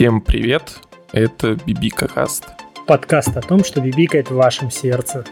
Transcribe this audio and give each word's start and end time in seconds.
Всем 0.00 0.22
привет, 0.22 0.78
это 1.12 1.58
Бибика 1.66 2.08
Каст. 2.08 2.46
Подкаст 2.86 3.36
о 3.36 3.42
том, 3.42 3.62
что 3.62 3.82
бибикает 3.82 4.30
в 4.30 4.34
вашем 4.34 4.70
сердце. 4.70 5.26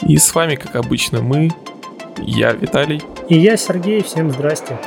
И 0.00 0.16
с 0.16 0.34
вами, 0.34 0.54
как 0.54 0.76
обычно, 0.76 1.20
мы, 1.20 1.50
я 2.16 2.52
Виталий. 2.52 3.02
И 3.28 3.38
я 3.38 3.58
Сергей, 3.58 4.02
всем 4.02 4.30
здрасте. 4.30 4.78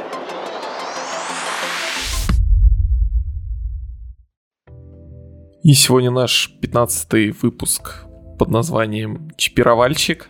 И 5.61 5.73
сегодня 5.73 6.09
наш 6.09 6.57
15 6.59 7.39
выпуск 7.39 8.05
под 8.39 8.49
названием 8.49 9.29
«Чипировальщик». 9.37 10.29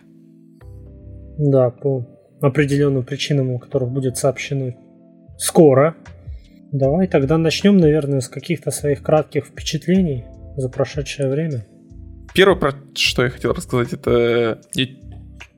Да, 1.37 1.69
по 1.69 2.05
определенным 2.41 3.03
причинам, 3.03 3.51
о 3.51 3.59
которых 3.59 3.89
будет 3.89 4.17
сообщено 4.17 4.73
скоро. 5.37 5.95
Давай 6.71 7.07
тогда 7.07 7.37
начнем, 7.37 7.77
наверное, 7.77 8.19
с 8.19 8.27
каких-то 8.27 8.71
своих 8.71 9.01
кратких 9.01 9.45
впечатлений 9.45 10.25
за 10.57 10.69
прошедшее 10.69 11.29
время. 11.29 11.65
Первое, 12.33 12.57
про 12.57 12.73
что 12.95 13.23
я 13.23 13.29
хотел 13.29 13.53
рассказать, 13.53 13.93
это 13.93 14.61
я 14.73 14.85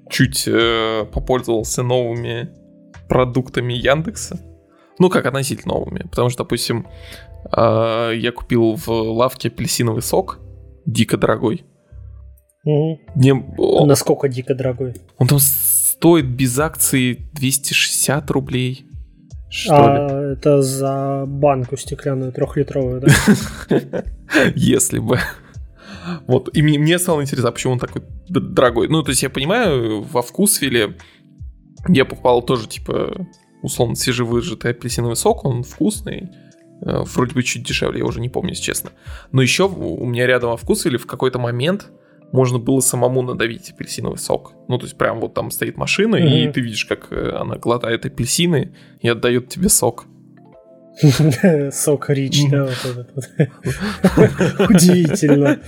чуть 0.09 0.47
э, 0.47 1.05
попользовался 1.11 1.83
новыми 1.83 2.49
продуктами 3.07 3.73
Яндекса. 3.73 4.39
Ну, 4.99 5.09
как 5.09 5.25
относительно 5.25 5.75
новыми. 5.75 6.03
Потому 6.03 6.29
что, 6.29 6.43
допустим, 6.43 6.87
э, 7.55 8.13
я 8.15 8.31
купил 8.31 8.75
в 8.75 8.87
лавке 8.87 9.47
апельсиновый 9.47 10.01
сок, 10.01 10.39
дико 10.85 11.17
дорогой. 11.17 11.63
Угу. 12.65 12.99
Мне, 13.15 13.33
он, 13.57 13.87
Насколько 13.87 14.27
дико 14.27 14.53
дорогой? 14.53 14.95
Он 15.17 15.27
там 15.27 15.39
стоит 15.39 16.25
без 16.25 16.57
акции 16.59 17.29
260 17.33 18.29
рублей. 18.31 18.85
Что 19.49 19.75
а 19.75 20.07
ли? 20.07 20.33
это 20.33 20.61
за 20.61 21.23
банку 21.25 21.75
стеклянную 21.75 22.31
трехлитровую, 22.31 23.01
да? 23.01 23.11
Если 24.55 24.99
бы. 24.99 25.19
Вот, 26.27 26.49
и 26.53 26.61
мне, 26.61 26.99
стало 26.99 27.21
интересно, 27.21 27.49
а 27.49 27.51
почему 27.51 27.73
он 27.73 27.79
такой 27.79 28.03
дорогой. 28.27 28.87
Ну, 28.87 29.03
то 29.03 29.09
есть 29.09 29.23
я 29.23 29.29
понимаю, 29.29 30.01
во 30.01 30.21
вкусвиле 30.21 30.95
я 31.87 32.05
покупал 32.05 32.41
тоже, 32.41 32.67
типа, 32.67 33.27
условно, 33.61 33.95
свежевыжатый 33.95 34.71
апельсиновый 34.71 35.15
сок, 35.15 35.45
он 35.45 35.63
вкусный, 35.63 36.29
э, 36.81 37.03
вроде 37.03 37.33
бы 37.33 37.43
чуть 37.43 37.63
дешевле, 37.63 37.99
я 37.99 38.05
уже 38.05 38.21
не 38.21 38.29
помню, 38.29 38.51
если 38.51 38.63
честно. 38.63 38.91
Но 39.31 39.41
еще 39.41 39.67
у 39.67 40.05
меня 40.05 40.27
рядом 40.27 40.51
во 40.51 40.57
вкусвиле 40.57 40.97
в 40.97 41.07
какой-то 41.07 41.39
момент 41.39 41.91
можно 42.31 42.59
было 42.59 42.79
самому 42.79 43.21
надавить 43.21 43.71
апельсиновый 43.71 44.17
сок. 44.17 44.53
Ну, 44.67 44.77
то 44.77 44.85
есть 44.85 44.97
прям 44.97 45.19
вот 45.19 45.33
там 45.33 45.51
стоит 45.51 45.77
машина, 45.77 46.15
mm-hmm. 46.15 46.49
и 46.49 46.51
ты 46.51 46.61
видишь, 46.61 46.85
как 46.85 47.11
э, 47.11 47.31
она 47.35 47.57
глотает 47.57 48.05
апельсины 48.05 48.73
и 49.01 49.07
отдает 49.07 49.49
тебе 49.49 49.69
сок. 49.69 50.05
Сок 51.71 52.09
рич, 52.09 52.49
да, 52.49 52.65
вот 52.65 52.85
этот 52.85 53.11
вот. 53.15 54.69
Удивительно. 54.69 55.59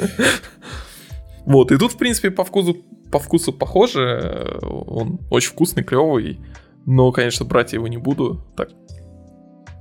Вот, 1.46 1.72
и 1.72 1.78
тут, 1.78 1.94
в 1.94 1.98
принципе, 1.98 2.32
по 2.32 2.44
вкусу, 2.44 2.78
по 3.12 3.20
вкусу 3.20 3.54
похоже. 3.54 4.60
Он 4.62 5.20
очень 5.30 5.52
вкусный, 5.52 5.84
клевый. 5.84 6.40
Но, 6.86 7.12
конечно, 7.12 7.46
брать 7.46 7.72
я 7.74 7.78
его 7.78 7.88
не 7.88 7.98
буду. 7.98 8.46
Так, 8.58 8.70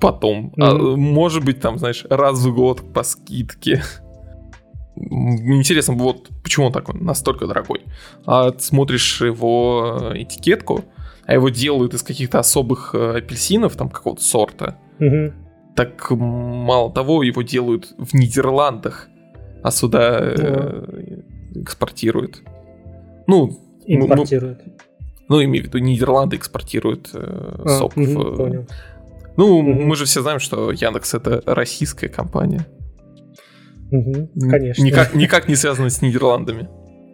потом. 0.01 0.53
Mm-hmm. 0.57 0.63
А, 0.63 0.97
может 0.97 1.45
быть, 1.45 1.61
там, 1.61 1.79
знаешь, 1.79 2.05
раз 2.09 2.39
в 2.39 2.55
год 2.55 2.93
по 2.93 3.03
скидке. 3.03 3.83
Интересно, 4.97 5.95
вот 5.95 6.29
почему 6.43 6.67
он 6.67 6.73
такой 6.73 7.01
настолько 7.01 7.47
дорогой. 7.47 7.83
А 8.27 8.53
смотришь 8.59 9.21
его 9.21 10.13
этикетку, 10.15 10.85
а 11.27 11.35
его 11.35 11.49
делают 11.49 11.95
из 11.95 12.03
каких-то 12.03 12.39
особых 12.39 12.95
э, 12.95 13.19
апельсинов, 13.19 13.77
там 13.77 13.89
какого-то 13.89 14.23
сорта. 14.23 14.77
Угу. 14.99 15.33
Так 15.77 16.11
мало 16.11 16.93
того, 16.93 17.23
его 17.23 17.43
делают 17.43 17.95
в 17.97 18.15
Нидерландах, 18.15 19.09
а 19.63 19.71
сюда 19.71 20.19
э, 20.21 21.21
экспортируют. 21.55 22.43
Ну, 23.27 23.59
импортируют. 23.87 24.61
Ну, 24.67 25.37
ну, 25.37 25.45
имею 25.45 25.65
в 25.65 25.67
виду, 25.69 25.79
Нидерланды 25.79 26.37
экспортируют 26.37 27.11
э, 27.15 27.63
а, 27.65 27.69
сок. 27.79 27.97
Угу. 27.97 28.37
Понял. 28.37 28.67
Ну, 29.37 29.59
угу. 29.59 29.63
мы 29.63 29.95
же 29.95 30.05
все 30.07 30.23
знаем, 30.23 30.41
что 30.41 30.73
Яндекс 30.73 31.15
это 31.15 31.43
российская 31.47 32.09
компания. 32.09 32.67
Угу, 33.91 34.31
конечно. 34.51 34.83
Никак, 34.83 35.15
никак 35.15 35.49
не 35.49 35.57
связано 35.57 35.91
с 35.91 36.03
Нидерландами. 36.03 36.69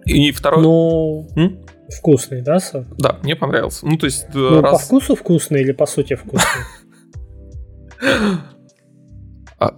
И 0.04 0.30
второй... 0.32 0.62
Ну, 0.62 1.28
М? 1.36 1.66
вкусный, 1.88 2.42
да, 2.42 2.58
сок? 2.58 2.84
Да, 2.98 3.18
мне 3.22 3.36
понравился. 3.36 3.86
Ну, 3.86 3.96
то 3.96 4.06
есть... 4.06 4.26
Ну, 4.32 4.60
раз... 4.60 4.72
по 4.72 4.78
вкусу 4.78 5.16
вкусный 5.16 5.62
или 5.62 5.72
по 5.72 5.86
сути 5.86 6.14
вкусный? 6.14 6.62
А, 9.58 9.74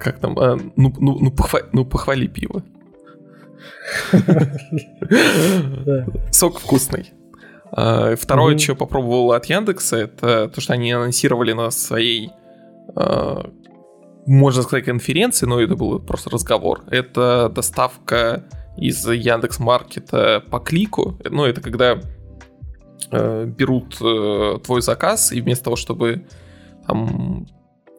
как 0.00 0.20
там? 0.20 0.38
А, 0.38 0.56
ну, 0.76 0.94
ну, 0.98 1.18
ну, 1.20 1.30
похва... 1.30 1.60
ну, 1.72 1.84
похвали 1.84 2.26
пиво. 2.26 2.64
Сок 6.30 6.58
вкусный. 6.60 7.12
А, 7.70 8.16
второе, 8.16 8.56
что 8.56 8.74
попробовал 8.74 9.32
от 9.32 9.44
Яндекса, 9.46 9.96
это 9.96 10.48
то, 10.48 10.60
что 10.62 10.72
они 10.72 10.92
анонсировали 10.92 11.52
на 11.52 11.70
своей 11.70 12.30
а, 12.96 13.50
можно 14.26 14.62
сказать, 14.62 14.84
конференции, 14.84 15.46
но 15.46 15.60
это 15.60 15.76
был 15.76 15.98
просто 15.98 16.30
разговор. 16.30 16.84
Это 16.90 17.50
доставка 17.54 18.44
из 18.76 19.06
Яндекс 19.06 19.58
Маркета 19.58 20.42
по 20.50 20.58
клику. 20.58 21.18
Ну, 21.28 21.44
это 21.44 21.60
когда 21.60 22.00
э, 23.10 23.44
берут 23.46 23.96
э, 24.00 24.58
твой 24.64 24.82
заказ, 24.82 25.32
и 25.32 25.40
вместо 25.40 25.64
того, 25.64 25.76
чтобы 25.76 26.26
там 26.86 27.46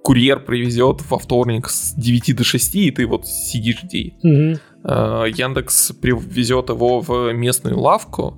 курьер 0.04 0.40
привезет 0.40 1.02
во 1.10 1.18
вторник 1.18 1.70
с 1.70 1.94
9 1.94 2.36
до 2.36 2.44
6, 2.44 2.76
и 2.76 2.92
ты 2.92 3.06
вот 3.06 3.28
сидишь 3.28 3.84
где. 3.84 4.14
Угу. 4.24 4.60
Э, 4.84 5.26
Яндекс 5.30 5.94
привезет 6.02 6.70
его 6.70 7.00
в 7.00 7.32
местную 7.34 7.80
лавку, 7.80 8.38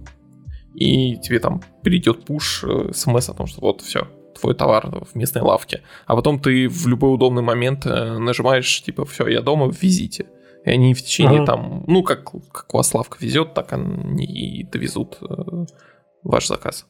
и 0.73 1.17
тебе 1.17 1.39
там 1.39 1.61
придет 1.83 2.25
пуш, 2.25 2.63
э, 2.63 2.91
смс 2.93 3.29
о 3.29 3.33
том, 3.33 3.47
что 3.47 3.61
вот 3.61 3.81
все, 3.81 4.07
твой 4.39 4.55
товар 4.55 5.05
в 5.11 5.15
местной 5.15 5.41
лавке, 5.41 5.81
а 6.05 6.15
потом 6.15 6.39
ты 6.39 6.67
в 6.67 6.87
любой 6.87 7.13
удобный 7.13 7.41
момент 7.41 7.85
э, 7.85 8.17
нажимаешь, 8.17 8.83
типа, 8.83 9.05
все, 9.05 9.27
я 9.27 9.41
дома, 9.41 9.71
везите. 9.81 10.27
И 10.65 10.69
они 10.69 10.93
в 10.93 11.01
течение 11.01 11.41
ага. 11.41 11.45
там, 11.45 11.83
ну, 11.87 12.03
как, 12.03 12.31
как 12.51 12.73
у 12.73 12.77
вас 12.77 12.93
лавка 12.93 13.17
везет, 13.19 13.53
так 13.53 13.73
они 13.73 14.25
и 14.25 14.63
довезут 14.63 15.17
э, 15.21 15.65
ваш 16.23 16.47
заказ. 16.47 16.87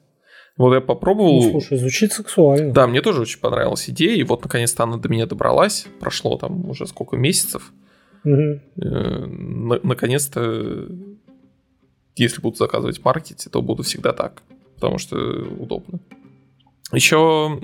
Вот 0.58 0.74
я 0.74 0.80
попробовал. 0.80 1.44
Ну, 1.44 1.52
слушай, 1.52 1.78
звучит 1.78 2.14
сексуально. 2.14 2.72
Да, 2.72 2.88
мне 2.88 3.02
тоже 3.02 3.22
очень 3.22 3.40
понравилась 3.40 3.90
идея, 3.90 4.16
и 4.16 4.24
вот 4.24 4.44
наконец-то 4.44 4.84
она 4.84 4.98
до 4.98 5.10
меня 5.10 5.26
добралась. 5.26 5.88
Прошло 6.00 6.38
там 6.38 6.70
уже 6.70 6.88
сколько 6.88 7.18
месяцев. 7.18 7.74
Угу. 8.24 8.62
На- 8.78 9.80
наконец-то, 9.84 10.88
если 12.16 12.42
буду 12.42 12.56
заказывать 12.56 13.00
в 13.00 13.04
маркете, 13.04 13.50
то 13.50 13.62
буду 13.62 13.84
всегда 13.84 14.14
так, 14.14 14.42
потому 14.76 14.98
что 14.98 15.18
удобно. 15.60 16.00
Еще 16.92 17.60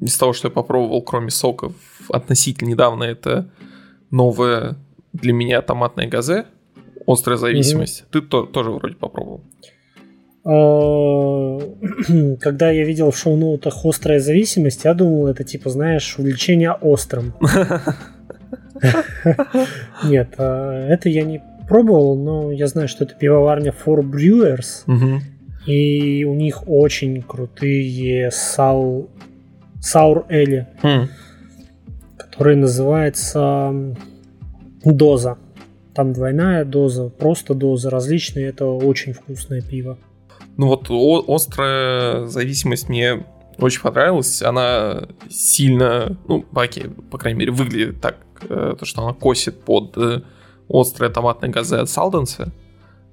из 0.00 0.16
того, 0.16 0.32
что 0.32 0.48
я 0.48 0.52
попробовал, 0.52 1.02
кроме 1.02 1.30
соков, 1.30 1.74
относительно 2.08 2.70
недавно 2.70 3.04
это 3.04 3.50
новое 4.10 4.76
для 5.12 5.32
меня 5.32 5.62
томатное 5.62 6.08
газе, 6.08 6.46
острая 7.06 7.36
зависимость. 7.36 8.02
Mm-hmm. 8.02 8.12
Ты 8.12 8.22
то, 8.22 8.46
тоже 8.46 8.70
вроде 8.70 8.94
попробовал. 8.94 9.42
А, 10.44 11.58
когда 12.40 12.70
я 12.70 12.84
видел 12.84 13.10
в 13.10 13.18
шоу-ноутах 13.18 13.84
острая 13.84 14.20
зависимость, 14.20 14.84
я 14.84 14.94
думал, 14.94 15.26
это 15.28 15.44
типа, 15.44 15.70
знаешь, 15.70 16.18
увлечение 16.18 16.72
острым. 16.72 17.34
Нет, 20.04 20.34
а, 20.38 20.88
это 20.88 21.08
я 21.08 21.22
не 21.22 21.42
пробовал, 21.68 22.16
но 22.16 22.50
я 22.50 22.66
знаю, 22.66 22.88
что 22.88 23.04
это 23.04 23.14
пивоварня 23.14 23.72
For 23.72 24.00
Brewers. 24.00 24.84
И 25.66 26.24
у 26.24 26.34
них 26.34 26.68
очень 26.68 27.22
крутые 27.22 28.30
сау... 28.30 29.08
саур 29.80 30.26
эли, 30.28 30.66
хм. 30.82 31.08
который 32.16 32.56
называется 32.56 33.94
доза. 34.84 35.38
Там 35.94 36.12
двойная 36.12 36.64
доза, 36.64 37.08
просто 37.10 37.54
доза, 37.54 37.90
различные. 37.90 38.48
Это 38.48 38.66
очень 38.66 39.12
вкусное 39.12 39.60
пиво. 39.60 39.98
Ну 40.56 40.66
вот 40.66 40.90
острая 41.28 42.26
зависимость 42.26 42.88
мне 42.88 43.24
очень 43.58 43.80
понравилась. 43.80 44.42
Она 44.42 45.08
сильно, 45.28 46.16
ну, 46.26 46.44
окей, 46.54 46.84
по 47.10 47.18
крайней 47.18 47.40
мере, 47.40 47.52
выглядит 47.52 48.00
так, 48.00 48.16
э, 48.48 48.74
то, 48.78 48.84
что 48.84 49.02
она 49.02 49.12
косит 49.12 49.62
под 49.62 49.96
э, 49.96 50.22
острое 50.68 51.10
томатное 51.10 51.50
газы 51.50 51.76
от 51.76 51.88
Салденса. 51.88 52.52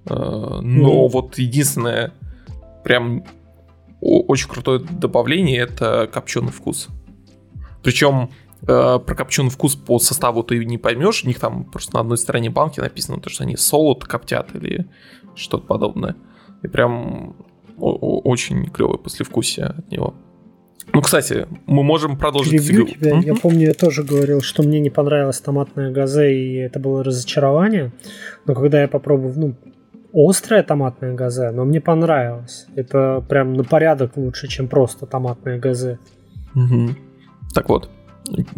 Э, 0.05 0.59
но 0.61 1.05
mm. 1.05 1.09
вот 1.09 1.37
единственное, 1.37 2.13
прям 2.89 3.23
очень 4.01 4.49
крутое 4.49 4.79
добавление 4.79 5.59
это 5.59 6.09
копченый 6.11 6.51
вкус. 6.51 6.87
Причем 7.83 8.31
э, 8.63 8.65
про 8.65 9.15
копченый 9.15 9.51
вкус 9.51 9.75
по 9.75 9.99
составу 9.99 10.41
ты 10.41 10.65
не 10.65 10.79
поймешь, 10.79 11.23
у 11.23 11.27
них 11.27 11.39
там 11.39 11.65
просто 11.65 11.93
на 11.93 11.99
одной 11.99 12.17
стороне 12.17 12.49
банки 12.49 12.79
написано 12.79 13.19
то, 13.19 13.29
что 13.29 13.43
они 13.43 13.57
солод 13.57 14.05
коптят 14.05 14.55
или 14.55 14.87
что-то 15.35 15.67
подобное. 15.67 16.15
И 16.63 16.67
прям 16.67 17.35
очень 17.77 18.71
клевое 18.71 18.97
послевкусие 18.97 19.67
от 19.67 19.91
него. 19.91 20.15
Ну, 20.91 21.01
кстати, 21.01 21.45
мы 21.67 21.83
можем 21.83 22.17
продолжить 22.17 22.53
Перебью 22.53 22.87
тебя. 22.87 23.11
Mm-hmm. 23.11 23.23
Я 23.23 23.35
помню, 23.35 23.67
я 23.67 23.73
тоже 23.75 24.03
говорил, 24.03 24.41
что 24.41 24.63
мне 24.63 24.79
не 24.79 24.89
понравилась 24.89 25.39
томатная 25.39 25.91
газе, 25.91 26.33
и 26.33 26.55
это 26.55 26.79
было 26.79 27.03
разочарование. 27.03 27.91
Но 28.47 28.55
когда 28.55 28.81
я 28.81 28.87
попробовал, 28.87 29.33
ну, 29.35 29.55
острая 30.13 30.63
томатная 30.63 31.13
газе, 31.13 31.51
но 31.51 31.65
мне 31.65 31.81
понравилось. 31.81 32.67
Это 32.75 33.23
прям 33.27 33.53
на 33.53 33.63
порядок 33.63 34.17
лучше, 34.17 34.47
чем 34.47 34.67
просто 34.67 35.05
томатная 35.05 35.59
газе. 35.59 35.99
Угу. 36.55 36.95
Так 37.53 37.69
вот, 37.69 37.89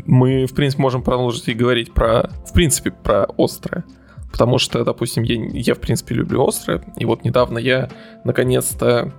мы, 0.06 0.46
в 0.46 0.54
принципе, 0.54 0.82
можем 0.82 1.04
продолжить 1.04 1.48
и 1.48 1.54
говорить 1.54 1.94
про, 1.94 2.30
в 2.46 2.54
принципе, 2.54 2.92
про 2.92 3.28
острое. 3.38 3.84
Потому 4.32 4.58
что, 4.58 4.84
допустим, 4.86 5.24
я, 5.24 5.36
я 5.52 5.76
в 5.76 5.80
принципе, 5.80 6.16
люблю 6.16 6.46
острое. 6.48 6.82
И 6.98 7.06
вот 7.06 7.24
недавно 7.24 7.58
я, 7.58 7.90
наконец-то, 8.24 9.12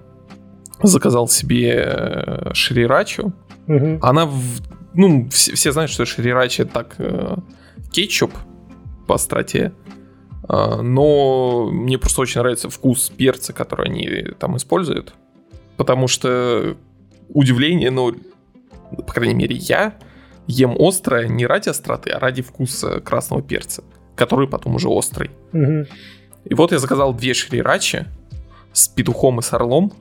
заказал 0.83 1.29
себе 1.29 1.85
э, 1.87 2.55
шрирачу. 2.55 3.33
Угу. 3.69 3.99
Она, 4.01 4.27
в, 4.27 4.43
ну, 4.95 5.29
все, 5.29 5.55
все 5.55 5.73
знают, 5.73 5.91
что 5.91 6.05
шрирача 6.07 6.63
это 6.63 6.73
так 6.73 6.95
э, 6.99 7.37
кетчуп 7.93 8.33
по 9.07 9.15
остроте. 9.15 9.73
А, 10.49 10.83
но 10.83 11.69
мне 11.71 11.99
просто 11.99 12.21
очень 12.23 12.41
нравится 12.41 12.69
вкус 12.69 13.11
перца, 13.11 13.53
который 13.53 13.87
они 13.87 14.35
там 14.39 14.57
используют. 14.57 15.15
Потому 15.77 16.09
что 16.09 16.77
удивление, 17.29 17.91
ну, 17.91 18.15
по 18.97 19.13
крайней 19.13 19.35
мере, 19.35 19.57
я 19.57 19.95
ем 20.47 20.77
острое 20.79 21.29
не 21.29 21.47
ради 21.47 21.69
остроты, 21.69 22.11
а 22.11 22.19
ради 22.19 22.43
вкуса 22.43 23.01
красного 23.01 23.43
перца, 23.43 23.85
который 24.17 24.49
потом 24.49 24.75
уже 24.75 24.89
острый. 24.89 25.31
Угу. 25.53 25.87
И 26.45 26.55
вот 26.55 26.73
я 26.73 26.79
заказал 26.79 27.15
две 27.15 27.35
шрирачи 27.35 28.07
с 28.73 28.89
петухом 28.89 29.39
и 29.39 29.43
с 29.43 29.53
орлом. 29.53 29.93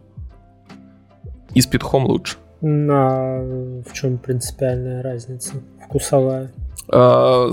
И 1.54 1.62
с 1.62 1.68
петухом 1.68 2.06
лучше. 2.06 2.38
На 2.62 3.40
в 3.82 3.94
чем 3.94 4.18
принципиальная 4.18 5.02
разница? 5.02 5.56
Вкусовая. 5.86 6.52
А, 6.92 7.50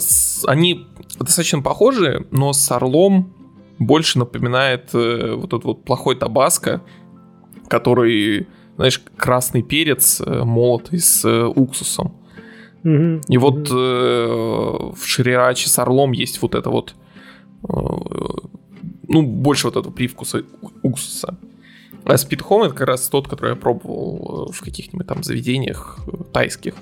они 0.46 0.86
достаточно 1.18 1.62
похожи, 1.62 2.26
но 2.30 2.52
с 2.52 2.70
орлом 2.70 3.32
больше 3.78 4.18
напоминает 4.18 4.90
э, 4.92 5.34
вот 5.34 5.46
этот 5.46 5.64
вот 5.64 5.84
плохой 5.84 6.16
табаско, 6.16 6.82
который, 7.68 8.48
знаешь, 8.76 9.00
красный 9.16 9.62
перец 9.62 10.20
э, 10.20 10.42
молотый 10.44 10.98
с 10.98 11.24
э, 11.24 11.44
уксусом. 11.44 12.16
Mm-hmm. 12.82 13.22
И 13.28 13.38
вот 13.38 13.70
э, 13.70 13.74
в 13.74 14.98
шрираче 15.04 15.68
с 15.68 15.78
орлом 15.78 16.12
есть 16.12 16.42
вот 16.42 16.56
это 16.56 16.70
вот, 16.70 16.94
э, 17.62 17.72
ну, 19.06 19.22
больше 19.22 19.68
вот 19.68 19.76
этого 19.76 19.92
привкуса 19.92 20.42
уксуса. 20.82 21.38
А 22.04 22.16
спидхом 22.16 22.62
это 22.62 22.74
как 22.74 22.88
раз 22.88 23.08
тот, 23.08 23.28
который 23.28 23.50
я 23.50 23.56
пробовал 23.56 24.50
в 24.52 24.60
каких-нибудь 24.60 25.06
там 25.06 25.22
заведениях 25.22 26.00
тайских. 26.32 26.74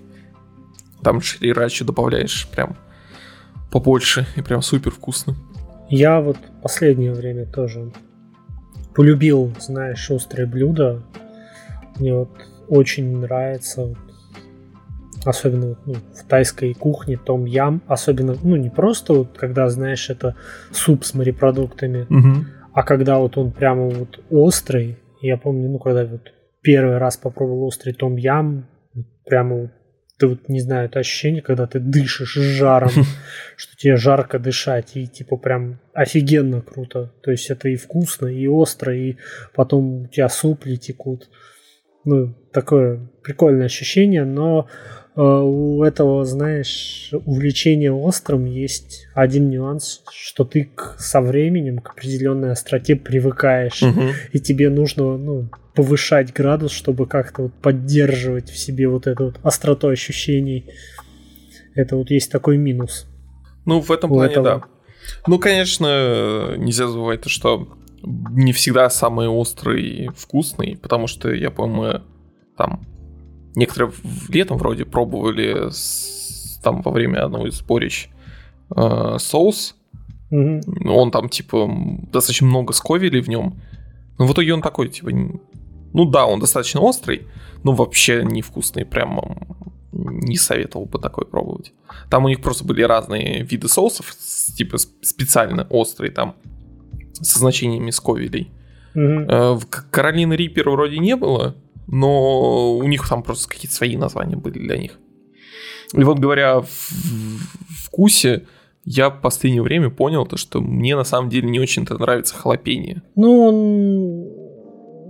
Там 1.07 1.21
шрирачу 1.21 1.85
добавляешь 1.85 2.49
прям 2.49 2.77
побольше 3.71 4.27
и 4.35 4.43
прям 4.43 4.61
супер 4.61 4.91
вкусно. 4.91 5.37
Я 5.89 6.21
вот 6.21 6.37
последнее 6.65 7.13
время 7.13 7.47
тоже 7.47 7.93
полюбил, 8.93 9.55
знаешь, 9.61 10.11
острые 10.11 10.49
блюда. 10.49 11.05
Мне 12.01 12.13
вот 12.13 12.31
очень 12.67 13.19
нравится, 13.19 13.95
особенно 15.25 15.79
ну, 15.87 15.95
в 15.95 16.25
тайской 16.27 16.75
кухне, 16.75 17.17
том 17.17 17.45
ям, 17.45 17.83
особенно, 17.87 18.35
ну, 18.43 18.57
не 18.57 18.69
просто 18.69 19.13
вот, 19.13 19.39
когда, 19.39 19.69
знаешь, 19.69 20.11
это 20.11 20.35
суп 20.73 21.05
с 21.05 21.15
морепродуктами, 21.15 22.09
угу. 22.11 22.45
а 22.73 22.83
когда 22.83 23.19
вот 23.19 23.39
он 23.39 23.53
прямо 23.53 23.91
вот 23.91 24.19
острый. 24.29 24.99
Я 25.21 25.37
помню, 25.37 25.69
ну, 25.69 25.79
когда 25.79 26.05
вот 26.05 26.33
первый 26.63 26.99
раз 26.99 27.17
попробовал 27.17 27.63
острый 27.63 27.93
том 27.93 28.17
ям, 28.17 28.67
прямо 29.25 29.55
вот 29.55 29.71
ты 30.19 30.29
вот, 30.29 30.49
не 30.49 30.61
знаю, 30.61 30.87
это 30.87 30.99
ощущение, 30.99 31.43
когда 31.43 31.67
ты 31.67 31.79
дышишь 31.79 32.33
жаром, 32.33 32.91
что 33.57 33.77
тебе 33.77 33.97
жарко 33.97 34.39
дышать, 34.39 34.97
и 34.97 35.07
типа 35.07 35.37
прям 35.37 35.79
офигенно 35.93 36.63
круто. 36.63 37.13
То 37.23 37.31
есть 37.31 37.51
это 37.51 37.69
и 37.69 37.77
вкусно, 37.77 38.27
и 38.27 38.47
остро, 38.47 38.97
и 38.97 39.17
потом 39.55 40.05
у 40.05 40.07
тебя 40.09 40.29
супли 40.29 40.77
текут. 40.77 41.29
Ну, 42.05 42.35
такое 42.53 43.09
прикольное 43.23 43.67
ощущение, 43.67 44.25
но 44.25 44.69
у 45.17 45.83
этого, 45.83 46.25
знаешь, 46.27 47.11
увлечения 47.25 47.91
острым 47.91 48.45
есть 48.45 49.07
один 49.15 49.49
нюанс, 49.49 50.03
что 50.11 50.45
ты 50.45 50.71
к, 50.75 50.97
со 50.99 51.23
временем 51.23 51.79
к 51.79 51.91
определенной 51.91 52.53
остроте 52.53 52.97
привыкаешь, 52.97 53.83
угу. 53.83 54.03
и 54.33 54.39
тебе 54.39 54.69
нужно, 54.69 55.17
ну, 55.17 55.49
повышать 55.75 56.35
градус, 56.35 56.73
чтобы 56.73 57.07
как-то 57.07 57.45
вот 57.45 57.55
поддерживать 57.55 58.51
в 58.51 58.59
себе 58.59 58.89
вот 58.89 59.07
эту 59.07 59.27
вот 59.27 59.41
остроту 59.43 59.89
ощущений. 59.89 60.67
Это 61.75 61.97
вот 61.97 62.11
есть 62.11 62.31
такой 62.31 62.59
минус. 62.59 63.07
Ну, 63.65 63.81
в 63.81 63.91
этом 63.91 64.11
плане, 64.11 64.33
этого. 64.33 64.45
да. 64.45 64.63
Ну, 65.27 65.39
конечно, 65.39 66.57
нельзя 66.57 66.89
забывать 66.89 67.23
то, 67.23 67.29
что 67.31 67.69
не 68.03 68.53
всегда 68.53 68.91
самый 68.91 69.29
острый 69.29 70.11
вкусный, 70.17 70.79
потому 70.81 71.07
что, 71.07 71.33
я 71.33 71.51
помню, 71.51 72.03
там 72.57 72.87
некоторые 73.57 73.93
летом 74.29 74.59
вроде 74.59 74.85
пробовали 74.85 75.71
с, 75.71 76.61
там 76.63 76.83
во 76.83 76.93
время 76.93 77.25
одного 77.25 77.49
из 77.49 77.55
сборищ 77.55 78.09
э, 78.77 79.17
соус. 79.19 79.75
Mm-hmm. 80.31 80.89
Он 80.89 81.11
там, 81.11 81.29
типа, 81.29 81.69
достаточно 82.13 82.47
много 82.47 82.73
сковели 82.73 83.21
в 83.21 83.29
нем. 83.29 83.61
Но 84.19 84.27
в 84.27 84.33
итоге 84.33 84.55
он 84.55 84.63
такой, 84.63 84.89
типа, 84.89 85.11
ну 85.11 86.05
да, 86.05 86.27
он 86.27 86.41
достаточно 86.41 86.81
острый, 86.81 87.27
но 87.65 87.73
вообще 87.73 88.23
невкусный, 88.25 88.85
прям 88.85 89.21
не 89.93 90.37
советовал 90.37 90.87
бы 90.87 90.99
такой 90.99 91.27
пробовать. 91.27 91.73
Там 92.11 92.25
у 92.25 92.29
них 92.29 92.43
просто 92.43 92.65
были 92.65 92.83
разные 92.83 93.43
виды 93.43 93.69
соусов, 93.69 94.15
типа 94.57 94.79
специально 94.79 95.67
острые 95.71 96.11
там, 96.11 96.35
со 97.15 97.39
значениями 97.39 97.91
сковелей. 97.91 98.51
Mm-hmm. 98.95 99.59
В 99.59 99.67
Каролины 99.91 100.35
Риппер 100.35 100.69
вроде 100.69 100.99
не 100.99 101.17
было, 101.17 101.55
но 101.87 102.77
у 102.77 102.83
них 102.85 103.09
там 103.09 103.23
просто 103.23 103.49
какие-то 103.49 103.75
свои 103.75 103.97
названия 103.97 104.37
были 104.37 104.59
для 104.59 104.79
них. 104.79 104.99
И 105.93 106.03
вот 106.03 106.19
говоря 106.19 106.61
в 106.61 106.67
вкусе, 107.85 108.47
я 108.85 109.11
в 109.11 109.21
последнее 109.21 109.63
время 109.63 109.91
понял 109.91 110.27
то, 110.27 110.37
что 110.37 110.61
мне 110.61 110.97
на 110.97 111.05
самом 111.05 111.29
деле 111.29 111.49
не 111.49 111.61
очень-то 111.61 111.99
нравится 111.99 112.35
халапеньо. 112.35 113.03
Ну, 113.15 113.43
он... 113.43 113.55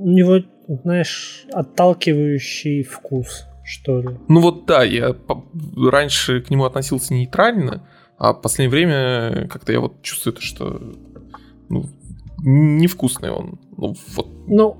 у 0.02 0.08
него 0.08 0.40
знаешь, 0.68 1.46
отталкивающий 1.52 2.82
вкус, 2.82 3.44
что 3.64 4.00
ли. 4.00 4.08
Ну 4.28 4.40
вот 4.40 4.66
да, 4.66 4.82
я 4.82 5.14
раньше 5.76 6.40
к 6.40 6.50
нему 6.50 6.64
относился 6.64 7.14
нейтрально, 7.14 7.86
а 8.18 8.32
в 8.32 8.40
последнее 8.40 8.70
время 8.70 9.46
как-то 9.48 9.72
я 9.72 9.80
вот 9.80 10.02
чувствую, 10.02 10.36
что 10.40 10.80
ну, 11.68 11.84
невкусный 12.46 13.30
он. 13.30 13.58
Ну, 13.76 13.94
вот. 14.14 14.28
ну, 14.46 14.76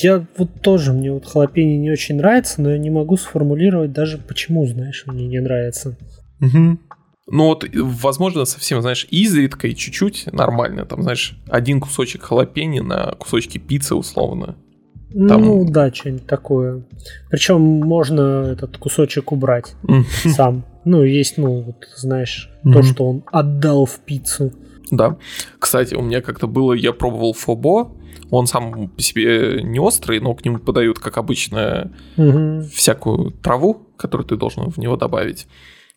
я 0.00 0.26
вот 0.38 0.62
тоже, 0.62 0.92
мне 0.92 1.12
вот 1.12 1.26
халапеньо 1.26 1.78
не 1.78 1.90
очень 1.90 2.16
нравится, 2.16 2.62
но 2.62 2.70
я 2.70 2.78
не 2.78 2.90
могу 2.90 3.16
сформулировать 3.16 3.92
даже 3.92 4.18
почему, 4.18 4.66
знаешь, 4.66 5.04
мне 5.06 5.28
не 5.28 5.40
нравится. 5.40 5.96
Угу. 6.40 6.78
Ну 7.28 7.44
вот, 7.44 7.64
возможно, 7.74 8.46
совсем, 8.46 8.80
знаешь, 8.80 9.06
изредка 9.10 9.68
и 9.68 9.76
чуть-чуть 9.76 10.32
нормально. 10.32 10.86
Там, 10.86 11.02
знаешь, 11.02 11.38
один 11.48 11.80
кусочек 11.80 12.22
халапеньо 12.22 12.82
на 12.82 13.12
кусочки 13.18 13.58
пиццы 13.58 13.94
условно. 13.94 14.56
Там... 15.12 15.42
Ну 15.42 15.70
да, 15.70 15.92
что-нибудь 15.92 16.26
такое. 16.26 16.84
Причем 17.30 17.60
можно 17.60 18.48
этот 18.52 18.78
кусочек 18.78 19.32
убрать 19.32 19.74
сам. 20.34 20.64
Ну, 20.84 21.04
есть, 21.04 21.36
ну, 21.36 21.60
вот, 21.60 21.86
знаешь, 21.94 22.50
то, 22.64 22.82
что 22.82 23.08
он 23.08 23.22
отдал 23.30 23.84
в 23.84 24.00
пиццу. 24.00 24.52
Да. 24.92 25.16
Кстати, 25.58 25.94
у 25.94 26.02
меня 26.02 26.20
как-то 26.20 26.46
было, 26.46 26.72
я 26.74 26.92
пробовал 26.92 27.32
фобо, 27.32 27.92
он 28.30 28.46
сам 28.46 28.88
по 28.88 29.02
себе 29.02 29.60
не 29.62 29.80
острый, 29.80 30.20
но 30.20 30.34
к 30.34 30.44
нему 30.44 30.58
подают, 30.58 31.00
как 31.00 31.18
обычно, 31.18 31.92
угу. 32.16 32.62
всякую 32.72 33.32
траву, 33.32 33.88
которую 33.96 34.26
ты 34.26 34.36
должен 34.36 34.70
в 34.70 34.78
него 34.78 34.96
добавить. 34.96 35.48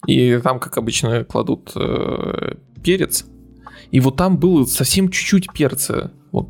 И 0.08 0.40
там, 0.44 0.60
как 0.60 0.78
обычно, 0.78 1.24
кладут 1.24 1.72
э, 1.75 2.56
перец. 2.84 3.25
И 3.92 4.00
вот 4.00 4.16
там 4.16 4.38
было 4.38 4.66
совсем 4.66 5.10
чуть-чуть 5.10 5.54
перца. 5.54 6.12
Вот 6.32 6.48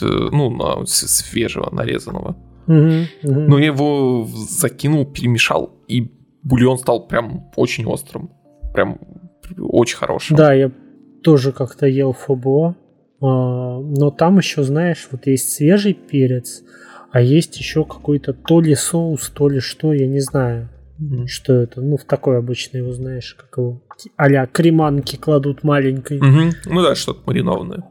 Э, 0.00 0.28
ну, 0.32 0.50
на, 0.50 0.86
свежего, 0.86 1.68
нарезанного. 1.72 2.36
Угу, 2.66 2.76
угу. 2.76 3.40
Но 3.40 3.58
я 3.58 3.66
его 3.66 4.26
закинул, 4.34 5.04
перемешал, 5.04 5.74
и 5.88 6.10
бульон 6.42 6.78
стал 6.78 7.06
прям 7.06 7.50
очень 7.56 7.84
острым. 7.86 8.30
Прям 8.72 8.98
очень 9.58 9.96
хорошим. 9.96 10.36
Да, 10.36 10.54
я 10.54 10.70
тоже 11.22 11.52
как-то 11.52 11.86
ел 11.86 12.12
фобо. 12.12 12.76
А, 13.20 13.78
но 13.80 14.10
там 14.10 14.38
еще, 14.38 14.62
знаешь, 14.62 15.08
вот 15.10 15.26
есть 15.26 15.50
свежий 15.50 15.94
перец, 15.94 16.62
а 17.10 17.20
есть 17.20 17.58
еще 17.58 17.84
какой-то 17.84 18.32
то 18.32 18.60
ли 18.60 18.74
соус, 18.74 19.30
то 19.30 19.48
ли 19.48 19.60
что, 19.60 19.92
я 19.92 20.06
не 20.06 20.20
знаю. 20.20 20.68
Mm-hmm. 21.00 21.26
Что 21.26 21.54
это? 21.54 21.80
Ну, 21.80 21.96
в 21.96 22.04
такой 22.04 22.38
обычный 22.38 22.78
его, 22.78 22.92
знаешь, 22.92 23.34
как 23.34 23.58
его 23.58 23.82
а 24.16 24.46
креманки 24.46 25.16
кладут 25.16 25.62
маленькой. 25.62 26.18
Mm-hmm. 26.18 26.52
Ну 26.66 26.82
да, 26.82 26.94
что-то 26.94 27.20
маринованное. 27.26 27.84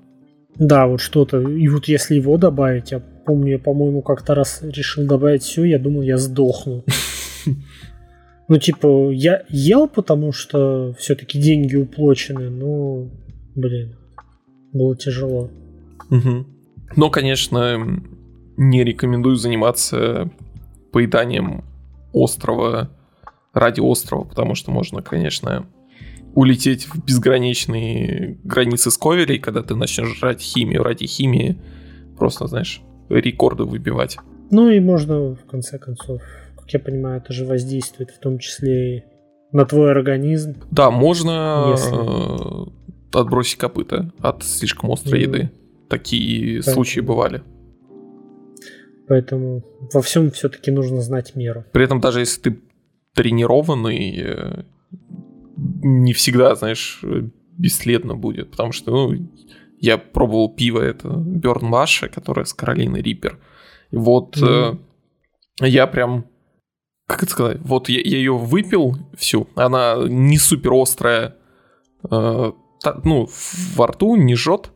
Да, 0.55 0.87
вот 0.87 1.01
что-то. 1.01 1.39
И 1.41 1.67
вот 1.67 1.85
если 1.87 2.15
его 2.15 2.37
добавить, 2.37 2.91
я 2.91 2.99
помню, 2.99 3.53
я, 3.53 3.59
по-моему, 3.59 4.01
как-то 4.01 4.35
раз 4.35 4.61
решил 4.61 5.05
добавить 5.05 5.43
все, 5.43 5.63
я 5.63 5.79
думал, 5.79 6.01
я 6.01 6.17
сдохну. 6.17 6.83
Ну, 8.51 8.57
типа, 8.57 9.11
я 9.11 9.45
ел, 9.47 9.87
потому 9.87 10.33
что 10.33 10.93
все-таки 10.99 11.39
деньги 11.39 11.77
уплочены, 11.77 12.49
но, 12.49 13.07
блин, 13.55 13.95
было 14.73 14.93
тяжело. 14.93 15.49
Угу. 16.09 16.45
Но, 16.97 17.09
конечно, 17.09 17.77
не 18.57 18.83
рекомендую 18.83 19.37
заниматься 19.37 20.29
поеданием 20.91 21.63
острова 22.11 22.89
ради 23.53 23.79
острова, 23.79 24.25
потому 24.25 24.53
что 24.55 24.69
можно, 24.69 25.01
конечно, 25.01 25.65
улететь 26.35 26.87
в 26.87 27.05
безграничные 27.05 28.37
границы 28.43 28.91
сковелей, 28.91 29.39
когда 29.39 29.63
ты 29.63 29.75
начнешь 29.75 30.17
жрать 30.17 30.41
химию 30.41 30.83
ради 30.83 31.05
химии, 31.05 31.57
просто, 32.17 32.47
знаешь, 32.47 32.81
рекорды 33.07 33.63
выбивать. 33.63 34.17
Ну 34.49 34.69
и 34.69 34.81
можно, 34.81 35.35
в 35.35 35.45
конце 35.49 35.79
концов, 35.79 36.21
как 36.61 36.73
я 36.73 36.79
понимаю, 36.79 37.21
это 37.21 37.33
же 37.33 37.45
воздействует 37.45 38.11
в 38.11 38.19
том 38.19 38.39
числе 38.39 38.97
и 38.97 39.03
на 39.51 39.65
твой 39.65 39.91
организм. 39.91 40.55
Да, 40.71 40.91
можно 40.91 41.71
если... 41.71 42.67
Э, 42.67 42.71
отбросить 43.13 43.57
копыта 43.57 44.11
от 44.19 44.43
слишком 44.43 44.91
острой 44.91 45.21
mm. 45.21 45.23
еды. 45.23 45.51
Такие 45.89 46.57
Поэтому... 46.57 46.73
случаи 46.73 46.99
бывали. 47.01 47.43
Поэтому 49.07 49.63
во 49.93 50.01
всем 50.01 50.31
все-таки 50.31 50.71
нужно 50.71 51.01
знать 51.01 51.35
меру. 51.35 51.65
При 51.73 51.83
этом 51.83 51.99
даже 51.99 52.21
если 52.21 52.41
ты 52.41 52.59
тренированный, 53.13 54.17
э, 54.17 54.63
не 55.57 56.13
всегда, 56.13 56.55
знаешь, 56.55 57.03
бесследно 57.57 58.15
будет, 58.15 58.51
потому 58.51 58.71
что, 58.71 58.91
ну, 58.91 59.29
я 59.79 59.97
пробовал 59.97 60.53
пиво, 60.53 60.79
это 60.79 61.09
Берн 61.09 61.65
Маша, 61.65 62.07
которое 62.07 62.45
с 62.45 62.53
Каролины 62.53 62.97
Риппер. 62.97 63.39
И 63.89 63.97
вот 63.97 64.37
mm-hmm. 64.37 64.79
э, 65.61 65.67
я 65.67 65.87
прям, 65.87 66.25
как 67.11 67.23
это 67.23 67.31
сказать, 67.31 67.57
вот 67.61 67.89
я, 67.89 67.99
я 67.99 68.17
ее 68.17 68.37
выпил 68.37 68.95
всю, 69.15 69.47
она 69.55 69.95
не 70.07 70.37
супер 70.37 70.71
острая, 70.73 71.35
э, 72.09 72.51
та, 72.81 73.01
ну, 73.03 73.27
во 73.75 73.87
рту 73.87 74.15
не 74.15 74.35
жжет, 74.35 74.71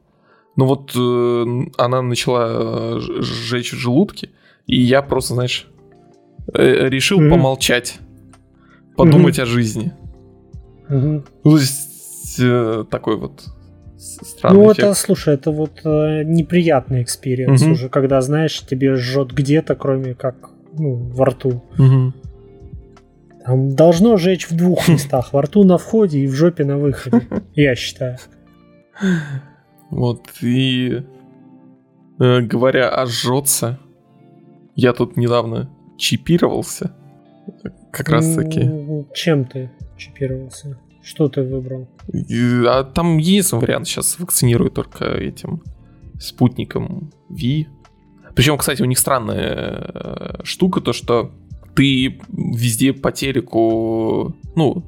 но 0.57 0.65
вот 0.65 0.91
э, 0.95 1.45
она 1.77 2.01
начала 2.01 2.97
э, 2.97 2.99
сжечь 2.99 3.71
в 3.71 3.77
желудке, 3.77 4.31
и 4.67 4.81
я 4.81 5.01
просто, 5.01 5.35
знаешь, 5.35 5.67
э, 6.53 6.89
решил 6.89 7.21
mm-hmm. 7.21 7.29
помолчать, 7.29 7.99
подумать 8.97 9.39
mm-hmm. 9.39 9.43
о 9.43 9.45
жизни. 9.45 9.93
Mm-hmm. 10.89 11.27
То 11.43 11.57
есть 11.57 12.39
э, 12.39 12.83
такой 12.89 13.15
вот 13.15 13.45
странный 13.97 14.57
Ну, 14.57 14.65
эффект. 14.65 14.79
это, 14.79 14.93
слушай, 14.93 15.33
это 15.33 15.51
вот 15.51 15.79
э, 15.85 16.23
неприятный 16.25 17.01
experience 17.01 17.63
mm-hmm. 17.63 17.71
уже, 17.71 17.89
когда, 17.89 18.19
знаешь, 18.19 18.59
тебе 18.59 18.95
жжет 18.95 19.31
где-то, 19.31 19.75
кроме 19.75 20.15
как 20.15 20.49
ну, 20.77 20.95
во 20.95 21.25
рту. 21.25 21.63
Mm-hmm. 21.77 22.13
Там 23.45 23.75
должно 23.75 24.17
жечь 24.17 24.49
в 24.49 24.55
двух 24.55 24.87
местах. 24.87 25.31
Во 25.33 25.41
рту 25.41 25.63
на 25.63 25.77
входе 25.77 26.19
и 26.19 26.27
в 26.27 26.33
жопе 26.33 26.65
на 26.65 26.77
выходе. 26.77 27.27
Я 27.53 27.75
считаю. 27.75 28.17
Вот, 29.91 30.21
и 30.41 31.03
э, 32.19 32.41
говоря 32.41 32.89
о 32.89 33.05
жжется, 33.05 33.79
я 34.73 34.93
тут 34.93 35.15
недавно 35.15 35.69
чипировался. 35.97 36.95
Как 37.91 38.09
раз 38.09 38.33
таки. 38.35 38.69
Чем 39.13 39.45
ты 39.45 39.69
чипировался? 39.97 40.79
Что 41.03 41.29
ты 41.29 41.43
выбрал? 41.43 41.87
А 42.67 42.83
там 42.83 43.17
единственный 43.17 43.59
вариант 43.59 43.87
сейчас 43.87 44.17
вакцинируют 44.17 44.73
только 44.73 45.05
этим 45.05 45.61
спутником 46.19 47.11
V. 47.29 47.67
Причем, 48.33 48.57
кстати, 48.57 48.81
у 48.81 48.85
них 48.85 48.97
странная 48.97 49.91
э, 49.93 50.43
штука, 50.43 50.81
то 50.81 50.93
что 50.93 51.31
ты 51.75 52.20
везде 52.29 52.94
по 52.94 53.12
телеку, 53.12 54.36
ну, 54.55 54.84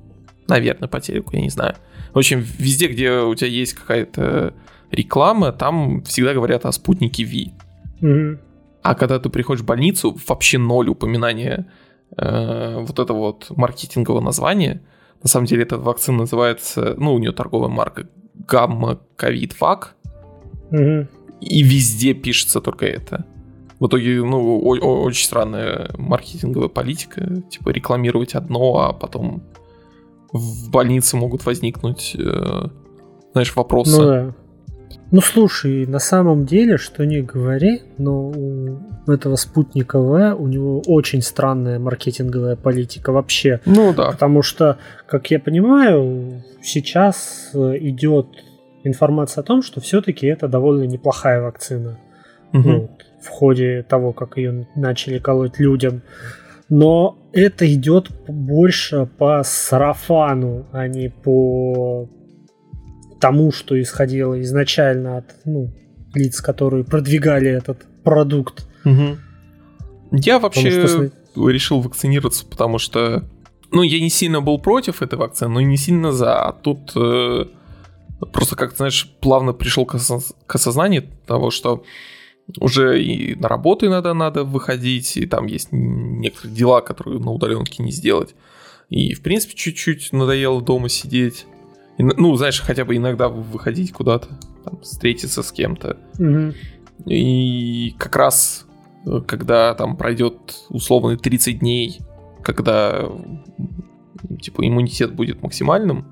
наверное, 0.48 0.88
по 0.88 1.00
телеку, 1.00 1.36
я 1.36 1.42
не 1.42 1.50
знаю. 1.50 1.76
В 2.14 2.18
общем, 2.18 2.44
везде, 2.58 2.88
где 2.88 3.20
у 3.20 3.36
тебя 3.36 3.50
есть 3.50 3.74
какая-то 3.74 4.54
реклама, 4.92 5.52
там 5.52 6.02
всегда 6.04 6.34
говорят 6.34 6.66
о 6.66 6.72
спутнике 6.72 7.24
V. 7.26 7.54
Mm-hmm. 8.02 8.40
А 8.82 8.96
когда 8.96 9.20
ты 9.20 9.30
приходишь 9.30 9.64
в 9.64 9.66
больницу, 9.66 10.18
вообще 10.28 10.58
ноль 10.58 10.88
упоминания 10.90 11.70
э, 12.16 12.78
вот 12.80 13.00
этого 13.00 13.18
вот 13.18 13.48
маркетингового 13.50 14.22
названия. 14.22 14.82
На 15.22 15.30
самом 15.30 15.46
деле 15.46 15.64
эта 15.64 15.78
вакцина 15.78 16.20
называется, 16.20 16.96
ну, 16.98 17.14
у 17.14 17.20
нее 17.20 17.34
торговая 17.34 17.70
марка 17.70 18.08
Гамма 18.34 19.00
Ковид 19.16 19.60
Вак. 19.60 19.96
Mm-hmm. 20.72 21.08
И 21.42 21.64
везде 21.64 22.14
пишется 22.14 22.62
только 22.62 22.86
это. 22.86 23.26
В 23.80 23.88
итоге, 23.88 24.24
ну, 24.24 24.60
очень 24.60 25.26
странная 25.26 25.92
маркетинговая 25.98 26.70
политика. 26.70 27.42
Типа 27.50 27.70
рекламировать 27.70 28.34
одно, 28.34 28.80
а 28.80 28.94
потом 28.94 29.44
в 30.32 30.70
больнице 30.72 31.16
могут 31.16 31.46
возникнуть, 31.46 32.16
э, 32.18 32.68
знаешь, 33.34 33.56
вопросы. 33.56 34.02
Ну 34.02 34.06
да. 34.06 34.36
Ну 35.10 35.22
слушай, 35.22 35.86
на 35.86 36.00
самом 36.00 36.46
деле, 36.46 36.78
что 36.78 37.06
не 37.06 37.22
говори, 37.22 37.82
но 37.98 38.30
у 38.30 38.80
этого 39.08 39.38
спутника 39.38 40.00
В 40.00 40.36
у 40.36 40.48
него 40.48 40.82
очень 40.86 41.22
странная 41.22 41.80
маркетинговая 41.80 42.58
политика 42.58 43.12
вообще. 43.14 43.62
Ну 43.66 43.94
да. 43.94 44.12
Потому 44.12 44.42
что, 44.42 44.78
как 45.08 45.32
я 45.32 45.40
понимаю, 45.40 46.44
сейчас 46.62 47.52
э, 47.54 47.78
идет 47.80 48.28
информация 48.84 49.44
о 49.44 49.46
том, 49.46 49.62
что 49.62 49.80
все-таки 49.80 50.28
это 50.28 50.50
довольно 50.50 50.84
неплохая 50.84 51.42
вакцина. 51.42 52.00
Угу. 52.54 52.62
Ну, 52.68 52.90
в 53.28 53.30
ходе 53.30 53.84
того, 53.84 54.14
как 54.14 54.38
ее 54.38 54.68
начали 54.76 55.20
колоть 55.20 55.60
людям. 55.60 56.02
Но 56.70 57.18
это 57.34 57.72
идет 57.72 58.10
больше 58.28 59.08
по 59.18 59.42
сарафану, 59.44 60.66
а 60.72 60.88
не 60.88 61.10
по 61.10 62.10
тому, 63.20 63.52
что 63.52 63.80
исходило 63.80 64.42
изначально 64.42 65.18
от 65.18 65.26
ну, 65.46 65.74
лиц, 66.14 66.42
которые 66.42 66.84
продвигали 66.84 67.50
этот 67.50 67.86
продукт. 68.04 68.68
Угу. 68.86 69.18
Я 70.12 70.40
вообще 70.40 70.72
что... 70.72 71.12
решил 71.50 71.82
вакцинироваться, 71.82 72.46
потому 72.46 72.80
что 72.80 73.24
ну, 73.72 73.82
я 73.84 74.00
не 74.00 74.10
сильно 74.10 74.42
был 74.42 74.60
против 74.60 75.02
этой 75.02 75.18
вакцины, 75.20 75.50
но 75.52 75.60
и 75.60 75.66
не 75.66 75.78
сильно 75.78 76.12
за. 76.12 76.42
А 76.42 76.54
тут 76.54 76.92
э, 76.96 77.46
просто, 78.32 78.56
как 78.56 78.76
знаешь, 78.76 79.10
плавно 79.20 79.54
пришел 79.54 79.86
к, 79.86 79.96
осоз... 79.96 80.34
к 80.46 80.56
осознанию 80.56 81.04
того, 81.26 81.52
что 81.52 81.84
уже 82.60 83.04
и 83.04 83.36
на 83.36 83.48
работу 83.48 83.86
иногда 83.86 84.14
надо 84.14 84.44
выходить, 84.44 85.18
и 85.18 85.26
там 85.26 85.48
есть 85.48 85.70
некоторые 85.72 86.56
дела, 86.56 86.82
которые 86.82 87.20
на 87.20 87.32
удаленке 87.32 87.84
не 87.84 87.92
сделать. 87.92 88.36
И, 88.90 89.14
в 89.14 89.22
принципе, 89.22 89.54
чуть-чуть 89.56 90.14
надоело 90.14 90.62
дома 90.62 90.88
сидеть. 90.88 91.46
И, 91.98 92.04
ну, 92.04 92.36
знаешь, 92.38 92.62
хотя 92.62 92.86
бы 92.86 92.96
иногда 92.96 93.28
выходить 93.28 93.92
куда-то, 93.92 94.30
там, 94.64 94.80
встретиться 94.82 95.44
с 95.44 95.52
кем-то. 95.52 95.98
Угу. 96.20 96.54
И 97.12 97.96
как 97.98 98.16
раз, 98.16 98.66
э, 99.06 99.22
когда 99.28 99.74
там 99.76 99.98
пройдет 99.98 100.36
условно 100.70 101.18
30 101.18 101.60
дней, 101.60 102.00
когда 102.44 103.10
типа 104.42 104.66
иммунитет 104.66 105.14
будет 105.14 105.42
максимальным, 105.42 106.06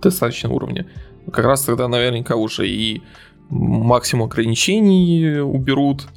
достаточного 0.00 0.54
уровня, 0.54 0.86
как 1.32 1.44
раз 1.44 1.64
тогда 1.64 1.88
наверняка 1.88 2.36
уже 2.36 2.68
и 2.68 3.02
максимум 3.48 4.26
ограничений 4.26 5.40
уберут, 5.40 6.08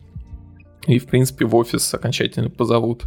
и, 0.88 1.00
в 1.00 1.06
принципе, 1.06 1.46
в 1.46 1.56
офис 1.56 1.94
окончательно 1.94 2.50
позовут. 2.50 3.04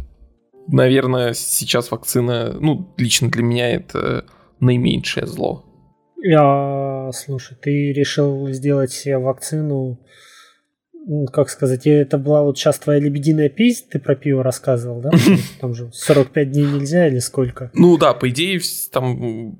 Наверное, 0.67 1.33
сейчас 1.33 1.91
вакцина, 1.91 2.55
ну, 2.59 2.93
лично 2.97 3.29
для 3.29 3.43
меня 3.43 3.69
это 3.69 4.25
наименьшее 4.59 5.27
зло. 5.27 5.63
А, 6.37 7.11
слушай, 7.11 7.55
ты 7.61 7.91
решил 7.93 8.47
сделать 8.49 8.91
себе 8.91 9.17
вакцину, 9.17 9.99
как 11.31 11.49
сказать, 11.49 11.85
это 11.85 12.17
была 12.17 12.41
вот 12.41 12.57
сейчас 12.57 12.79
твоя 12.79 12.99
лебединая 12.99 13.49
песнь, 13.49 13.85
ты 13.89 13.99
про 13.99 14.15
пиво 14.15 14.43
рассказывал, 14.43 15.01
да? 15.01 15.11
Там 15.61 15.75
же 15.75 15.91
45 15.93 16.51
дней 16.51 16.65
нельзя 16.65 17.07
или 17.07 17.19
сколько? 17.19 17.69
Ну 17.73 17.97
да, 17.97 18.13
по 18.13 18.29
идее, 18.29 18.59
там 18.91 19.59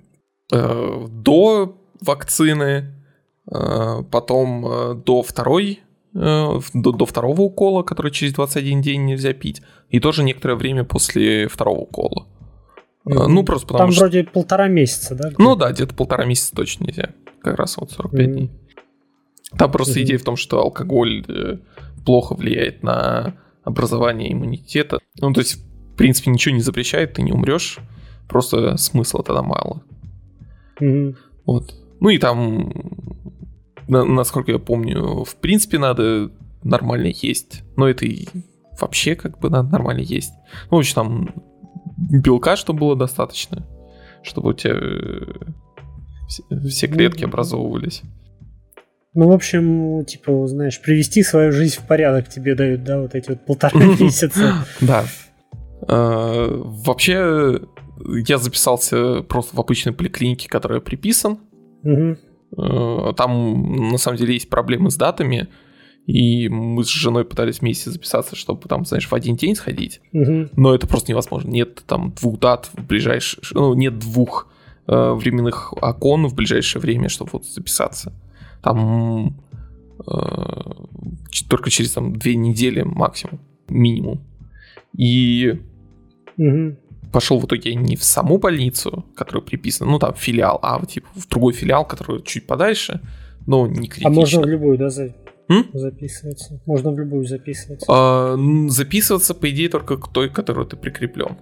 э, 0.52 1.08
до 1.10 1.78
вакцины, 2.02 2.64
э, 2.64 3.05
потом 3.48 4.66
э, 4.66 4.96
до 4.96 5.22
второй 5.22 5.82
э, 6.14 6.60
до, 6.74 6.92
до 6.92 7.06
второго 7.06 7.42
укола, 7.42 7.84
который 7.84 8.12
через 8.12 8.34
21 8.34 8.82
день 8.82 9.06
нельзя 9.06 9.34
пить, 9.34 9.62
и 9.90 10.00
тоже 10.00 10.24
некоторое 10.24 10.56
время 10.56 10.84
после 10.84 11.48
второго 11.48 11.82
укола. 11.82 12.28
Ну, 13.06 13.44
просто 13.44 13.68
потому 13.68 13.86
Там 13.86 13.92
что... 13.92 14.02
вроде 14.02 14.24
полтора 14.24 14.68
месяца, 14.68 15.14
да? 15.14 15.32
Ну 15.38 15.56
да, 15.56 15.72
где-то 15.72 15.94
полтора 15.94 16.26
месяца 16.26 16.56
точно 16.56 16.86
нельзя. 16.86 17.12
Как 17.44 17.56
раз 17.56 17.78
вот 17.78 17.92
45 17.92 18.20
mm-hmm. 18.20 18.34
дней. 18.34 18.52
Там 19.56 19.72
просто 19.72 20.00
mm-hmm. 20.00 20.04
идея 20.04 20.18
в 20.18 20.24
том, 20.24 20.36
что 20.36 20.60
алкоголь 20.60 21.24
э, 21.28 21.58
плохо 22.04 22.34
влияет 22.34 22.82
на 22.82 23.36
образование 23.64 24.34
иммунитета. 24.34 25.00
Ну, 25.22 25.32
то 25.34 25.42
есть, 25.42 25.58
в 25.94 25.98
принципе, 25.98 26.32
ничего 26.32 26.56
не 26.56 26.62
запрещает, 26.62 27.14
ты 27.14 27.22
не 27.22 27.32
умрешь. 27.32 27.78
Просто 28.28 28.76
смысла 28.78 29.24
тогда 29.24 29.44
мало. 29.44 29.84
Mm-hmm. 30.82 31.16
Вот. 31.46 31.76
Ну 32.00 32.10
и 32.10 32.18
там, 32.18 32.72
насколько 33.88 34.52
я 34.52 34.60
помню, 34.60 35.24
в 35.24 35.36
принципе, 35.36 35.78
надо 35.78 36.32
нормально 36.64 37.08
есть. 37.08 37.64
Но 37.78 37.88
это 37.88 38.06
и 38.06 38.28
вообще 38.80 39.16
как 39.16 39.40
бы 39.40 39.50
надо 39.50 39.70
нормально 39.70 40.02
есть. 40.02 40.34
Ну, 40.70 40.78
в 40.78 40.80
общем, 40.80 40.96
там 40.96 41.30
белка, 41.98 42.56
чтобы 42.56 42.80
было 42.80 42.96
достаточно, 42.96 43.66
чтобы 44.24 44.50
у 44.50 44.54
тебя 44.54 44.76
все, 46.28 46.44
все 46.68 46.88
клетки 46.88 47.24
ну, 47.24 47.30
образовывались. 47.30 48.02
Ну, 49.14 49.30
в 49.30 49.32
общем, 49.32 50.04
типа, 50.06 50.48
знаешь, 50.48 50.82
привести 50.82 51.24
свою 51.24 51.52
жизнь 51.52 51.80
в 51.80 51.88
порядок 51.88 52.28
тебе 52.28 52.56
дают, 52.56 52.84
да, 52.84 53.00
вот 53.00 53.16
эти 53.16 53.30
вот 53.30 53.46
полтора 53.46 53.80
месяца. 54.00 54.66
Да. 54.82 55.06
А, 55.88 56.48
вообще, 56.50 57.62
я 58.28 58.38
записался 58.38 59.22
просто 59.22 59.56
в 59.56 59.60
обычной 59.60 59.94
поликлинике, 59.94 60.50
которая 60.50 60.82
приписан. 60.82 61.40
А, 62.58 63.14
там, 63.14 63.90
на 63.92 63.98
самом 63.98 64.18
деле, 64.18 64.34
есть 64.34 64.50
проблемы 64.50 64.92
с 64.92 64.96
датами. 64.96 65.48
И 66.06 66.50
мы 66.50 66.84
с 66.84 66.88
женой 66.88 67.26
пытались 67.26 67.62
вместе 67.62 67.90
записаться, 67.90 68.36
чтобы 68.36 68.68
там, 68.70 68.86
знаешь, 68.86 69.08
в 69.08 69.14
один 69.14 69.36
день 69.36 69.56
сходить. 69.56 70.02
Но 70.56 70.76
это 70.76 70.86
просто 70.86 71.12
невозможно. 71.12 71.50
Нет 71.50 71.84
там 71.88 72.12
двух 72.12 72.40
дат 72.40 72.70
в 72.74 72.86
ближайшее... 72.86 73.42
Ну, 73.54 73.74
нет 73.74 73.98
двух 73.98 74.48
э, 74.88 75.14
временных 75.14 75.74
окон 75.74 76.28
в 76.28 76.36
ближайшее 76.36 76.80
время, 76.80 77.10
чтобы 77.10 77.32
вот 77.34 77.46
записаться 77.46 78.14
там 78.66 79.36
э, 80.08 80.72
только 81.48 81.70
через 81.70 81.92
там, 81.92 82.16
две 82.16 82.36
недели 82.36 82.82
максимум, 82.82 83.40
минимум. 83.70 84.22
И 84.98 85.62
угу. 86.38 86.76
Пошел 87.16 87.40
в 87.40 87.46
итоге 87.46 87.76
не 87.76 87.96
в 87.96 88.04
саму 88.04 88.38
больницу, 88.38 89.06
которая 89.16 89.42
приписана, 89.42 89.90
ну 89.90 90.00
там 90.00 90.14
филиал, 90.16 90.60
а 90.62 90.78
вот, 90.78 90.90
типа 90.90 91.08
в 91.16 91.30
другой 91.30 91.54
филиал, 91.54 91.88
который 91.88 92.22
чуть 92.24 92.46
подальше, 92.46 93.00
но 93.48 93.68
не 93.68 93.88
критично. 93.88 94.10
А 94.10 94.14
можно 94.14 94.42
в 94.42 94.46
любую, 94.46 94.78
да, 94.78 94.90
за... 94.90 95.16
М? 95.48 95.70
записываться? 95.72 96.62
Можно 96.66 96.92
в 96.92 97.00
любую 97.00 97.26
записываться? 97.26 97.86
А, 97.88 98.36
записываться, 98.68 99.34
по 99.34 99.50
идее, 99.50 99.70
только 99.70 99.96
к 99.96 100.12
той, 100.12 100.30
которой 100.30 100.68
ты 100.68 100.76
прикреплен. 100.76 101.38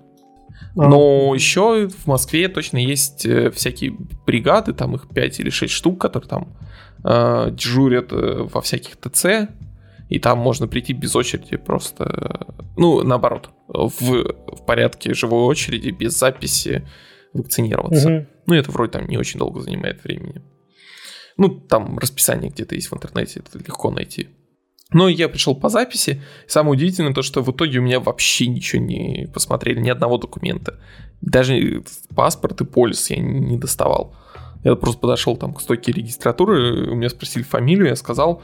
А. 0.77 0.87
Но 0.89 1.33
еще 1.33 1.87
в 1.87 2.05
Москве 2.05 2.49
точно 2.49 2.77
есть 2.77 3.25
э, 3.25 3.49
всякие 3.49 3.95
бригады, 4.27 4.73
там 4.73 4.93
их 4.93 5.07
5 5.09 5.39
или 5.39 5.49
6 5.49 5.73
штук, 5.73 5.99
которые 5.99 6.29
там 6.29 6.55
э, 7.03 7.49
дежурят 7.51 8.11
э, 8.11 8.47
во 8.53 8.61
всяких 8.61 8.95
ТЦ, 8.97 9.49
и 10.09 10.19
там 10.19 10.37
можно 10.37 10.67
прийти 10.67 10.93
без 10.93 11.15
очереди 11.15 11.57
просто, 11.57 12.45
ну, 12.77 13.01
наоборот, 13.01 13.49
в, 13.73 13.99
в 13.99 14.65
порядке 14.65 15.13
живой 15.13 15.43
очереди, 15.43 15.89
без 15.89 16.17
записи 16.17 16.87
вакцинироваться. 17.33 18.09
Угу. 18.09 18.27
Ну, 18.47 18.53
это 18.53 18.71
вроде 18.71 18.91
там 18.91 19.07
не 19.07 19.17
очень 19.17 19.39
долго 19.39 19.61
занимает 19.61 20.03
времени. 20.03 20.41
Ну, 21.37 21.49
там 21.49 21.97
расписание 21.97 22.51
где-то 22.51 22.75
есть 22.75 22.91
в 22.91 22.95
интернете, 22.95 23.39
это 23.39 23.57
легко 23.57 23.89
найти. 23.89 24.29
Но 24.91 25.09
я 25.09 25.27
пришел 25.27 25.55
по 25.55 25.69
записи. 25.69 26.21
Самое 26.47 26.73
удивительное 26.73 27.13
то, 27.13 27.23
что 27.23 27.41
в 27.41 27.51
итоге 27.51 27.79
у 27.79 27.81
меня 27.81 27.99
вообще 27.99 28.45
ничего 28.47 28.81
не 28.81 29.27
посмотрели, 29.33 29.79
ни 29.79 29.89
одного 29.89 30.19
документа. 30.19 30.79
Даже 31.21 31.83
паспорт 32.15 32.61
и 32.61 32.65
полис 32.65 33.09
я 33.09 33.17
не 33.17 33.57
доставал. 33.57 34.15
Я 34.63 34.75
просто 34.75 35.01
подошел 35.01 35.35
там 35.35 35.53
к 35.53 35.61
стойке 35.61 35.91
регистратуры, 35.91 36.91
у 36.91 36.95
меня 36.95 37.09
спросили 37.09 37.43
фамилию, 37.43 37.87
я 37.87 37.95
сказал, 37.95 38.43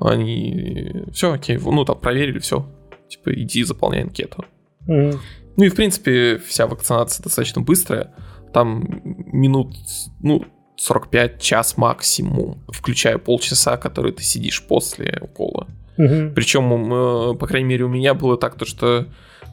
они 0.00 1.04
все, 1.12 1.32
окей, 1.32 1.58
ну 1.58 1.84
там 1.84 1.98
проверили, 1.98 2.38
все, 2.38 2.66
типа 3.08 3.32
иди 3.34 3.62
заполняй 3.62 4.02
анкету. 4.02 4.44
Ну 4.86 5.64
и 5.64 5.68
в 5.68 5.74
принципе 5.74 6.38
вся 6.38 6.66
вакцинация 6.66 7.22
достаточно 7.22 7.60
быстрая, 7.60 8.14
там 8.52 9.02
минут, 9.04 9.76
ну 10.20 10.44
45 10.76 11.40
час 11.40 11.76
максимум, 11.76 12.64
включая 12.68 13.18
полчаса, 13.18 13.76
которые 13.76 14.14
ты 14.14 14.22
сидишь 14.22 14.62
после 14.66 15.18
укола. 15.20 15.68
Mm-hmm. 15.98 16.32
Причем, 16.32 16.94
э, 16.94 17.34
по 17.34 17.46
крайней 17.46 17.68
мере, 17.68 17.84
у 17.84 17.88
меня 17.88 18.14
было 18.14 18.38
так, 18.38 18.56
то, 18.56 18.64
что 18.64 19.06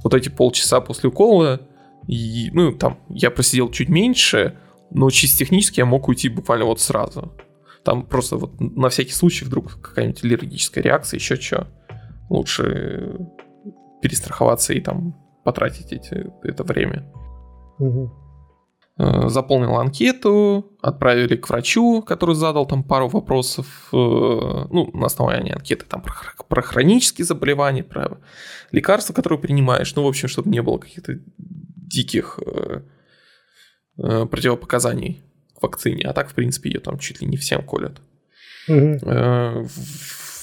вот 0.04 0.14
эти 0.14 0.30
полчаса 0.30 0.80
после 0.80 1.10
укола, 1.10 1.60
и, 2.08 2.50
ну, 2.54 2.72
там, 2.72 3.00
я 3.10 3.30
просидел 3.30 3.70
чуть 3.70 3.90
меньше, 3.90 4.58
но 4.92 5.10
чисто 5.10 5.40
технически 5.40 5.82
я 5.82 5.86
мог 5.86 6.08
уйти 6.08 6.30
буквально 6.30 6.66
вот 6.66 6.80
сразу. 6.80 7.34
Там 7.84 8.06
просто 8.06 8.38
вот 8.38 8.60
на 8.60 8.88
всякий 8.90 9.12
случай 9.12 9.44
вдруг 9.44 9.82
какая-нибудь 9.82 10.24
аллергическая 10.24 10.84
реакция, 10.84 11.18
еще 11.18 11.36
что. 11.36 11.68
Лучше 12.30 13.18
перестраховаться 14.02 14.74
и 14.74 14.80
там 14.82 15.16
потратить 15.44 15.94
эти, 15.94 16.32
это 16.44 16.64
время. 16.64 17.12
Угу. 17.80 18.12
Заполнил 19.30 19.76
анкету, 19.76 20.72
отправили 20.82 21.36
к 21.36 21.48
врачу, 21.50 22.02
который 22.02 22.34
задал 22.34 22.66
там 22.66 22.84
пару 22.84 23.08
вопросов, 23.08 23.90
э, 23.94 23.96
ну, 23.96 24.90
на 24.94 25.06
основании 25.06 25.54
анкеты 25.54 25.86
там 25.86 26.02
про, 26.02 26.16
про 26.48 26.62
хронические 26.64 27.26
заболевания, 27.26 27.84
про 27.84 28.18
лекарства, 28.72 29.14
которые 29.14 29.40
принимаешь, 29.40 29.96
ну, 29.96 30.04
в 30.04 30.08
общем, 30.08 30.28
чтобы 30.28 30.50
не 30.50 30.64
было 30.64 30.80
каких-то 30.80 31.20
диких 31.38 32.40
э, 32.44 32.82
противопоказаний 33.98 35.24
к 35.56 35.62
вакцине, 35.62 36.04
а 36.04 36.14
так, 36.14 36.30
в 36.30 36.34
принципе, 36.34 36.72
ее 36.72 36.80
там 36.80 36.98
чуть 36.98 37.22
ли 37.22 37.28
не 37.28 37.38
всем 37.38 37.62
колят. 37.64 38.02
Угу. 38.68 39.68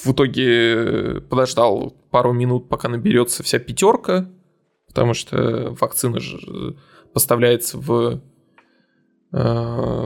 В 0.04 0.12
итоге 0.12 1.20
подождал 1.22 1.96
пару 2.14 2.32
минут, 2.32 2.68
пока 2.68 2.88
наберется 2.88 3.42
вся 3.42 3.58
пятерка, 3.58 4.30
потому 4.86 5.14
что 5.14 5.76
вакцина 5.80 6.20
же 6.20 6.76
поставляется 7.12 7.76
в, 7.76 8.20
э, 9.32 9.36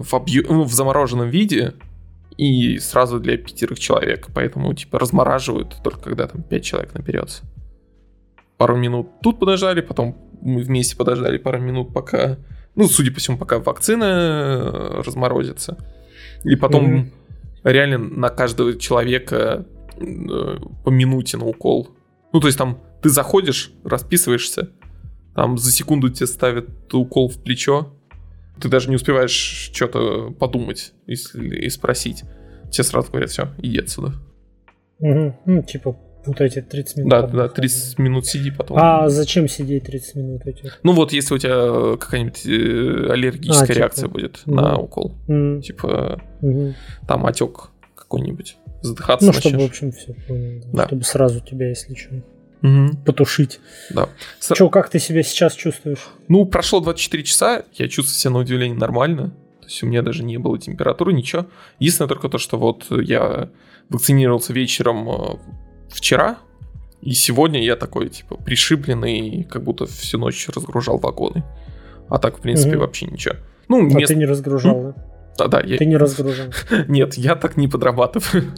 в, 0.01 0.15
объ... 0.15 0.31
ну, 0.49 0.63
в 0.63 0.73
замороженном 0.73 1.29
виде 1.29 1.75
и 2.39 2.79
сразу 2.79 3.21
для 3.21 3.37
пятерых 3.37 3.79
человек, 3.79 4.29
поэтому 4.35 4.73
типа 4.73 4.99
размораживают 4.99 5.77
только 5.85 6.01
когда 6.01 6.27
там 6.27 6.43
пять 6.43 6.65
человек 6.65 6.95
наберется. 6.95 7.43
Пару 8.57 8.79
минут 8.79 9.21
тут 9.21 9.39
подождали, 9.39 9.83
потом 9.83 10.17
мы 10.41 10.63
вместе 10.63 10.97
подождали 10.97 11.37
пару 11.37 11.61
минут, 11.61 11.93
пока 11.93 12.39
ну, 12.75 12.87
судя 12.87 13.13
по 13.13 13.21
всему, 13.21 13.37
пока 13.37 13.59
вакцина 13.59 14.05
э, 14.05 15.03
разморозится. 15.05 15.77
И 16.43 16.57
потом 16.57 16.85
mm-hmm. 16.95 17.11
реально 17.65 17.99
на 17.99 18.31
каждого 18.31 18.79
человека 18.79 19.67
э, 19.99 20.57
по 20.85 20.89
минуте 20.89 21.37
на 21.37 21.45
укол. 21.45 21.98
Ну, 22.39 22.41
то 22.41 22.47
есть 22.47 22.57
там 22.57 22.79
ты 23.03 23.09
заходишь, 23.09 23.73
расписываешься, 23.83 24.71
там 25.35 25.59
за 25.59 25.73
секунду 25.73 26.09
тебе 26.09 26.29
ставят 26.29 26.95
укол 26.95 27.29
в 27.29 27.43
плечо, 27.43 27.93
ты 28.61 28.69
даже 28.69 28.91
не 28.91 28.95
успеваешь 28.95 29.73
что-то 29.75 30.31
подумать 30.39 30.93
и, 31.09 31.15
и 31.15 31.69
спросить. 31.69 32.23
Тебе 32.71 32.85
сразу 32.85 33.11
говорят, 33.11 33.31
все, 33.31 33.49
иди 33.59 33.81
отсюда. 33.81 34.13
Угу. 35.01 35.37
Ну, 35.47 35.63
типа, 35.65 35.99
вот 36.27 36.41
эти 36.41 36.63
30 36.63 36.99
минут. 36.99 37.11
Да, 37.11 37.23
да, 37.27 37.49
30 37.49 37.99
минут 37.99 38.25
сиди 38.27 38.53
потом. 38.53 38.77
А 38.79 39.09
зачем 39.09 39.49
сидеть 39.49 39.83
30 39.87 40.15
минут 40.15 40.47
этих? 40.47 40.79
Ну 40.85 40.93
вот, 40.93 41.13
если 41.13 41.35
у 41.35 41.39
тебя 41.39 41.97
какая-нибудь 41.97 42.47
э, 42.47 43.13
аллергическая 43.13 43.65
а, 43.65 43.67
типа. 43.67 43.79
реакция 43.79 44.09
будет 44.09 44.43
mm. 44.47 44.55
на 44.55 44.79
укол. 44.79 45.13
Mm. 45.27 45.61
Типа 45.61 46.23
mm-hmm. 46.41 46.75
там 47.09 47.27
отек 47.27 47.71
какой-нибудь. 47.97 48.59
Задыхаться 48.83 49.27
Ну, 49.27 49.33
начнешь. 49.33 49.51
чтобы, 49.51 49.65
в 49.65 49.67
общем, 49.67 49.93
все 49.93 50.15
понял. 50.27 50.63
Да. 50.73 50.87
Чтобы 50.87 51.05
сразу 51.05 51.41
тебя, 51.41 51.69
если 51.69 51.95
что, 51.95 52.15
угу. 52.63 52.97
потушить. 53.05 53.61
Да. 53.91 54.09
С... 54.39 54.55
Че, 54.55 54.69
как 54.69 54.89
ты 54.89 54.99
себя 54.99 55.23
сейчас 55.23 55.55
чувствуешь? 55.55 56.09
Ну, 56.29 56.45
прошло 56.45 56.81
24 56.81 57.23
часа, 57.25 57.65
я 57.75 57.89
чувствую 57.89 58.15
себя 58.15 58.33
на 58.33 58.39
удивление 58.39 58.79
нормально. 58.79 59.31
То 59.61 59.67
есть 59.67 59.83
у 59.83 59.87
меня 59.87 60.03
даже 60.03 60.25
не 60.25 60.39
было 60.39 60.59
температуры, 60.59 61.13
ничего. 61.13 61.47
Единственное 61.79 62.09
только 62.09 62.29
то, 62.29 62.39
что 62.39 62.57
вот 62.57 62.87
я 62.91 63.51
вакцинировался 63.91 64.53
вечером 64.53 65.09
э, 65.11 65.37
вчера, 65.91 66.39
и 67.01 67.13
сегодня 67.13 67.63
я 67.63 67.77
такой, 67.77 68.09
типа, 68.09 68.37
пришибленный, 68.37 69.45
как 69.45 69.63
будто 69.63 69.87
всю 69.87 70.19
ночь 70.19 70.49
разгружал 70.49 70.99
вагоны. 70.99 71.45
А 72.09 72.19
так, 72.19 72.39
в 72.39 72.41
принципе, 72.41 72.77
угу. 72.77 72.81
вообще 72.81 73.07
ничего. 73.07 73.37
Ну, 73.69 73.81
а 73.81 73.83
мест... 73.83 74.09
ты 74.09 74.17
не 74.17 74.25
разгружал, 74.25 74.83
да? 74.83 75.08
Да, 75.39 75.47
да. 75.47 75.61
Я... 75.65 75.79
Ты 75.79 75.87
не 75.87 75.97
разгружал. 75.97 76.47
Нет, 76.89 77.15
я 77.15 77.37
так 77.37 77.57
не 77.57 77.69
подрабатываю. 77.69 78.45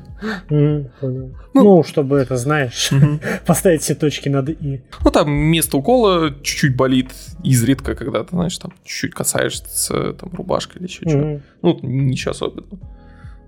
Mm. 0.50 0.90
Ну, 1.00 1.32
ну, 1.54 1.82
чтобы 1.82 2.18
это, 2.18 2.36
знаешь, 2.36 2.90
поставить 3.46 3.80
все 3.80 3.94
точки 3.94 4.28
над 4.28 4.50
«и». 4.50 4.82
Ну, 5.02 5.10
там 5.10 5.30
место 5.30 5.78
укола 5.78 6.34
чуть-чуть 6.42 6.76
болит 6.76 7.10
изредка, 7.42 7.94
когда 7.94 8.22
ты, 8.22 8.30
знаешь, 8.30 8.58
там 8.58 8.72
чуть-чуть 8.84 9.14
касаешься 9.14 10.12
там 10.12 10.30
рубашкой 10.34 10.80
или 10.80 10.88
еще 10.88 11.04
mm-hmm. 11.04 11.38
что 11.38 11.42
Ну, 11.62 11.78
ничего 11.82 12.32
особенного. 12.32 12.78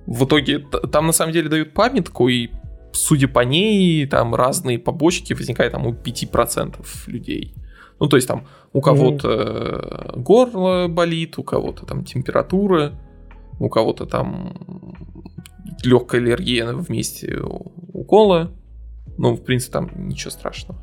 В 0.07 0.25
итоге 0.25 0.61
там 0.61 1.07
на 1.09 1.13
самом 1.13 1.35
деле 1.35 1.51
дают 1.51 1.75
памятку, 1.75 2.29
и 2.29 2.49
судя 2.93 3.29
по 3.29 3.41
ней, 3.41 4.07
там 4.07 4.35
разные 4.35 4.79
побочки 4.79 5.35
возникают 5.35 5.73
там 5.73 5.87
у 5.87 5.93
5% 5.93 6.77
людей. 7.07 7.55
Ну, 8.01 8.09
то 8.09 8.17
есть 8.17 8.29
там 8.29 8.47
у 8.73 8.81
кого-то 8.81 9.29
mm-hmm. 9.29 10.21
горло 10.23 10.89
болит, 10.89 11.39
у 11.39 11.43
кого-то 11.43 11.85
там 11.85 12.05
температура, 12.05 12.99
у 13.59 13.69
кого-то 13.69 14.07
там 14.07 14.97
легкая 15.83 16.21
аллергия 16.21 16.73
вместе 16.73 17.41
укола. 17.93 18.53
Ну, 19.19 19.35
в 19.35 19.43
принципе, 19.43 19.73
там 19.73 19.91
ничего 20.09 20.31
страшного. 20.31 20.81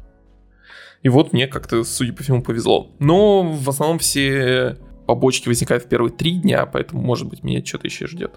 И 1.02 1.10
вот 1.10 1.34
мне 1.34 1.48
как-то, 1.48 1.84
судя 1.84 2.14
по 2.14 2.24
всему, 2.24 2.42
повезло. 2.42 2.92
Но 3.00 3.44
в 3.44 3.70
основном 3.70 4.00
все 4.00 4.78
побочки 5.08 5.48
возникают 5.48 5.84
в 5.84 5.88
первые 5.88 6.12
три 6.12 6.34
дня, 6.34 6.66
поэтому, 6.66 7.02
может 7.02 7.28
быть, 7.28 7.44
меня 7.44 7.64
что-то 7.66 7.88
еще 7.88 8.06
ждет. 8.08 8.34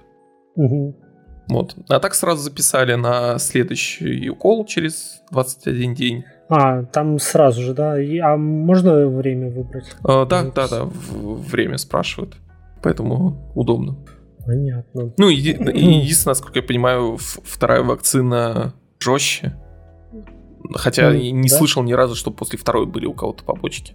Угу. 0.54 0.96
Вот. 1.48 1.76
А 1.88 1.98
так 1.98 2.14
сразу 2.14 2.42
записали 2.42 2.94
на 2.94 3.38
следующий 3.38 4.30
укол 4.30 4.64
через 4.64 5.22
21 5.32 5.94
день. 5.94 6.24
А, 6.48 6.84
там 6.84 7.18
сразу 7.18 7.62
же, 7.62 7.74
да? 7.74 8.00
И, 8.00 8.18
а 8.18 8.36
можно 8.36 9.06
время 9.08 9.50
выбрать? 9.50 9.96
А, 10.04 10.24
да, 10.24 10.44
да, 10.44 10.68
да, 10.68 10.84
время 11.10 11.78
спрашивают. 11.78 12.36
Поэтому 12.82 13.52
удобно. 13.54 13.96
Понятно. 14.46 15.12
Ну, 15.16 15.30
еди- 15.30 15.56
единственное, 15.74 16.32
насколько 16.32 16.58
я 16.58 16.62
понимаю, 16.62 17.18
вторая 17.18 17.82
вакцина 17.82 18.74
жестче. 18.98 19.56
Хотя 20.74 21.10
ну, 21.10 21.18
не 21.18 21.48
да? 21.48 21.56
слышал 21.56 21.82
ни 21.82 21.92
разу, 21.92 22.14
что 22.14 22.30
после 22.30 22.58
второй 22.58 22.86
были 22.86 23.06
у 23.06 23.14
кого-то 23.14 23.44
побочки. 23.44 23.94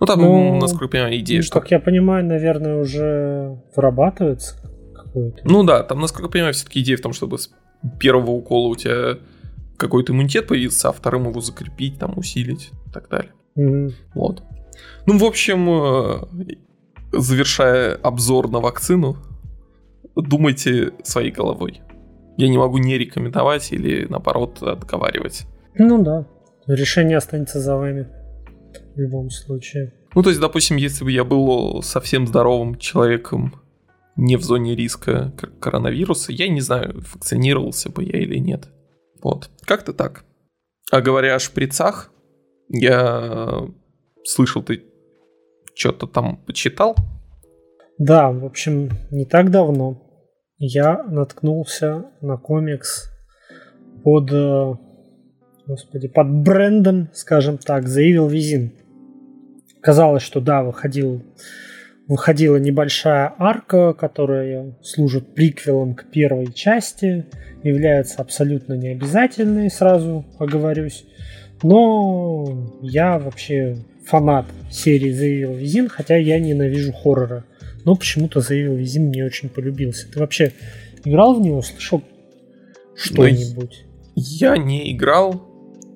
Ну, 0.00 0.06
там, 0.06 0.20
ну, 0.20 0.58
насколько 0.58 0.84
я 0.84 0.88
понимаю, 0.90 1.18
идея, 1.20 1.42
что... 1.42 1.60
Как 1.60 1.70
я 1.70 1.78
понимаю, 1.78 2.24
наверное, 2.24 2.80
уже 2.80 3.60
вырабатывается 3.74 4.56
какой-то. 4.94 5.40
Ну 5.44 5.62
да, 5.62 5.82
там, 5.82 6.00
насколько 6.00 6.26
я 6.26 6.30
понимаю, 6.30 6.54
все-таки 6.54 6.80
идея 6.80 6.96
в 6.96 7.00
том, 7.00 7.12
чтобы 7.12 7.38
с 7.38 7.50
первого 8.00 8.32
укола 8.32 8.68
у 8.68 8.76
тебя 8.76 9.18
какой-то 9.76 10.12
иммунитет 10.12 10.48
появится, 10.48 10.88
а 10.88 10.92
вторым 10.92 11.28
его 11.28 11.40
закрепить, 11.40 11.98
там, 11.98 12.18
усилить 12.18 12.70
и 12.86 12.90
так 12.92 13.08
далее. 13.08 13.32
Mm-hmm. 13.56 13.92
Вот. 14.14 14.42
Ну, 15.06 15.18
в 15.18 15.24
общем, 15.24 15.68
э, 15.70 16.56
завершая 17.12 17.94
обзор 17.94 18.50
на 18.50 18.60
вакцину, 18.60 19.16
думайте 20.14 20.92
своей 21.02 21.30
головой. 21.30 21.80
Я 22.36 22.48
не 22.48 22.58
могу 22.58 22.78
не 22.78 22.98
рекомендовать 22.98 23.72
или, 23.72 24.06
наоборот, 24.06 24.62
отговаривать. 24.62 25.46
Ну 25.76 26.02
да, 26.02 26.26
решение 26.66 27.16
останется 27.16 27.60
за 27.60 27.76
вами 27.76 28.08
в 28.94 28.98
любом 28.98 29.30
случае. 29.30 29.92
Ну, 30.14 30.22
то 30.22 30.30
есть, 30.30 30.40
допустим, 30.40 30.76
если 30.76 31.04
бы 31.04 31.10
я 31.10 31.24
был 31.24 31.82
совсем 31.82 32.26
здоровым 32.26 32.76
человеком, 32.76 33.60
не 34.16 34.36
в 34.36 34.42
зоне 34.42 34.76
риска 34.76 35.32
коронавируса, 35.60 36.32
я 36.32 36.48
не 36.48 36.60
знаю, 36.60 37.02
вакцинировался 37.12 37.90
бы 37.90 38.04
я 38.04 38.20
или 38.20 38.38
нет. 38.38 38.68
Вот, 39.22 39.50
как-то 39.64 39.92
так. 39.92 40.24
А 40.92 41.00
говоря 41.00 41.34
о 41.34 41.40
шприцах, 41.40 42.12
я 42.68 43.66
слышал, 44.24 44.62
ты 44.62 44.84
что-то 45.74 46.06
там 46.06 46.36
почитал? 46.36 46.94
Да, 47.98 48.30
в 48.30 48.44
общем, 48.44 48.90
не 49.10 49.24
так 49.24 49.50
давно 49.50 50.03
я 50.66 51.02
наткнулся 51.02 52.06
на 52.20 52.36
комикс 52.36 53.10
под, 54.02 54.32
э, 54.32 54.74
господи, 55.66 56.08
под 56.08 56.30
брендом, 56.30 57.10
скажем 57.12 57.58
так, 57.58 57.84
Evil 57.84 58.30
Within. 58.30 58.70
Казалось, 59.80 60.22
что 60.22 60.40
да, 60.40 60.62
выходил, 60.62 61.22
выходила 62.08 62.56
небольшая 62.56 63.34
арка, 63.38 63.92
которая 63.92 64.76
служит 64.82 65.34
приквелом 65.34 65.94
к 65.94 66.10
первой 66.10 66.52
части, 66.52 67.26
является 67.62 68.22
абсолютно 68.22 68.74
необязательной, 68.74 69.70
сразу 69.70 70.24
оговорюсь. 70.38 71.04
Но 71.62 72.78
я 72.80 73.18
вообще 73.18 73.76
фанат 74.06 74.46
серии 74.70 75.12
Evil 75.12 75.60
Within, 75.60 75.88
хотя 75.88 76.16
я 76.16 76.38
ненавижу 76.38 76.92
хорроры 76.92 77.44
но 77.84 77.94
почему-то 77.94 78.40
Evil 78.40 78.80
Within 78.80 79.08
мне 79.08 79.24
очень 79.24 79.48
полюбился. 79.48 80.10
Ты 80.10 80.20
вообще 80.20 80.52
играл 81.04 81.34
в 81.34 81.40
него, 81.40 81.62
слышал 81.62 82.02
что-нибудь? 82.96 83.84
Я 84.14 84.56
не 84.56 84.92
играл, 84.92 85.42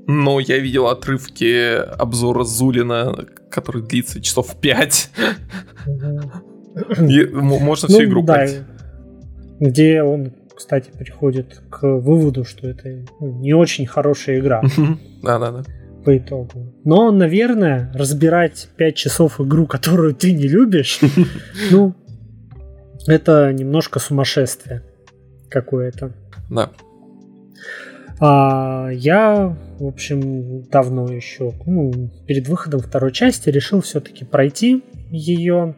но 0.06 0.40
я 0.40 0.58
видел 0.58 0.88
отрывки 0.88 1.76
обзора 1.76 2.44
Зулина, 2.44 3.26
который 3.50 3.82
длится 3.82 4.20
часов 4.20 4.56
5. 4.56 5.10
Можно 7.32 7.88
всю 7.88 7.98
ну 7.98 8.04
игру 8.04 8.24
пройти. 8.24 8.56
Где 9.60 10.02
он, 10.02 10.32
кстати, 10.54 10.90
приходит 10.96 11.62
к 11.70 11.86
выводу, 11.86 12.44
что 12.44 12.68
это 12.68 13.04
ну, 13.20 13.40
не 13.40 13.54
очень 13.54 13.86
хорошая 13.86 14.38
игра. 14.38 14.62
Да-да-да 15.22 15.64
по 16.08 16.16
итогу. 16.16 16.72
Но, 16.86 17.10
наверное, 17.10 17.92
разбирать 17.94 18.70
5 18.78 18.94
часов 18.96 19.42
игру, 19.42 19.66
которую 19.66 20.14
ты 20.14 20.32
не 20.32 20.48
любишь, 20.48 21.00
ну, 21.70 21.94
это 23.06 23.52
немножко 23.52 23.98
сумасшествие 23.98 24.84
какое-то. 25.50 26.14
Да. 26.48 26.70
А, 28.20 28.88
я, 28.90 29.54
в 29.78 29.84
общем, 29.84 30.62
давно 30.70 31.12
еще, 31.12 31.52
ну, 31.66 32.10
перед 32.26 32.48
выходом 32.48 32.80
второй 32.80 33.12
части 33.12 33.50
решил 33.50 33.82
все-таки 33.82 34.24
пройти 34.24 34.82
ее, 35.10 35.76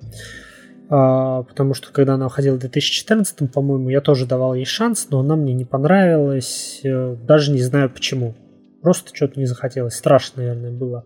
а, 0.89 1.43
потому 1.43 1.75
что 1.75 1.91
когда 1.91 2.15
она 2.15 2.27
выходила 2.27 2.55
в 2.55 2.61
2014, 2.61 3.51
по-моему, 3.53 3.89
я 3.89 4.01
тоже 4.01 4.27
давал 4.27 4.55
ей 4.55 4.65
шанс, 4.65 5.09
но 5.11 5.19
она 5.19 5.35
мне 5.35 5.55
не 5.55 5.65
понравилась, 5.65 6.83
э, 6.85 7.17
даже 7.27 7.51
не 7.51 7.63
знаю 7.63 7.91
почему. 7.91 8.37
Просто 8.83 9.15
что-то 9.15 9.39
не 9.39 9.47
захотелось. 9.47 9.95
Страшно, 9.95 10.43
наверное, 10.43 10.71
было. 10.71 11.05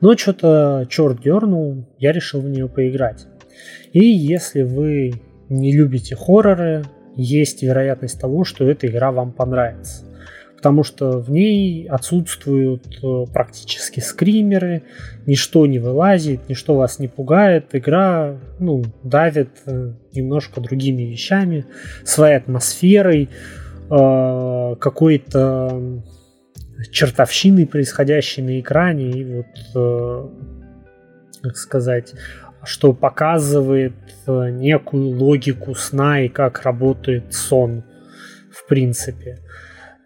Но 0.00 0.16
что-то 0.16 0.86
черт 0.88 1.20
дернул, 1.20 1.86
я 1.98 2.12
решил 2.12 2.40
в 2.40 2.48
нее 2.48 2.68
поиграть. 2.68 3.26
И 3.92 4.04
если 4.04 4.62
вы 4.62 5.12
не 5.48 5.76
любите 5.76 6.16
хорроры, 6.16 6.84
есть 7.16 7.62
вероятность 7.62 8.20
того, 8.20 8.44
что 8.44 8.68
эта 8.68 8.86
игра 8.86 9.12
вам 9.12 9.32
понравится. 9.32 10.04
Потому 10.56 10.84
что 10.84 11.18
в 11.18 11.30
ней 11.30 11.86
отсутствуют 11.88 12.98
э, 13.02 13.24
практически 13.32 14.00
скримеры, 14.00 14.82
ничто 15.26 15.64
не 15.66 15.78
вылазит, 15.78 16.48
ничто 16.50 16.76
вас 16.76 16.98
не 16.98 17.08
пугает. 17.08 17.68
Игра 17.72 18.38
ну, 18.58 18.84
давит 19.02 19.48
э, 19.64 19.94
немножко 20.12 20.60
другими 20.60 21.02
вещами, 21.04 21.64
своей 22.04 22.36
атмосферой, 22.36 23.30
э, 23.90 24.74
какой-то 24.78 26.02
чертовщиной, 26.90 27.66
происходящей 27.66 28.42
на 28.42 28.60
экране, 28.60 29.10
и 29.10 29.24
вот, 29.24 29.46
э, 29.74 30.28
как 31.42 31.56
сказать, 31.56 32.14
что 32.62 32.92
показывает 32.92 33.94
э, 34.26 34.50
некую 34.50 35.16
логику 35.16 35.74
сна 35.74 36.22
и 36.22 36.28
как 36.28 36.62
работает 36.62 37.32
сон, 37.32 37.84
в 38.50 38.66
принципе. 38.66 39.40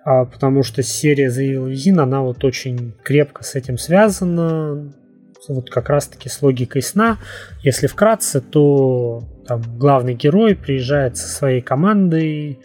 А, 0.04 0.24
потому 0.26 0.62
что 0.62 0.82
серия 0.82 1.28
The 1.28 1.54
Evil 1.54 1.72
Within, 1.72 2.00
она 2.00 2.22
вот 2.22 2.44
очень 2.44 2.94
крепко 3.02 3.42
с 3.42 3.54
этим 3.54 3.78
связана, 3.78 4.92
вот 5.48 5.70
как 5.70 5.88
раз-таки 5.88 6.28
с 6.28 6.42
логикой 6.42 6.82
сна. 6.82 7.18
Если 7.62 7.86
вкратце, 7.86 8.40
то 8.40 9.22
там 9.46 9.62
главный 9.78 10.14
герой 10.14 10.54
приезжает 10.54 11.16
со 11.16 11.28
своей 11.28 11.60
командой, 11.60 12.60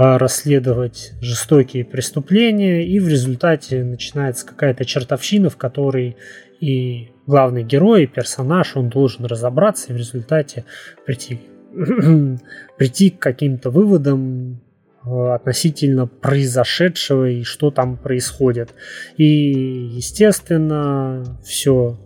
расследовать 0.00 1.12
жестокие 1.20 1.84
преступления, 1.84 2.86
и 2.86 2.98
в 2.98 3.08
результате 3.08 3.84
начинается 3.84 4.46
какая-то 4.46 4.86
чертовщина, 4.86 5.50
в 5.50 5.58
которой 5.58 6.16
и 6.58 7.10
главный 7.26 7.64
герой, 7.64 8.04
и 8.04 8.06
персонаж, 8.06 8.76
он 8.76 8.88
должен 8.88 9.26
разобраться 9.26 9.90
и 9.90 9.92
в 9.92 9.98
результате 9.98 10.64
прийти, 11.04 11.40
прийти 12.78 13.10
к 13.10 13.18
каким-то 13.18 13.68
выводам 13.68 14.62
а, 15.04 15.34
относительно 15.34 16.06
произошедшего 16.06 17.28
и 17.28 17.42
что 17.42 17.70
там 17.70 17.98
происходит. 17.98 18.70
И, 19.18 19.24
естественно, 19.24 21.38
все, 21.44 21.98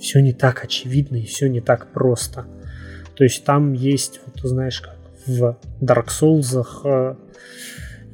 все 0.00 0.20
не 0.20 0.32
так 0.32 0.64
очевидно 0.64 1.16
и 1.16 1.26
все 1.26 1.48
не 1.48 1.60
так 1.60 1.92
просто. 1.92 2.46
То 3.14 3.24
есть 3.24 3.44
там 3.44 3.74
есть, 3.74 4.20
вот, 4.24 4.40
знаешь, 4.48 4.80
как 4.80 4.96
в 5.26 5.58
Dark 5.82 6.06
Souls 6.08 6.64
а, 6.84 7.18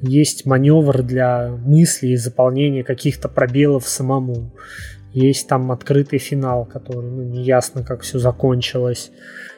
есть 0.01 0.47
маневр 0.47 1.03
для 1.03 1.49
мысли 1.49 2.09
и 2.09 2.17
заполнения 2.17 2.85
каких-то 2.85 3.29
пробелов 3.29 3.89
самому. 3.89 4.55
Есть 5.13 5.49
там 5.49 5.73
открытый 5.73 6.19
финал, 6.19 6.67
который, 6.67 7.11
ну, 7.11 7.23
не 7.23 7.43
ясно, 7.43 7.83
как 7.83 8.03
все 8.03 8.19
закончилось. 8.19 9.11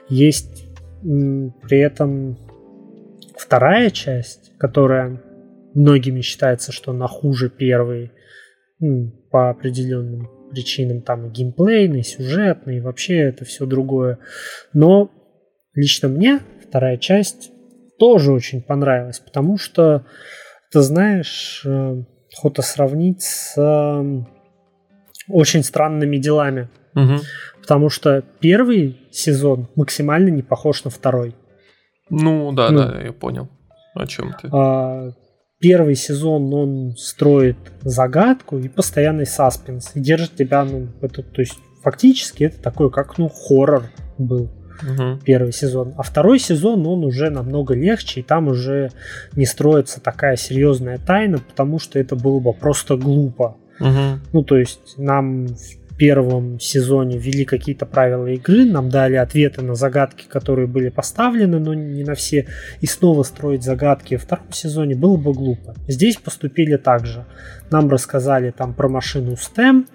Есть 0.08 0.66
при 1.02 1.78
этом 1.78 2.38
вторая 3.36 3.90
часть, 3.90 4.52
которая 4.58 5.22
многими 5.74 6.20
считается, 6.20 6.72
что 6.72 6.92
она 6.92 7.06
хуже 7.06 7.50
первой 7.50 8.12
м, 8.82 9.12
по 9.30 9.50
определенным 9.50 10.28
причинам. 10.50 11.02
Там 11.02 11.26
и 11.26 11.30
геймплейный, 11.30 12.00
и 12.00 12.04
сюжетный, 12.04 12.78
и 12.78 12.80
вообще 12.80 13.18
это 13.18 13.44
все 13.44 13.66
другое. 13.66 14.18
Но 14.72 15.10
лично 15.74 16.08
мне 16.08 16.40
вторая 16.66 16.96
часть 16.96 17.50
тоже 18.00 18.32
очень 18.32 18.62
понравилась, 18.62 19.20
потому 19.20 19.58
что, 19.58 20.06
ты 20.72 20.80
знаешь, 20.80 21.62
э, 21.66 22.02
охота 22.32 22.62
сравнить 22.62 23.22
с 23.22 23.54
э, 23.58 24.24
очень 25.28 25.62
странными 25.62 26.16
делами. 26.16 26.70
Угу. 26.96 27.20
Потому 27.60 27.90
что 27.90 28.24
первый 28.40 28.98
сезон 29.12 29.68
максимально 29.76 30.30
не 30.30 30.42
похож 30.42 30.82
на 30.84 30.90
второй. 30.90 31.36
Ну 32.08 32.52
да, 32.52 32.70
ну, 32.70 32.78
да, 32.78 33.02
я 33.02 33.12
понял. 33.12 33.48
О 33.94 34.06
чем 34.06 34.34
ты? 34.40 34.48
А, 34.50 35.10
первый 35.60 35.94
сезон 35.94 36.52
он 36.54 36.96
строит 36.96 37.58
загадку 37.82 38.58
и 38.58 38.68
постоянный 38.68 39.26
саспенс. 39.26 39.94
И 39.94 40.00
держит 40.00 40.36
тебя, 40.36 40.64
ну, 40.64 40.88
это, 41.02 41.22
то 41.22 41.42
есть 41.42 41.58
фактически 41.84 42.44
это 42.44 42.62
такой, 42.62 42.90
как, 42.90 43.18
ну, 43.18 43.28
хоррор 43.28 43.90
был 44.16 44.50
угу. 44.82 45.18
первый 45.24 45.52
сезон. 45.52 45.94
А 45.96 46.02
второй 46.02 46.38
сезон, 46.38 46.86
он 46.86 47.04
уже 47.04 47.30
намного 47.30 47.74
легче, 47.74 48.20
и 48.20 48.22
там 48.22 48.48
уже 48.48 48.90
не 49.34 49.46
строится 49.46 50.00
такая 50.00 50.36
серьезная 50.36 50.98
тайна, 50.98 51.38
потому 51.38 51.78
что 51.78 51.98
это 51.98 52.16
было 52.16 52.40
бы 52.40 52.52
просто 52.52 52.96
глупо. 52.96 53.56
Угу. 53.80 54.20
Ну, 54.32 54.44
то 54.44 54.56
есть 54.56 54.94
нам 54.98 55.46
в 55.46 55.96
первом 55.96 56.58
сезоне 56.58 57.18
ввели 57.18 57.44
какие-то 57.44 57.84
правила 57.84 58.26
игры, 58.26 58.64
нам 58.64 58.88
дали 58.88 59.16
ответы 59.16 59.60
на 59.60 59.74
загадки, 59.74 60.26
которые 60.26 60.66
были 60.66 60.88
поставлены, 60.88 61.58
но 61.58 61.74
не 61.74 62.04
на 62.04 62.14
все, 62.14 62.46
и 62.80 62.86
снова 62.86 63.22
строить 63.22 63.62
загадки 63.62 64.16
в 64.16 64.22
втором 64.22 64.50
сезоне 64.50 64.94
было 64.96 65.16
бы 65.16 65.34
глупо. 65.34 65.74
Здесь 65.88 66.16
поступили 66.16 66.76
так 66.76 67.04
же. 67.04 67.26
Нам 67.70 67.90
рассказали 67.90 68.50
там 68.50 68.72
про 68.72 68.88
машину 68.88 69.32
STEM, 69.32 69.86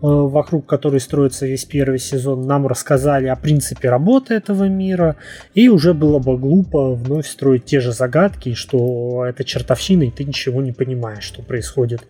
вокруг 0.00 0.66
которой 0.66 1.00
строится 1.00 1.46
весь 1.46 1.64
первый 1.64 1.98
сезон, 1.98 2.46
нам 2.46 2.66
рассказали 2.66 3.26
о 3.26 3.36
принципе 3.36 3.90
работы 3.90 4.34
этого 4.34 4.68
мира, 4.68 5.16
и 5.54 5.68
уже 5.68 5.94
было 5.94 6.18
бы 6.18 6.36
глупо 6.36 6.94
вновь 6.94 7.26
строить 7.26 7.64
те 7.64 7.80
же 7.80 7.92
загадки, 7.92 8.54
что 8.54 9.24
это 9.26 9.44
чертовщина, 9.44 10.04
и 10.04 10.10
ты 10.10 10.24
ничего 10.24 10.62
не 10.62 10.72
понимаешь, 10.72 11.24
что 11.24 11.42
происходит. 11.42 12.02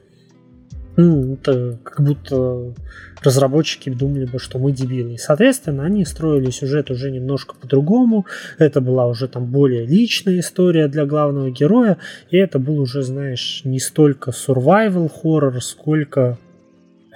Это 0.97 1.79
как 1.85 2.01
будто 2.01 2.75
разработчики 3.23 3.89
думали 3.89 4.25
бы, 4.25 4.41
что 4.41 4.59
мы 4.59 4.73
дебилы. 4.73 5.15
И, 5.15 5.17
соответственно, 5.17 5.85
они 5.85 6.05
строили 6.05 6.51
сюжет 6.51 6.91
уже 6.91 7.13
немножко 7.13 7.55
по-другому. 7.55 8.27
Это 8.59 8.81
была 8.81 9.07
уже 9.07 9.29
там 9.29 9.47
более 9.47 9.87
личная 9.87 10.41
история 10.41 10.89
для 10.89 11.07
главного 11.07 11.53
героя. 11.53 11.99
И 12.31 12.37
это 12.37 12.59
был 12.59 12.81
уже, 12.81 13.03
знаешь, 13.03 13.61
не 13.63 13.79
столько 13.79 14.33
survival 14.33 15.09
хоррор, 15.09 15.63
сколько 15.63 16.37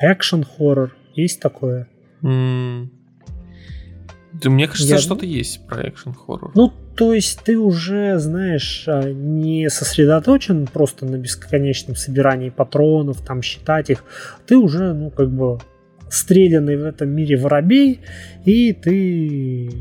экшен 0.02 0.44
хоррор 0.44 0.94
есть 1.14 1.40
такое? 1.40 1.88
Mm. 2.22 2.88
Да, 4.32 4.50
мне 4.50 4.66
кажется, 4.66 4.94
Я... 4.94 4.98
что-то 4.98 5.26
есть 5.26 5.66
про 5.66 5.88
экшен 5.88 6.14
хоррор. 6.14 6.52
Ну, 6.54 6.72
то 6.96 7.12
есть 7.12 7.40
ты 7.44 7.58
уже, 7.58 8.18
знаешь, 8.18 8.84
а, 8.86 9.12
не 9.12 9.68
сосредоточен 9.70 10.66
просто 10.66 11.06
на 11.06 11.16
бесконечном 11.16 11.96
собирании 11.96 12.50
патронов, 12.50 13.20
там 13.22 13.42
считать 13.42 13.90
их. 13.90 14.04
Ты 14.46 14.56
уже, 14.56 14.92
ну, 14.92 15.10
как 15.10 15.30
бы 15.30 15.58
стрелянный 16.10 16.76
в 16.76 16.84
этом 16.84 17.08
мире 17.10 17.36
воробей, 17.36 18.00
и 18.44 18.72
ты 18.72 19.68
э, 19.68 19.72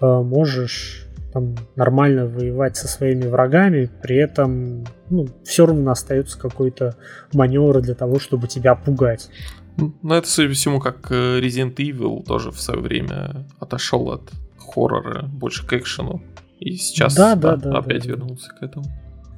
можешь 0.00 1.06
там 1.32 1.56
нормально 1.76 2.26
воевать 2.26 2.76
со 2.76 2.88
своими 2.88 3.26
врагами, 3.26 3.90
при 4.02 4.16
этом 4.16 4.84
ну, 5.10 5.26
все 5.44 5.66
равно 5.66 5.90
остается 5.90 6.38
какой-то 6.38 6.96
маневр 7.32 7.80
для 7.80 7.94
того, 7.94 8.18
чтобы 8.18 8.48
тебя 8.48 8.74
пугать. 8.74 9.30
Ну, 9.76 10.14
это, 10.14 10.28
судя 10.28 10.48
по 10.48 10.54
всему, 10.54 10.80
как 10.80 11.10
э, 11.10 11.40
Resident 11.40 11.76
Evil 11.76 12.22
тоже 12.24 12.50
в 12.50 12.60
свое 12.60 12.80
время 12.80 13.46
отошел 13.58 14.10
от 14.10 14.30
хоррора 14.58 15.24
больше 15.26 15.66
к 15.66 15.72
экшену. 15.72 16.22
И 16.60 16.76
сейчас 16.76 17.14
да, 17.14 17.34
да, 17.34 17.56
да, 17.56 17.78
опять 17.78 18.04
да, 18.04 18.10
вернулся 18.10 18.48
да. 18.48 18.58
к 18.58 18.62
этому. 18.62 18.84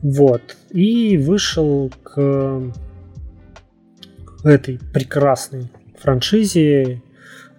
Вот. 0.02 0.42
И 0.70 1.16
вышел 1.16 1.90
к 2.02 2.72
этой 4.42 4.78
прекрасной 4.92 5.70
франшизе 5.98 7.02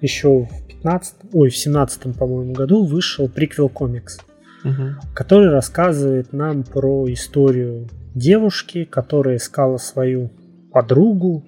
еще 0.01 0.43
в 0.45 0.67
15 0.67 1.24
ой, 1.35 1.49
в 1.49 1.57
17 1.57 2.17
по-моему, 2.17 2.53
году 2.53 2.85
вышел 2.85 3.27
приквел 3.27 3.67
комикс, 3.67 4.19
угу. 4.63 4.95
который 5.13 5.49
рассказывает 5.49 6.31
нам 6.31 6.63
про 6.63 7.11
историю 7.11 7.89
девушки, 8.13 8.85
которая 8.85 9.35
искала 9.35 9.75
свою 9.75 10.31
подругу 10.71 11.45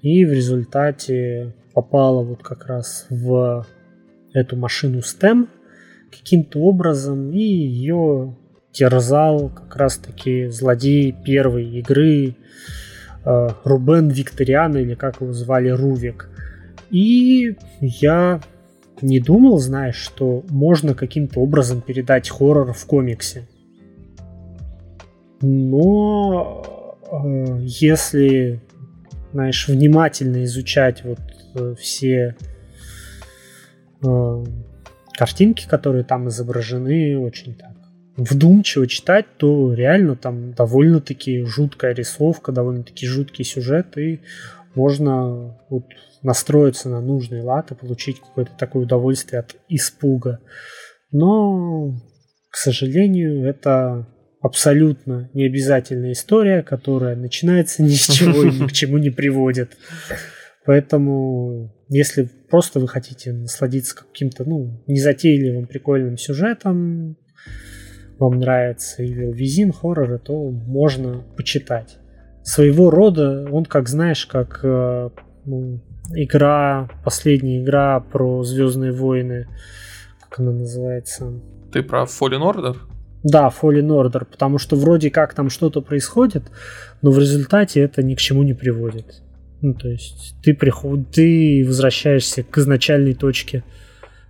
и 0.00 0.24
в 0.24 0.32
результате 0.32 1.54
попала 1.74 2.22
вот 2.24 2.42
как 2.42 2.66
раз 2.66 3.06
в 3.10 3.66
эту 4.32 4.56
машину 4.56 5.00
STEM 5.00 5.48
каким-то 6.10 6.60
образом 6.60 7.30
и 7.30 7.38
ее 7.38 8.34
терзал 8.72 9.50
как 9.50 9.76
раз 9.76 9.98
таки 9.98 10.48
злодей 10.48 11.12
первой 11.12 11.66
игры 11.66 12.34
э, 13.26 13.48
Рубен 13.64 14.08
Викториан 14.08 14.74
или 14.78 14.94
как 14.94 15.20
его 15.20 15.34
звали 15.34 15.68
Рувик. 15.68 16.30
И 16.90 17.56
я 17.80 18.40
не 19.02 19.20
думал, 19.20 19.58
знаешь, 19.58 19.96
что 19.96 20.44
можно 20.48 20.94
каким-то 20.94 21.40
образом 21.40 21.80
передать 21.80 22.28
хоррор 22.28 22.72
в 22.72 22.86
комиксе. 22.86 23.46
Но 25.40 26.96
э, 27.10 27.58
если, 27.62 28.60
знаешь, 29.32 29.68
внимательно 29.68 30.44
изучать 30.44 31.04
вот 31.04 31.20
э, 31.54 31.74
все 31.78 32.36
э, 34.02 34.44
картинки, 35.12 35.68
которые 35.68 36.04
там 36.04 36.28
изображены, 36.28 37.18
очень 37.18 37.54
так 37.54 37.78
вдумчиво 38.18 38.86
читать, 38.88 39.26
то 39.36 39.72
реально 39.72 40.16
там 40.16 40.52
довольно-таки 40.52 41.44
жуткая 41.44 41.94
рисовка, 41.94 42.50
довольно-таки 42.50 43.06
жуткий 43.06 43.44
сюжет, 43.44 43.96
и 43.96 44.20
можно 44.74 45.56
вот 45.70 45.84
настроиться 46.22 46.88
на 46.88 47.00
нужный 47.00 47.42
лад 47.42 47.70
и 47.70 47.74
получить 47.74 48.20
какое-то 48.20 48.52
такое 48.58 48.84
удовольствие 48.84 49.40
от 49.40 49.56
испуга. 49.68 50.40
Но, 51.10 51.94
к 52.50 52.56
сожалению, 52.56 53.46
это 53.46 54.06
абсолютно 54.40 55.30
необязательная 55.34 56.12
история, 56.12 56.62
которая 56.62 57.16
начинается 57.16 57.82
ни 57.82 57.90
с 57.90 58.06
чего 58.06 58.44
и 58.44 58.50
ни 58.50 58.66
к 58.66 58.72
чему 58.72 58.98
не 58.98 59.10
приводит. 59.10 59.76
Поэтому, 60.64 61.74
если 61.88 62.28
просто 62.50 62.78
вы 62.78 62.88
хотите 62.88 63.32
насладиться 63.32 63.96
каким-то, 63.96 64.44
ну, 64.44 64.82
незатейливым, 64.86 65.66
прикольным 65.66 66.18
сюжетом, 66.18 67.16
вам 68.18 68.38
нравится 68.38 69.02
или 69.02 69.32
визин 69.32 69.72
хорроры, 69.72 70.18
то 70.18 70.50
можно 70.50 71.24
почитать. 71.36 71.98
Своего 72.42 72.90
рода 72.90 73.48
он, 73.50 73.64
как 73.64 73.88
знаешь, 73.88 74.26
как 74.26 74.60
э, 74.62 75.10
ну, 75.44 75.80
игра, 76.10 76.88
последняя 77.04 77.62
игра 77.62 78.00
про 78.00 78.42
Звездные 78.44 78.92
войны, 78.92 79.48
как 80.20 80.40
она 80.40 80.52
называется? 80.52 81.32
Ты 81.72 81.82
про 81.82 82.04
Fallen 82.04 82.40
Order? 82.40 82.76
Да, 83.22 83.48
Fallen 83.48 83.88
Order, 83.88 84.24
потому 84.24 84.58
что 84.58 84.76
вроде 84.76 85.10
как 85.10 85.34
там 85.34 85.50
что-то 85.50 85.80
происходит, 85.80 86.44
но 87.02 87.10
в 87.10 87.18
результате 87.18 87.80
это 87.80 88.02
ни 88.02 88.14
к 88.14 88.18
чему 88.18 88.42
не 88.42 88.54
приводит. 88.54 89.22
Ну, 89.60 89.74
то 89.74 89.88
есть 89.88 90.36
ты, 90.42 90.54
приход... 90.54 91.10
ты 91.10 91.64
возвращаешься 91.66 92.44
к 92.44 92.58
изначальной 92.58 93.14
точке 93.14 93.64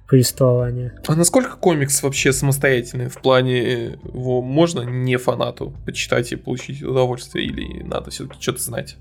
повествования. 0.09 0.95
А 1.07 1.15
насколько 1.15 1.57
комикс 1.57 2.03
вообще 2.03 2.33
самостоятельный? 2.33 3.09
В 3.09 3.21
плане 3.21 3.99
его 4.05 4.41
можно 4.41 4.81
не 4.81 5.17
фанату 5.19 5.75
почитать 5.85 6.33
и 6.33 6.37
получить 6.37 6.83
удовольствие, 6.83 7.45
или 7.45 7.83
надо 7.83 8.11
все-таки 8.11 8.41
что-то 8.41 8.63
знать? 8.63 8.97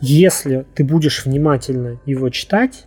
Если 0.00 0.66
ты 0.74 0.84
будешь 0.84 1.24
внимательно 1.24 2.00
его 2.04 2.28
читать, 2.28 2.86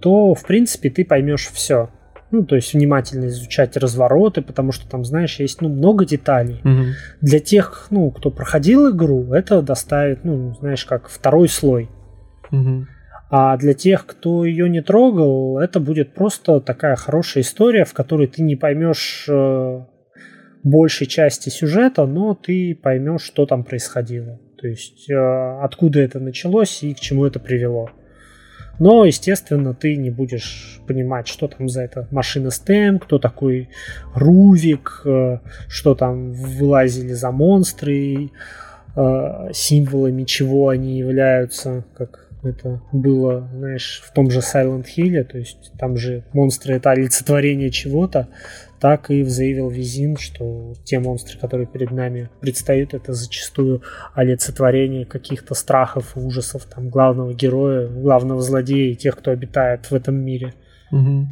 то, 0.00 0.34
в 0.34 0.46
принципе, 0.46 0.90
ты 0.90 1.04
поймешь 1.04 1.48
все. 1.52 1.90
Ну, 2.30 2.44
то 2.44 2.56
есть 2.56 2.74
внимательно 2.74 3.26
изучать 3.26 3.76
развороты, 3.76 4.42
потому 4.42 4.72
что 4.72 4.88
там, 4.88 5.04
знаешь, 5.04 5.38
есть 5.38 5.62
ну, 5.62 5.68
много 5.68 6.04
деталей. 6.04 6.60
Угу. 6.64 6.84
Для 7.22 7.38
тех, 7.38 7.86
ну, 7.90 8.10
кто 8.10 8.30
проходил 8.30 8.90
игру, 8.90 9.32
это 9.32 9.62
доставит, 9.62 10.24
ну, 10.24 10.54
знаешь, 10.54 10.84
как 10.84 11.08
второй 11.08 11.48
слой. 11.48 11.88
Угу. 12.50 12.86
А 13.30 13.56
для 13.56 13.74
тех, 13.74 14.06
кто 14.06 14.44
ее 14.44 14.68
не 14.68 14.82
трогал, 14.82 15.58
это 15.58 15.80
будет 15.80 16.14
просто 16.14 16.60
такая 16.60 16.96
хорошая 16.96 17.42
история, 17.42 17.84
в 17.84 17.92
которой 17.92 18.26
ты 18.26 18.42
не 18.42 18.54
поймешь 18.54 19.26
э, 19.28 19.80
большей 20.62 21.06
части 21.06 21.48
сюжета, 21.48 22.06
но 22.06 22.34
ты 22.34 22.78
поймешь, 22.80 23.22
что 23.22 23.46
там 23.46 23.64
происходило. 23.64 24.38
То 24.60 24.68
есть 24.68 25.10
э, 25.10 25.60
откуда 25.62 26.00
это 26.00 26.18
началось 26.18 26.82
и 26.82 26.94
к 26.94 27.00
чему 27.00 27.26
это 27.26 27.38
привело. 27.38 27.90
Но, 28.78 29.04
естественно, 29.04 29.74
ты 29.74 29.96
не 29.96 30.10
будешь 30.10 30.80
понимать, 30.86 31.28
что 31.28 31.48
там 31.48 31.68
за 31.68 31.82
это 31.82 32.06
машина 32.10 32.48
STEM, 32.48 32.98
кто 32.98 33.18
такой 33.18 33.70
Рувик, 34.14 35.02
э, 35.04 35.38
что 35.68 35.94
там 35.94 36.32
вылазили 36.32 37.12
за 37.12 37.30
монстры, 37.30 38.30
э, 38.94 39.50
символами 39.52 40.24
чего 40.24 40.68
они 40.68 40.98
являются, 40.98 41.84
как 41.96 42.26
это 42.42 42.80
было, 42.92 43.48
знаешь, 43.54 44.02
в 44.04 44.12
том 44.12 44.30
же 44.30 44.40
Silent 44.40 44.86
Hill, 44.96 45.24
то 45.24 45.38
есть 45.38 45.72
там 45.78 45.96
же 45.96 46.24
монстры 46.32 46.74
это 46.74 46.90
олицетворение 46.90 47.70
чего-то, 47.70 48.28
так 48.80 49.10
и 49.10 49.22
заявил 49.24 49.70
Визин, 49.70 50.16
что 50.16 50.74
те 50.84 50.98
монстры, 50.98 51.38
которые 51.38 51.66
перед 51.66 51.90
нами 51.90 52.30
предстают, 52.40 52.94
это 52.94 53.12
зачастую 53.12 53.82
олицетворение 54.14 55.06
каких-то 55.06 55.54
страхов 55.54 56.16
и 56.16 56.20
ужасов 56.20 56.64
там 56.66 56.88
главного 56.88 57.32
героя, 57.34 57.88
главного 57.88 58.42
злодея 58.42 58.92
и 58.92 58.96
тех, 58.96 59.16
кто 59.16 59.30
обитает 59.30 59.90
в 59.90 59.94
этом 59.94 60.16
мире. 60.16 60.54
Угу. 60.92 61.26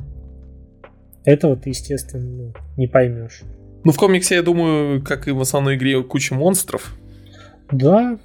Этого 1.24 1.56
ты, 1.56 1.70
естественно, 1.70 2.24
ну, 2.24 2.54
не 2.76 2.86
поймешь. 2.86 3.42
Ну, 3.84 3.92
в 3.92 3.96
комиксе, 3.96 4.36
я 4.36 4.42
думаю, 4.42 5.02
как 5.02 5.28
и 5.28 5.30
в 5.30 5.40
основной 5.40 5.76
игре, 5.76 6.02
куча 6.02 6.34
монстров. 6.34 6.94
Да, 7.70 8.18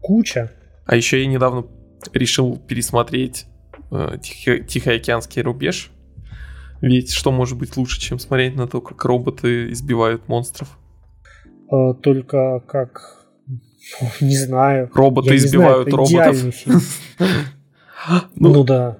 куча. 0.00 0.50
А 0.86 0.96
еще 0.96 1.20
я 1.20 1.26
недавно 1.26 1.66
решил 2.12 2.56
пересмотреть 2.56 3.46
э, 3.90 4.18
Тихоокеанский 4.20 5.42
рубеж. 5.42 5.90
Ведь 6.80 7.12
что 7.12 7.32
может 7.32 7.58
быть 7.58 7.76
лучше, 7.76 8.00
чем 8.00 8.18
смотреть 8.18 8.56
на 8.56 8.66
то, 8.66 8.80
как 8.80 9.04
роботы 9.04 9.70
избивают 9.72 10.28
монстров? 10.28 10.78
Э, 11.70 11.94
только 12.00 12.60
как 12.66 13.24
Не 14.20 14.36
знаю. 14.36 14.90
Роботы 14.94 15.30
Я 15.30 15.36
избивают 15.36 15.88
знаю, 15.88 15.96
роботов. 15.96 16.54
Ну, 18.36 18.52
Ну 18.52 18.64
да. 18.64 18.98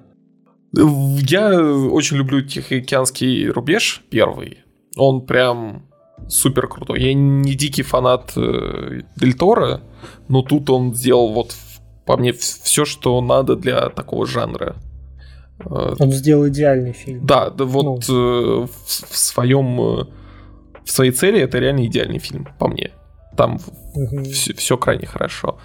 Я 0.73 1.61
очень 1.61 2.17
люблю 2.17 2.41
Тихоокеанский 2.41 3.47
рубеж 3.49 4.03
первый. 4.09 4.59
Он 4.97 5.25
прям 5.25 5.83
супер 6.27 6.67
крутой. 6.67 7.03
Я 7.03 7.13
не 7.13 7.53
дикий 7.53 7.83
фанат 7.83 8.33
э, 8.35 9.01
Дель 9.15 9.35
Торо, 9.35 9.81
но 10.27 10.41
тут 10.41 10.71
он 10.71 10.95
сделал 10.95 11.33
вот 11.33 11.55
по 12.05 12.17
мне 12.17 12.33
все, 12.33 12.83
что 12.83 13.21
надо 13.21 13.55
для 13.55 13.89
такого 13.89 14.25
жанра. 14.25 14.75
Э, 15.59 15.95
Он 15.99 16.11
сделал 16.11 16.47
идеальный 16.47 16.93
фильм. 16.93 17.25
Да, 17.25 17.49
да 17.49 17.65
вот 17.65 18.03
э, 18.09 18.11
в, 18.11 18.69
в 18.69 19.17
своем 19.17 19.79
э, 19.81 20.05
в 20.83 20.91
своей 20.91 21.11
цели 21.11 21.39
это 21.39 21.59
реально 21.59 21.85
идеальный 21.85 22.19
фильм 22.19 22.47
по 22.59 22.67
мне. 22.67 22.91
Там 23.37 23.59
Мгм. 23.95 24.23
все, 24.25 24.77
крайне 24.77 25.05
хорошо. 25.07 25.57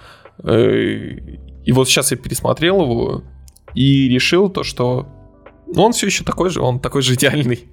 И 0.43 1.71
вот 1.71 1.87
сейчас 1.87 2.11
я 2.11 2.17
пересмотрел 2.17 2.81
его 2.81 3.23
и 3.75 4.09
решил 4.09 4.49
то, 4.49 4.63
что 4.63 5.07
ну, 5.67 5.83
он 5.83 5.91
все 5.93 6.07
еще 6.07 6.23
такой 6.23 6.49
же, 6.49 6.61
он 6.61 6.79
такой 6.79 7.01
же 7.01 7.13
идеальный. 7.13 7.67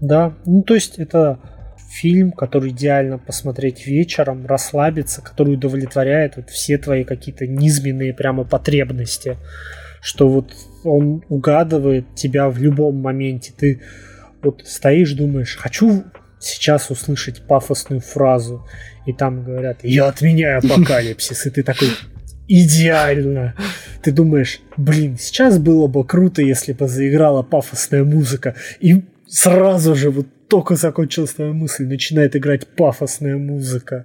Да, 0.00 0.34
ну 0.46 0.62
то 0.62 0.74
есть 0.74 0.98
это 0.98 1.38
фильм, 1.90 2.32
который 2.32 2.70
идеально 2.70 3.18
посмотреть 3.18 3.86
вечером, 3.86 4.46
расслабиться, 4.46 5.22
который 5.22 5.54
удовлетворяет 5.54 6.36
вот 6.36 6.50
все 6.50 6.78
твои 6.78 7.04
какие-то 7.04 7.46
низменные 7.46 8.12
прямо 8.12 8.44
потребности, 8.44 9.36
что 10.04 10.28
вот 10.28 10.54
он 10.84 11.24
угадывает 11.30 12.14
тебя 12.14 12.50
в 12.50 12.58
любом 12.58 12.96
моменте. 12.96 13.54
Ты 13.56 13.80
вот 14.42 14.62
стоишь, 14.66 15.12
думаешь, 15.12 15.56
хочу 15.56 16.04
сейчас 16.38 16.90
услышать 16.90 17.46
пафосную 17.46 18.02
фразу, 18.02 18.66
и 19.06 19.14
там 19.14 19.42
говорят, 19.42 19.78
я 19.82 20.08
отменяю 20.08 20.58
апокалипсис, 20.58 21.46
и 21.46 21.50
ты 21.50 21.62
такой, 21.62 21.88
идеально. 22.46 23.54
Ты 24.02 24.12
думаешь, 24.12 24.60
блин, 24.76 25.16
сейчас 25.18 25.58
было 25.58 25.86
бы 25.86 26.04
круто, 26.04 26.42
если 26.42 26.74
бы 26.74 26.86
заиграла 26.86 27.42
пафосная 27.42 28.04
музыка, 28.04 28.54
и 28.80 29.04
сразу 29.26 29.94
же 29.94 30.10
вот 30.10 30.26
только 30.48 30.76
закончилась 30.76 31.30
твоя 31.30 31.54
мысль, 31.54 31.86
начинает 31.86 32.36
играть 32.36 32.66
пафосная 32.66 33.38
музыка. 33.38 34.04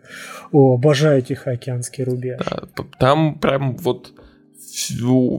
О, 0.54 0.76
обожаю 0.76 1.22
Тихоокеанский 1.22 2.06
рубеж. 2.06 2.40
Да, 2.40 2.64
там 2.98 3.38
прям 3.38 3.76
вот 3.76 4.14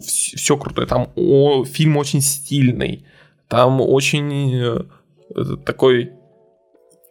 все, 0.01 0.57
крутое. 0.57 0.87
Там 0.87 1.11
о, 1.15 1.65
фильм 1.65 1.97
очень 1.97 2.21
стильный. 2.21 3.05
Там 3.49 3.81
очень 3.81 4.55
э, 4.55 4.85
такой 5.65 6.13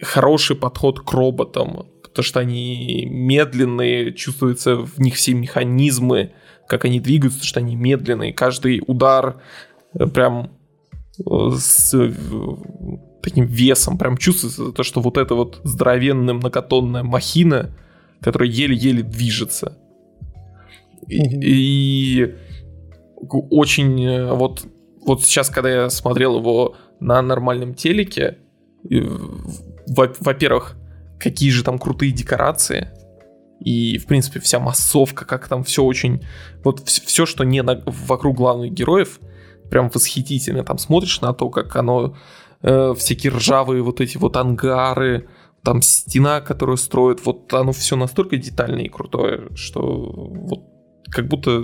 хороший 0.01 0.55
подход 0.55 1.01
к 1.01 1.12
роботам. 1.12 1.88
Потому 2.03 2.23
что 2.23 2.39
они 2.39 3.05
медленные, 3.05 4.13
чувствуются 4.13 4.77
в 4.77 4.99
них 4.99 5.15
все 5.15 5.34
механизмы, 5.34 6.32
как 6.67 6.86
они 6.86 6.99
двигаются, 6.99 7.45
что 7.45 7.60
они 7.60 7.75
медленные. 7.75 8.34
Каждый 8.34 8.82
удар 8.88 9.41
э, 9.93 10.05
прям 10.08 10.51
э, 11.19 11.49
с 11.55 11.93
э, 11.93 12.12
таким 13.21 13.45
весом. 13.45 13.97
Прям 13.97 14.17
чувствуется 14.17 14.71
то, 14.71 14.84
что 14.84 15.01
вот 15.01 15.17
эта 15.17 15.36
вот 15.36 15.62
здоровенная 15.63 16.34
многотонная 16.34 17.03
махина, 17.03 17.75
которая 18.21 18.49
еле-еле 18.49 19.03
движется. 19.03 19.77
И, 21.07 22.21
и 22.21 22.35
очень 23.31 24.05
э, 24.05 24.33
вот 24.33 24.65
вот 25.05 25.23
сейчас, 25.23 25.49
когда 25.49 25.69
я 25.69 25.89
смотрел 25.89 26.38
его 26.38 26.75
на 26.99 27.21
нормальном 27.21 27.73
телеке, 27.73 28.38
во-первых, 29.88 30.77
какие 31.19 31.49
же 31.49 31.63
там 31.63 31.79
крутые 31.79 32.12
декорации. 32.12 32.89
И, 33.59 33.97
в 33.97 34.05
принципе, 34.05 34.39
вся 34.39 34.59
массовка, 34.59 35.25
как 35.25 35.47
там 35.47 35.63
все 35.63 35.83
очень... 35.83 36.23
Вот 36.63 36.88
все, 36.88 37.25
что 37.25 37.43
не 37.43 37.62
на- 37.62 37.83
вокруг 37.85 38.38
главных 38.38 38.71
героев, 38.71 39.19
прям 39.69 39.89
восхитительно. 39.93 40.63
Там 40.63 40.77
смотришь 40.77 41.19
на 41.21 41.33
то, 41.33 41.49
как 41.49 41.75
оно... 41.75 42.15
э, 42.62 42.93
всякие 42.97 43.33
ржавые 43.33 43.81
вот 43.81 43.99
эти 44.01 44.17
вот 44.17 44.38
ангары, 44.38 45.27
там 45.63 45.81
стена, 45.81 46.39
которую 46.39 46.77
строят, 46.77 47.25
вот 47.25 47.53
оно 47.53 47.73
все 47.73 47.95
настолько 47.95 48.38
детальное 48.38 48.83
и 48.83 48.89
крутое, 48.89 49.49
что 49.55 49.81
вот 49.81 50.63
как 51.11 51.27
будто 51.27 51.63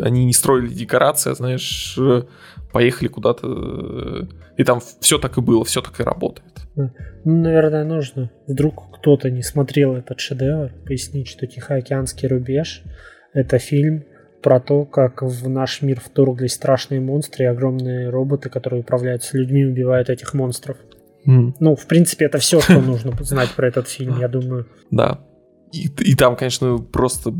они 0.00 0.24
не 0.24 0.32
строили 0.32 0.68
декорации, 0.68 1.30
а, 1.30 1.34
знаешь, 1.34 1.96
э, 1.98 2.22
поехали 2.72 3.08
куда-то, 3.08 3.46
э, 3.46 4.22
и 4.56 4.64
там 4.64 4.80
все 5.00 5.18
так 5.18 5.36
и 5.36 5.40
было, 5.40 5.64
все 5.64 5.82
так 5.82 5.98
и 6.00 6.02
работает. 6.02 6.48
Ну, 6.74 6.90
наверное, 7.24 7.84
нужно. 7.84 8.30
Вдруг 8.46 8.96
кто-то 8.98 9.30
не 9.30 9.42
смотрел 9.42 9.94
этот 9.96 10.20
шедевр, 10.20 10.70
пояснить, 10.86 11.28
что 11.28 11.46
Тихоокеанский 11.46 12.28
рубеж— 12.28 12.82
это 13.34 13.58
фильм 13.58 14.04
про 14.42 14.58
то, 14.60 14.86
как 14.86 15.22
в 15.22 15.48
наш 15.48 15.82
мир 15.82 16.00
вторглись 16.00 16.54
страшные 16.54 17.00
монстры 17.00 17.44
и 17.44 17.48
огромные 17.48 18.08
роботы, 18.08 18.48
которые 18.48 18.80
управляются 18.80 19.36
людьми, 19.36 19.66
убивают 19.66 20.08
этих 20.08 20.32
монстров. 20.32 20.78
М, 21.26 21.54
Ну, 21.60 21.76
в 21.76 21.86
принципе, 21.86 22.24
это 22.24 22.38
все, 22.38 22.60
что 22.60 22.80
нужно 22.80 23.12
знать 23.20 23.50
про 23.50 23.68
этот 23.68 23.88
фильм, 23.88 24.18
я 24.18 24.28
думаю. 24.28 24.66
Да. 24.90 25.20
И, 25.72 25.88
и 26.00 26.16
там, 26.16 26.36
конечно, 26.36 26.78
просто 26.78 27.32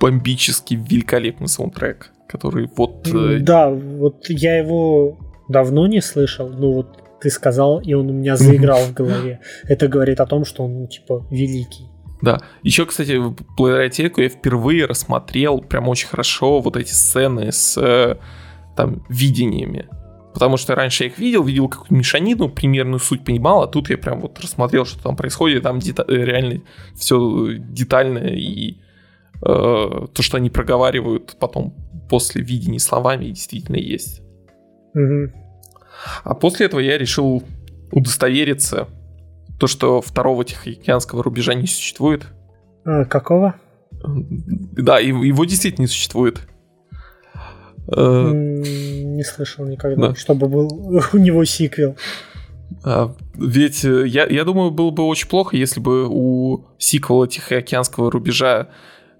бомбический, 0.00 0.76
великолепный 0.76 1.48
саундтрек, 1.48 2.12
который 2.28 2.68
вот... 2.76 3.08
э, 3.12 3.38
Да, 3.40 3.70
вот 3.70 4.28
я 4.28 4.58
его 4.58 5.18
давно 5.48 5.86
не 5.86 6.00
слышал, 6.00 6.48
но 6.48 6.72
вот 6.72 7.20
ты 7.20 7.30
сказал, 7.30 7.80
и 7.80 7.94
он 7.94 8.10
у 8.10 8.12
меня 8.12 8.36
заиграл 8.36 8.80
в 8.80 8.94
голове. 8.94 9.40
Это 9.64 9.88
говорит 9.88 10.20
о 10.20 10.26
том, 10.26 10.44
что 10.44 10.64
он, 10.64 10.80
ну, 10.80 10.86
типа, 10.86 11.26
великий. 11.30 11.86
Да. 12.20 12.40
Еще, 12.62 12.84
кстати, 12.86 13.20
благодаря 13.56 13.88
телеку 13.88 14.20
я 14.20 14.28
впервые 14.28 14.86
рассмотрел 14.86 15.60
прям 15.60 15.88
очень 15.88 16.08
хорошо 16.08 16.60
вот 16.60 16.76
эти 16.76 16.92
сцены 16.92 17.52
с 17.52 17.76
э, 17.80 18.16
там 18.76 19.04
видениями. 19.08 19.86
Потому 20.34 20.56
что 20.56 20.74
раньше 20.74 21.04
я 21.04 21.10
их 21.10 21.18
видел, 21.18 21.42
видел 21.42 21.68
какую-то 21.68 21.94
мешанину, 21.94 22.48
примерную 22.48 23.00
суть 23.00 23.24
понимал, 23.24 23.62
а 23.62 23.66
тут 23.66 23.90
я 23.90 23.98
прям 23.98 24.20
вот 24.20 24.38
рассмотрел, 24.40 24.84
что 24.84 25.02
там 25.02 25.16
происходит, 25.16 25.62
там 25.62 25.78
дета- 25.78 26.04
э, 26.08 26.14
реально 26.14 26.60
все 26.94 27.54
детально 27.56 28.18
и 28.18 28.76
то, 29.40 30.08
что 30.20 30.36
они 30.36 30.50
проговаривают 30.50 31.36
потом 31.38 31.74
после 32.10 32.42
видений 32.42 32.80
словами, 32.80 33.26
действительно 33.26 33.76
есть. 33.76 34.22
Мгм. 34.94 35.32
А 36.24 36.34
после 36.34 36.66
этого 36.66 36.80
я 36.80 36.98
решил 36.98 37.42
удостовериться, 37.92 38.88
то, 39.58 39.66
что 39.66 40.00
второго 40.00 40.44
Тихоокеанского 40.44 41.22
рубежа 41.22 41.54
не 41.54 41.66
существует. 41.66 42.26
А, 42.84 43.04
какого? 43.04 43.54
Да, 43.92 44.98
его 45.00 45.44
действительно 45.44 45.82
не 45.82 45.88
существует. 45.88 46.40
Э, 47.90 48.30
Не 48.32 49.24
слышал 49.24 49.66
никогда, 49.66 50.08
Да. 50.08 50.14
чтобы 50.14 50.48
был 50.48 50.68
у 51.12 51.16
него 51.16 51.44
сиквел. 51.44 51.96
а, 52.84 53.14
Ведь 53.34 53.84
э, 53.84 54.06
я, 54.06 54.26
я 54.26 54.44
думаю, 54.44 54.70
было 54.70 54.90
бы 54.90 55.04
очень 55.04 55.28
плохо, 55.28 55.56
если 55.56 55.80
бы 55.80 56.06
у 56.08 56.66
сиквела 56.78 57.26
Тихоокеанского 57.26 58.10
рубежа 58.10 58.60
э, 58.62 58.66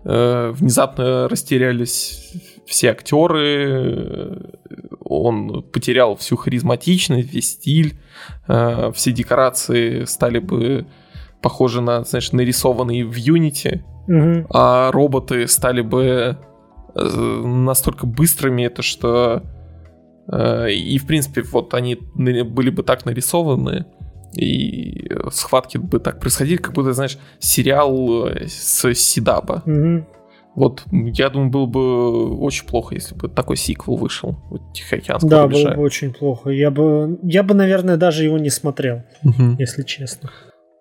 внезапно 0.04 1.28
растерялись 1.28 2.32
все 2.66 2.90
актеры, 2.90 3.66
э, 3.66 4.36
он 5.00 5.62
потерял 5.62 6.16
всю 6.16 6.36
харизматичность, 6.36 7.32
весь 7.32 7.52
стиль, 7.52 7.98
э, 8.46 8.92
все 8.94 9.12
декорации 9.12 10.04
стали 10.04 10.38
бы 10.38 10.86
похожи 11.42 11.80
на, 11.80 12.04
знаешь, 12.04 12.32
нарисованные 12.32 13.04
в 13.04 13.16
Unity, 13.16 13.80
Мгм. 14.06 14.46
а 14.50 14.90
роботы 14.92 15.46
стали 15.48 15.80
бы 15.80 16.36
э, 16.94 17.42
настолько 17.44 18.06
быстрыми, 18.06 18.62
это 18.62 18.82
что 18.82 19.42
э, 20.30 20.70
и 20.72 20.98
в 20.98 21.06
принципе 21.06 21.42
вот 21.42 21.74
они 21.74 21.94
были 22.14 22.70
бы 22.70 22.82
так 22.82 23.04
нарисованы 23.06 23.86
и 24.34 25.06
э, 25.10 25.30
схватки 25.32 25.78
бы 25.78 25.98
так 26.00 26.20
происходили, 26.20 26.56
как 26.56 26.74
будто 26.74 26.92
знаешь 26.92 27.18
сериал 27.38 28.26
э, 28.28 28.46
с 28.46 28.92
Сидаба. 28.94 29.62
Мгм. 29.66 30.06
Вот 30.54 30.82
я 30.90 31.30
думаю 31.30 31.50
было 31.50 31.66
бы 31.66 32.36
очень 32.40 32.66
плохо, 32.66 32.94
если 32.96 33.14
бы 33.14 33.28
такой 33.28 33.56
сиквел 33.56 33.96
вышел 33.96 34.36
Тихоокеанского 34.74 35.30
Да, 35.30 35.42
рубежа. 35.44 35.68
было 35.68 35.76
бы 35.76 35.82
очень 35.82 36.12
плохо. 36.12 36.50
Я 36.50 36.70
бы, 36.72 37.18
я 37.22 37.42
бы, 37.44 37.54
наверное, 37.54 37.96
даже 37.96 38.24
его 38.24 38.38
не 38.38 38.50
смотрел, 38.50 39.02
Мгм. 39.22 39.56
если 39.58 39.82
честно. 39.82 40.30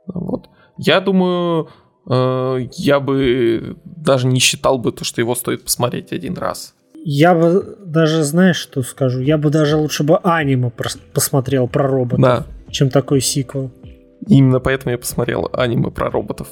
Вот. 0.07 0.49
Я 0.77 0.99
думаю, 0.99 1.69
э, 2.09 2.67
я 2.73 2.99
бы 2.99 3.77
даже 3.85 4.25
не 4.27 4.39
считал 4.39 4.79
бы 4.79 4.91
то, 4.91 5.03
что 5.03 5.21
его 5.21 5.35
стоит 5.35 5.63
посмотреть 5.63 6.11
один 6.11 6.35
раз. 6.37 6.73
Я 7.03 7.35
бы 7.35 7.77
даже, 7.85 8.23
знаешь, 8.23 8.57
что 8.57 8.81
скажу? 8.81 9.19
Я 9.21 9.37
бы 9.37 9.49
даже 9.51 9.77
лучше 9.77 10.03
бы 10.03 10.17
аниме 10.23 10.71
посмотрел 11.13 11.67
про 11.67 11.87
роботов, 11.87 12.19
Да, 12.19 12.45
чем 12.71 12.89
такой 12.89 13.21
сиквел. 13.21 13.71
Именно 14.27 14.59
поэтому 14.59 14.91
я 14.91 14.97
посмотрел 14.97 15.49
аниме 15.53 15.91
про 15.91 16.09
роботов. 16.09 16.47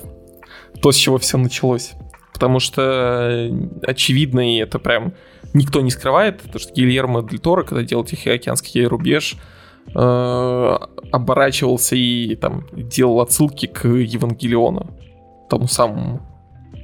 То, 0.82 0.92
с 0.92 0.96
чего 0.96 1.18
все 1.18 1.38
началось. 1.38 1.94
Потому 2.34 2.60
что 2.60 2.82
э, 2.82 3.52
очевидно, 3.84 4.56
и 4.56 4.58
это 4.58 4.78
прям 4.78 5.14
никто 5.54 5.82
не 5.82 5.90
скрывает, 5.90 6.42
то, 6.52 6.60
что 6.60 6.74
Гильермо 6.74 7.24
Дель 7.24 7.40
Торо, 7.40 7.64
когда 7.64 7.82
делал 7.84 8.04
Тихоокеанский 8.04 8.86
рубеж, 8.86 9.38
э, 9.94 10.78
оборачивался 11.12 11.96
и 11.96 12.36
там 12.36 12.66
делал 12.74 13.22
отсылки 13.22 13.68
к 13.68 13.88
Евангелиону, 13.88 14.98
тому 15.50 15.68
самому. 15.68 16.22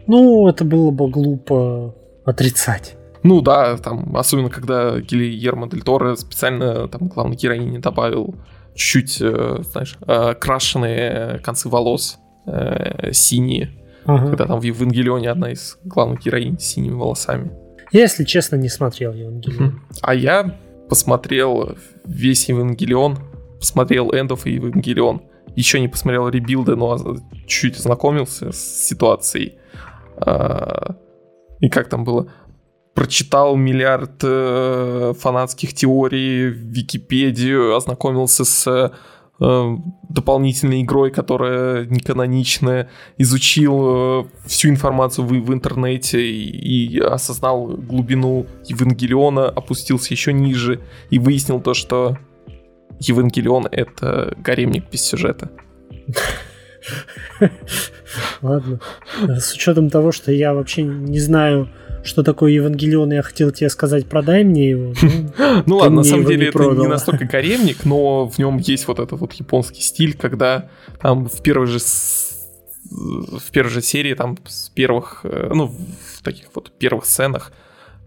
Ну, 0.07 0.47
это 0.47 0.63
было 0.63 0.91
бы 0.91 1.09
глупо 1.09 1.95
отрицать. 2.25 2.95
Ну 3.23 3.41
да, 3.41 3.77
там, 3.77 4.15
особенно 4.15 4.49
когда 4.49 4.99
Гильермо 4.99 5.69
Дель 5.69 5.83
Торо 5.83 6.15
специально 6.15 6.87
там 6.87 7.07
главной 7.07 7.35
героине 7.35 7.79
добавил 7.79 8.35
чуть-чуть, 8.75 9.21
э, 9.21 9.57
знаешь, 9.63 9.97
э, 10.07 10.33
крашеные 10.35 11.39
концы 11.43 11.69
волос 11.69 12.19
э, 12.45 13.11
синие. 13.13 13.71
Ага. 14.05 14.27
Когда 14.29 14.45
там 14.47 14.59
в 14.59 14.63
Евангелионе 14.63 15.29
одна 15.29 15.51
из 15.51 15.77
главных 15.83 16.21
героинь 16.21 16.59
с 16.59 16.63
синими 16.63 16.93
волосами. 16.93 17.51
Я, 17.91 18.01
если 18.01 18.23
честно, 18.23 18.55
не 18.55 18.69
смотрел 18.69 19.13
Евангелион. 19.13 19.81
А 20.01 20.15
я 20.15 20.57
посмотрел 20.89 21.75
весь 22.05 22.49
Евангелион, 22.49 23.17
посмотрел 23.59 24.11
Эндов 24.11 24.47
и 24.47 24.53
Евангелион. 24.53 25.21
Еще 25.55 25.79
не 25.79 25.87
посмотрел 25.87 26.29
ребилды, 26.29 26.75
но 26.75 26.97
чуть 27.45 27.77
знакомился 27.77 28.51
с 28.51 28.87
ситуацией. 28.87 29.57
А, 30.17 30.95
и 31.59 31.69
как 31.69 31.89
там 31.89 32.03
было? 32.03 32.31
Прочитал 32.93 33.55
миллиард 33.55 34.21
э, 34.23 35.13
фанатских 35.19 35.73
теорий 35.73 36.49
в 36.49 36.57
Википедию, 36.57 37.75
ознакомился 37.75 38.43
с 38.43 38.91
э, 39.39 39.77
дополнительной 40.09 40.81
игрой, 40.81 41.11
которая 41.11 41.85
не 41.85 41.99
каноничная, 41.99 42.89
изучил 43.17 43.81
э, 43.83 44.23
всю 44.45 44.69
информацию 44.69 45.25
в, 45.25 45.29
в 45.29 45.53
интернете 45.53 46.21
и, 46.21 46.97
и 46.97 46.99
осознал 46.99 47.67
глубину 47.67 48.45
Евангелиона, 48.65 49.47
опустился 49.47 50.13
еще 50.13 50.33
ниже 50.33 50.81
и 51.09 51.17
выяснил 51.17 51.61
то, 51.61 51.73
что 51.73 52.17
Евангелион— 52.99 53.67
это 53.71 54.35
гаремник 54.37 54.89
без 54.91 55.01
сюжета. 55.01 55.49
Ладно. 58.41 58.79
С 59.21 59.53
учетом 59.53 59.89
того, 59.89 60.11
что 60.11 60.31
я 60.31 60.53
вообще 60.53 60.83
не 60.83 61.19
знаю 61.19 61.69
что 62.03 62.23
такое 62.23 62.51
Евангелион, 62.51 63.11
я 63.11 63.21
хотел 63.21 63.51
тебе 63.51 63.69
сказать, 63.69 64.07
продай 64.07 64.43
мне 64.43 64.69
его. 64.69 64.93
Ну 65.65 65.77
ладно, 65.77 65.97
на 65.97 66.03
самом 66.03 66.25
деле 66.25 66.47
это 66.47 66.63
не 66.71 66.87
настолько 66.87 67.25
гаремник, 67.31 67.85
но 67.85 68.27
в 68.27 68.37
нем 68.37 68.57
есть 68.57 68.87
вот 68.87 68.99
этот 68.99 69.19
вот 69.19 69.33
японский 69.33 69.81
стиль, 69.81 70.15
когда 70.15 70.69
там 71.01 71.27
в 71.27 71.41
первой 71.41 71.67
же 71.67 71.79
в 72.89 73.51
первой 73.51 73.69
же 73.69 73.81
серии, 73.81 74.13
там 74.13 74.37
с 74.45 74.69
первых, 74.69 75.21
э, 75.23 75.51
ну, 75.53 75.67
в 75.67 76.21
таких 76.23 76.47
вот 76.53 76.71
первых 76.77 77.05
сценах 77.05 77.53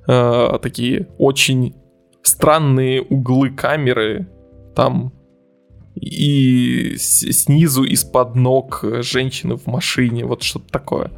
э, 0.07 0.59
такие 0.61 1.09
очень 1.19 1.75
странные 2.23 3.01
углы 3.01 3.51
камеры, 3.51 4.29
там 4.75 5.13
и 5.95 6.97
снизу 6.99 7.85
из-под 7.85 8.35
ног 8.35 8.85
женщины 9.01 9.57
в 9.57 9.67
машине, 9.67 10.27
вот 10.27 10.43
что-то 10.43 10.69
такое. 10.71 11.11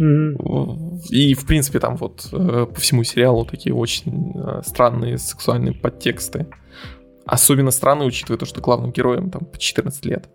И, 0.00 1.34
в 1.34 1.46
принципе, 1.46 1.78
там 1.78 1.96
вот 1.96 2.28
э, 2.32 2.66
по 2.66 2.80
всему 2.80 3.04
сериалу 3.04 3.44
такие 3.44 3.74
очень 3.74 4.32
э, 4.34 4.62
странные 4.64 5.18
сексуальные 5.18 5.74
подтексты. 5.74 6.46
Особенно 7.26 7.70
странно, 7.70 8.04
учитывая 8.04 8.38
то, 8.38 8.46
что 8.46 8.62
главным 8.62 8.92
героем 8.92 9.30
там 9.30 9.44
по 9.44 9.58
14 9.58 10.06
лет. 10.06 10.30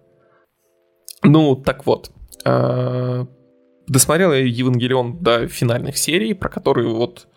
Ну, 1.24 1.55
так 1.55 1.88
вот. 1.88 2.11
Э, 2.45 3.26
досмотрел 3.88 4.34
я 4.34 4.45
Евангелион 4.45 5.18
до 5.24 5.47
финальных 5.47 5.97
серий, 5.97 6.34
про 6.34 6.49
которые 6.49 6.89
вот 6.89 7.28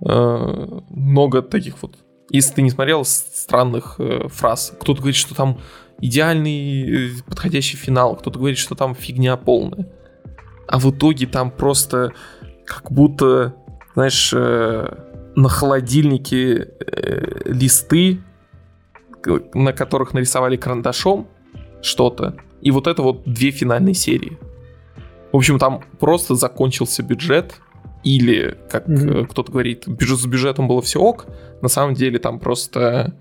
много 0.00 1.42
таких 1.42 1.82
вот 1.82 1.96
если 2.30 2.54
ты 2.54 2.62
не 2.62 2.70
смотрел 2.70 3.04
странных 3.04 3.98
фраз. 4.28 4.72
Кто-то 4.78 5.00
говорит, 5.00 5.16
что 5.16 5.34
там 5.34 5.58
идеальный 6.00 7.20
подходящий 7.26 7.76
финал, 7.76 8.14
кто-то 8.14 8.38
говорит, 8.38 8.58
что 8.58 8.76
там 8.76 8.94
фигня 8.94 9.36
полная 9.36 9.88
а 10.68 10.78
в 10.78 10.90
итоге 10.90 11.26
там 11.26 11.50
просто 11.50 12.12
как 12.66 12.92
будто, 12.92 13.54
знаешь, 13.94 14.32
э, 14.34 14.86
на 15.34 15.48
холодильнике 15.48 16.68
э, 16.80 17.42
листы, 17.46 18.20
на 19.54 19.72
которых 19.72 20.14
нарисовали 20.14 20.56
карандашом 20.56 21.28
что-то, 21.82 22.36
и 22.60 22.70
вот 22.70 22.86
это 22.86 23.02
вот 23.02 23.24
две 23.24 23.50
финальные 23.50 23.94
серии. 23.94 24.38
В 25.32 25.36
общем, 25.36 25.58
там 25.58 25.82
просто 25.98 26.34
закончился 26.34 27.02
бюджет, 27.02 27.60
или, 28.04 28.56
как 28.70 28.88
mm-hmm. 28.88 29.26
кто-то 29.26 29.52
говорит, 29.52 29.84
с 29.86 30.26
бюджетом 30.26 30.68
было 30.68 30.80
все 30.82 31.00
ок, 31.00 31.26
на 31.62 31.68
самом 31.68 31.94
деле 31.94 32.18
там 32.18 32.38
просто 32.38 33.14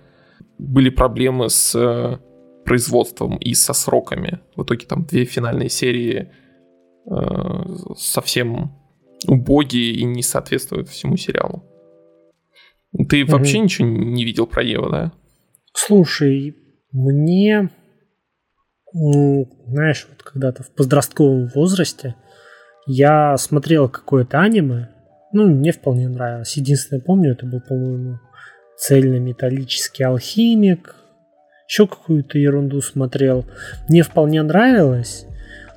были 0.57 0.89
проблемы 0.89 1.49
с 1.49 2.19
производством 2.65 3.37
и 3.37 3.53
со 3.53 3.73
сроками. 3.73 4.39
В 4.55 4.63
итоге 4.63 4.85
там 4.85 5.03
две 5.05 5.25
финальные 5.25 5.69
серии 5.69 6.31
совсем 7.95 8.71
убогие 9.27 9.93
и 9.93 10.03
не 10.03 10.23
соответствуют 10.23 10.89
всему 10.89 11.17
сериалу. 11.17 11.63
Ты 13.09 13.21
mm 13.21 13.31
вообще 13.31 13.59
ничего 13.59 13.87
не 13.87 14.25
видел 14.25 14.47
про 14.47 14.63
Еву, 14.63 14.89
да? 14.89 15.11
Слушай, 15.73 16.55
мне, 16.91 17.69
знаешь, 18.93 20.07
вот 20.09 20.23
когда-то 20.23 20.63
в 20.63 20.71
подростковом 20.71 21.47
возрасте 21.53 22.15
я 22.85 23.37
смотрел 23.37 23.89
какое-то 23.89 24.39
аниме, 24.39 24.89
ну, 25.33 25.47
мне 25.47 25.71
вполне 25.71 26.07
нравилось. 26.07 26.55
Единственное, 26.55 27.01
помню, 27.01 27.33
это 27.33 27.45
был, 27.45 27.61
по-моему, 27.61 28.19
цельнометаллический 28.77 30.05
алхимик, 30.05 30.95
еще 31.67 31.85
какую-то 31.85 32.39
ерунду 32.39 32.81
смотрел. 32.81 33.45
Мне 33.89 34.03
вполне 34.03 34.41
нравилось, 34.41 35.25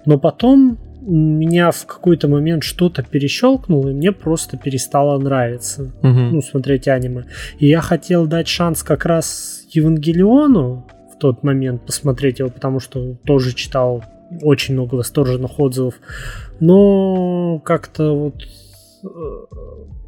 но 0.06 0.18
потом 0.18 0.78
меня 1.02 1.70
в 1.70 1.86
какой-то 1.86 2.28
момент 2.28 2.62
что-то 2.62 3.02
перещелкнуло, 3.02 3.88
и 3.88 3.92
мне 3.92 4.12
просто 4.12 4.56
перестало 4.56 5.18
нравиться, 5.18 5.92
угу. 6.02 6.08
ну, 6.08 6.42
смотреть 6.42 6.88
аниме. 6.88 7.24
И 7.58 7.66
я 7.66 7.80
хотел 7.80 8.26
дать 8.26 8.48
шанс 8.48 8.82
как 8.82 9.06
раз 9.06 9.66
Евангелиону 9.70 10.86
в 11.12 11.18
тот 11.18 11.42
момент 11.42 11.86
посмотреть 11.86 12.38
его, 12.38 12.50
потому 12.50 12.80
что 12.80 13.14
тоже 13.24 13.54
читал 13.54 14.04
очень 14.42 14.74
много 14.74 14.94
восторженных 14.96 15.58
отзывов. 15.58 15.94
Но 16.60 17.60
как-то 17.64 18.12
вот 18.12 18.42
э, 19.02 19.08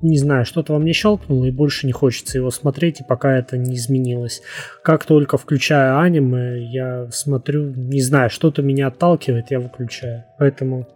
не 0.03 0.18
знаю, 0.18 0.44
что-то 0.44 0.72
во 0.72 0.78
мне 0.78 0.92
щелкнуло, 0.92 1.44
и 1.44 1.50
больше 1.50 1.86
не 1.86 1.92
хочется 1.92 2.38
его 2.38 2.50
смотреть, 2.50 3.00
и 3.00 3.05
пока 3.05 3.36
это 3.36 3.57
не 3.57 3.76
изменилось. 3.76 4.42
Как 4.82 5.05
только 5.05 5.38
включаю 5.38 5.98
аниме, 5.98 6.62
я 6.70 7.09
смотрю, 7.11 7.72
не 7.74 8.03
знаю, 8.03 8.28
что-то 8.28 8.62
меня 8.62 8.88
отталкивает, 8.88 9.50
я 9.50 9.61
выключаю. 9.61 10.24
Поэтому 10.38 10.86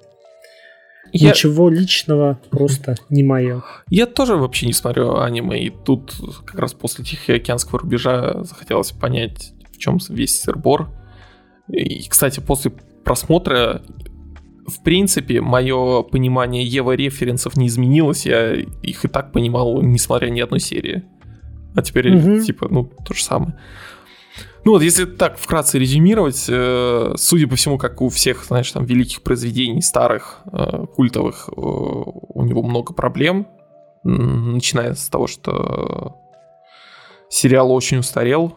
я... 1.13 1.31
Ничего 1.31 1.71
личного, 1.71 2.39
просто 2.51 2.97
не 3.09 3.23
мое. 3.23 3.63
Я 3.89 4.07
тоже 4.07 4.37
вообще 4.37 4.67
не 4.67 4.73
смотрю 4.73 5.17
аниме, 5.19 5.63
и 5.63 5.71
тут 5.71 6.15
как 6.45 6.59
раз 6.59 6.75
после 6.75 7.05
Тихоокеанского 7.05 7.81
рубежа 7.81 8.43
захотелось 8.43 8.93
понять, 8.93 9.53
в 9.73 9.79
чем 9.79 9.99
весь 10.09 10.41
сырбор. 10.41 10.89
И, 11.69 12.09
кстати, 12.09 12.41
после 12.41 12.73
просмотра 13.05 13.83
в 14.67 14.83
принципе, 14.83 15.41
мое 15.41 16.03
понимание 16.03 16.65
Ева-референсов 16.65 17.57
не 17.57 17.69
изменилось, 17.69 18.27
я 18.27 18.55
их 18.55 19.05
и 19.05 19.09
так 19.09 19.33
понимал, 19.33 19.81
несмотря 19.83 20.29
ни 20.29 20.41
одной 20.41 20.61
серии. 20.61 21.05
А 21.75 21.83
теперь, 21.83 22.17
угу. 22.17 22.41
типа, 22.41 22.69
ну, 22.71 22.85
то 22.85 23.15
же 23.15 23.23
самое. 23.23 23.59
Ну 24.65 24.73
вот, 24.73 24.83
если 24.83 25.05
так 25.05 25.39
вкратце 25.39 25.79
резюмировать, 25.79 26.47
э, 26.49 27.15
судя 27.17 27.47
по 27.47 27.55
всему, 27.55 27.79
как 27.79 28.01
у 28.01 28.09
всех, 28.09 28.45
знаешь, 28.45 28.73
там, 28.73 28.85
великих 28.85 29.23
произведений, 29.23 29.81
старых, 29.81 30.41
э, 30.53 30.87
культовых, 30.97 31.49
э, 31.49 31.53
у 31.55 32.45
него 32.45 32.63
много 32.65 32.93
проблем, 32.93 33.47
начиная 34.03 34.95
с 34.95 35.09
того, 35.09 35.27
что 35.27 36.17
сериал 37.29 37.71
очень 37.73 37.99
устарел 37.99 38.57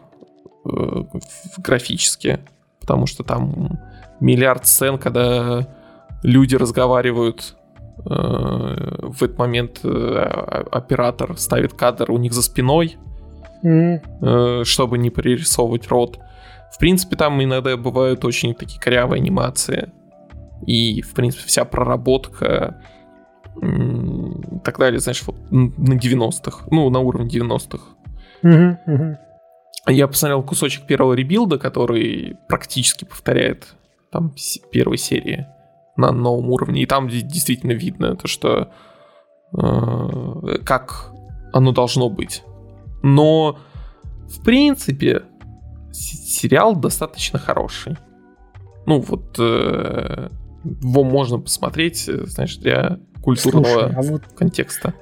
э, 0.64 1.04
графически, 1.58 2.40
потому 2.80 3.06
что 3.06 3.22
там 3.22 3.78
миллиард 4.20 4.66
сцен, 4.66 4.98
когда 4.98 5.68
люди 6.22 6.54
разговаривают 6.56 7.56
э, 7.98 8.02
в 8.04 9.22
этот 9.22 9.38
момент 9.38 9.80
э, 9.84 9.88
оператор 10.70 11.36
ставит 11.36 11.74
кадр 11.74 12.10
у 12.10 12.18
них 12.18 12.32
за 12.32 12.42
спиной, 12.42 12.96
mm-hmm. 13.64 14.64
чтобы 14.64 14.98
не 14.98 15.10
пририсовывать 15.10 15.88
рот. 15.88 16.18
В 16.72 16.78
принципе, 16.78 17.16
там 17.16 17.42
иногда 17.42 17.76
бывают 17.76 18.24
очень 18.24 18.54
такие 18.54 18.80
корявые 18.80 19.20
анимации. 19.20 19.92
И, 20.66 21.02
в 21.02 21.14
принципе, 21.14 21.46
вся 21.46 21.64
проработка 21.64 22.82
и 23.62 24.58
так 24.64 24.78
далее, 24.78 25.00
знаешь, 25.00 25.22
вот 25.26 25.36
на 25.50 25.94
90-х, 25.94 26.66
ну, 26.70 26.88
на 26.90 27.00
уровне 27.00 27.28
90-х. 27.28 27.82
Mm-hmm. 28.42 28.76
Mm-hmm. 28.86 29.16
Я 29.88 30.06
посмотрел 30.06 30.42
кусочек 30.42 30.86
первого 30.86 31.14
ребилда, 31.14 31.58
который 31.58 32.36
практически 32.48 33.04
повторяет 33.04 33.74
там 34.12 34.34
первой 34.70 34.98
серии 34.98 35.46
на 36.00 36.12
новом 36.12 36.50
уровне. 36.50 36.82
И 36.82 36.86
там 36.86 37.08
действительно 37.08 37.72
видно 37.72 38.16
то, 38.16 38.28
что 38.28 38.72
э, 39.52 40.58
как 40.64 41.12
оно 41.52 41.72
должно 41.72 42.08
быть. 42.08 42.42
Но 43.02 43.58
в 44.28 44.42
принципе 44.44 45.24
сериал 45.92 46.76
достаточно 46.76 47.38
хороший. 47.38 47.96
Ну 48.86 49.00
вот 49.00 49.36
э, 49.38 50.28
его 50.64 51.04
можно 51.04 51.38
посмотреть, 51.38 52.08
э, 52.08 52.26
знаешь, 52.26 52.56
для 52.56 52.98
культурного 53.22 53.64
Слушай, 53.64 53.94
а 53.96 54.02
вот 54.02 54.22
контекста. 54.36 54.94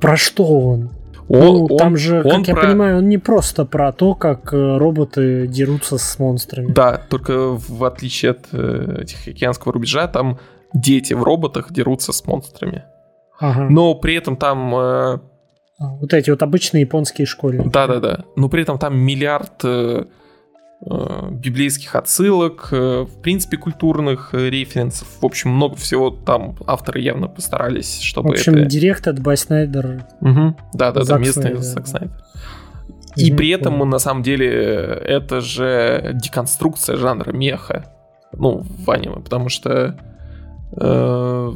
Про 0.00 0.16
что 0.16 0.44
он? 0.44 0.90
Он, 1.32 1.40
ну, 1.40 1.64
он, 1.64 1.78
там 1.78 1.96
же, 1.96 2.22
он 2.22 2.44
как 2.44 2.54
про... 2.54 2.62
я 2.62 2.68
понимаю, 2.68 2.98
он 2.98 3.08
не 3.08 3.16
просто 3.16 3.64
про 3.64 3.90
то, 3.92 4.14
как 4.14 4.52
э, 4.52 4.76
роботы 4.76 5.46
дерутся 5.46 5.96
с 5.96 6.18
монстрами. 6.18 6.72
Да, 6.72 6.98
только 7.08 7.56
в 7.56 7.84
отличие 7.84 8.32
от 8.32 8.48
э, 8.52 9.04
Тихоокеанского 9.06 9.72
рубежа, 9.72 10.08
там 10.08 10.38
дети 10.74 11.14
в 11.14 11.22
роботах 11.22 11.72
дерутся 11.72 12.12
с 12.12 12.26
монстрами. 12.26 12.84
Ага. 13.40 13.66
Но 13.70 13.94
при 13.94 14.14
этом 14.14 14.36
там... 14.36 14.74
Э, 14.74 15.18
а, 15.78 15.94
вот 16.00 16.12
эти 16.12 16.28
вот 16.28 16.42
обычные 16.42 16.82
японские 16.82 17.26
школьники. 17.26 17.68
Да-да-да. 17.68 18.24
Но 18.36 18.50
при 18.50 18.62
этом 18.62 18.78
там 18.78 18.98
миллиард 18.98 19.64
э, 19.64 20.04
библейских 20.84 21.94
отсылок, 21.94 22.68
э, 22.72 23.02
в 23.02 23.22
принципе, 23.22 23.56
культурных 23.56 24.30
э, 24.34 24.50
референсов. 24.50 25.06
В 25.20 25.24
общем, 25.24 25.50
много 25.50 25.76
всего 25.76 26.10
там 26.10 26.56
авторы 26.66 27.00
явно 27.00 27.28
постарались, 27.28 28.00
чтобы 28.00 28.30
В 28.30 28.32
общем, 28.32 28.56
это... 28.56 28.64
директ 28.64 29.06
от 29.06 29.20
Бай 29.20 29.36
Снайдер. 29.36 30.04
Угу. 30.20 30.56
Да-да-да, 30.74 31.18
местный 31.18 31.56
Зак 31.56 31.86
Снайдер. 31.86 32.24
И 33.14 33.30
при 33.30 33.50
этом, 33.50 33.74
понял. 33.74 33.86
на 33.86 33.98
самом 33.98 34.22
деле, 34.22 34.48
это 34.48 35.40
же 35.40 36.12
деконструкция 36.14 36.96
жанра 36.96 37.30
меха. 37.30 37.94
Ну, 38.32 38.62
в 38.62 38.90
аниме, 38.90 39.20
потому 39.20 39.50
что 39.50 39.96
э, 40.76 41.52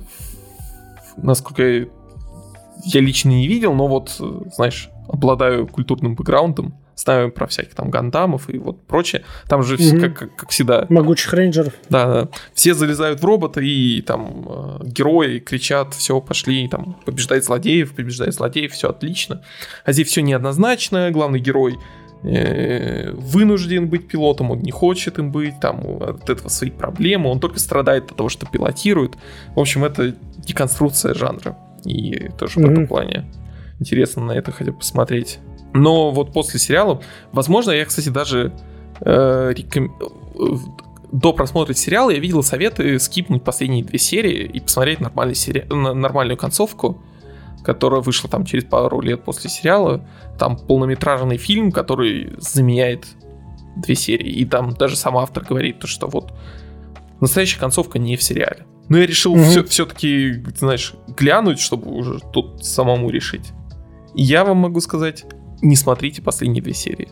насколько 1.16 1.62
я, 1.62 1.86
я 2.84 3.00
лично 3.00 3.30
не 3.30 3.48
видел, 3.48 3.74
но 3.74 3.88
вот, 3.88 4.20
знаешь, 4.54 4.90
обладаю 5.08 5.66
культурным 5.66 6.14
бэкграундом, 6.14 6.74
знаю 6.96 7.30
про 7.30 7.46
всяких 7.46 7.74
там 7.74 7.90
гандамов 7.90 8.48
и 8.48 8.58
вот 8.58 8.82
прочее. 8.86 9.22
Там 9.48 9.62
же, 9.62 9.76
mm 9.76 10.00
как, 10.00 10.18
как, 10.18 10.36
как 10.36 10.50
всегда... 10.50 10.86
Могучих 10.88 11.32
рейнджеров. 11.32 11.74
Да, 11.88 12.06
да. 12.06 12.28
Все 12.54 12.74
залезают 12.74 13.20
в 13.20 13.24
робота 13.24 13.60
и 13.60 14.00
там 14.00 14.46
э, 14.48 14.78
герои 14.84 15.38
кричат, 15.38 15.94
все, 15.94 16.20
пошли, 16.20 16.66
там, 16.68 16.96
побеждает 17.04 17.44
злодеев, 17.44 17.94
побеждает 17.94 18.34
злодеев, 18.34 18.72
все 18.72 18.88
отлично. 18.88 19.42
А 19.84 19.92
здесь 19.92 20.08
все 20.08 20.22
неоднозначно, 20.22 21.10
главный 21.10 21.38
герой 21.38 21.78
э, 22.22 23.10
вынужден 23.12 23.88
быть 23.88 24.08
пилотом, 24.08 24.50
он 24.50 24.60
не 24.60 24.70
хочет 24.70 25.18
им 25.18 25.30
быть, 25.30 25.60
там 25.60 26.02
от 26.02 26.28
этого 26.30 26.48
свои 26.48 26.70
проблемы, 26.70 27.28
он 27.30 27.40
только 27.40 27.60
страдает 27.60 28.10
от 28.10 28.16
того, 28.16 28.28
что 28.30 28.46
пилотирует. 28.46 29.16
В 29.54 29.60
общем, 29.60 29.84
это 29.84 30.14
деконструкция 30.38 31.14
жанра. 31.14 31.56
И 31.84 32.30
тоже 32.38 32.58
mm-hmm. 32.58 32.66
в 32.66 32.70
этом 32.70 32.86
плане 32.86 33.26
интересно 33.78 34.24
на 34.24 34.32
это 34.32 34.50
хотя 34.50 34.72
бы 34.72 34.78
посмотреть. 34.78 35.38
Но 35.76 36.10
вот 36.10 36.32
после 36.32 36.58
сериала, 36.58 37.02
возможно, 37.32 37.70
я, 37.70 37.84
кстати, 37.84 38.08
даже 38.08 38.52
э, 39.00 39.52
реком... 39.54 39.94
до 41.12 41.32
просмотра 41.32 41.74
сериала 41.74 42.10
я 42.10 42.18
видел 42.18 42.42
советы 42.42 42.98
скипнуть 42.98 43.44
последние 43.44 43.84
две 43.84 43.98
серии 43.98 44.44
и 44.44 44.60
посмотреть 44.60 45.00
нормальный 45.00 45.34
сери... 45.34 45.66
нормальную 45.70 46.36
концовку, 46.36 47.02
которая 47.62 48.00
вышла 48.00 48.30
там 48.30 48.44
через 48.44 48.64
пару 48.64 49.00
лет 49.00 49.24
после 49.24 49.50
сериала. 49.50 50.08
Там 50.38 50.56
полнометражный 50.56 51.36
фильм, 51.36 51.72
который 51.72 52.32
заменяет 52.38 53.06
две 53.76 53.94
серии. 53.94 54.30
И 54.30 54.44
там 54.44 54.72
даже 54.72 54.96
сам 54.96 55.16
автор 55.18 55.44
говорит, 55.44 55.80
то, 55.80 55.86
что 55.86 56.06
вот 56.06 56.32
настоящая 57.20 57.60
концовка 57.60 57.98
не 57.98 58.16
в 58.16 58.22
сериале. 58.22 58.66
Но 58.88 58.98
я 58.98 59.06
решил 59.06 59.36
mm-hmm. 59.36 59.50
все, 59.50 59.64
все-таки, 59.64 60.44
знаешь, 60.56 60.94
глянуть, 61.08 61.58
чтобы 61.58 61.90
уже 61.90 62.20
тут 62.32 62.64
самому 62.64 63.10
решить. 63.10 63.52
Я 64.14 64.44
вам 64.44 64.58
могу 64.58 64.80
сказать, 64.80 65.26
не 65.62 65.76
смотрите 65.76 66.22
последние 66.22 66.62
две 66.62 66.74
серии. 66.74 67.08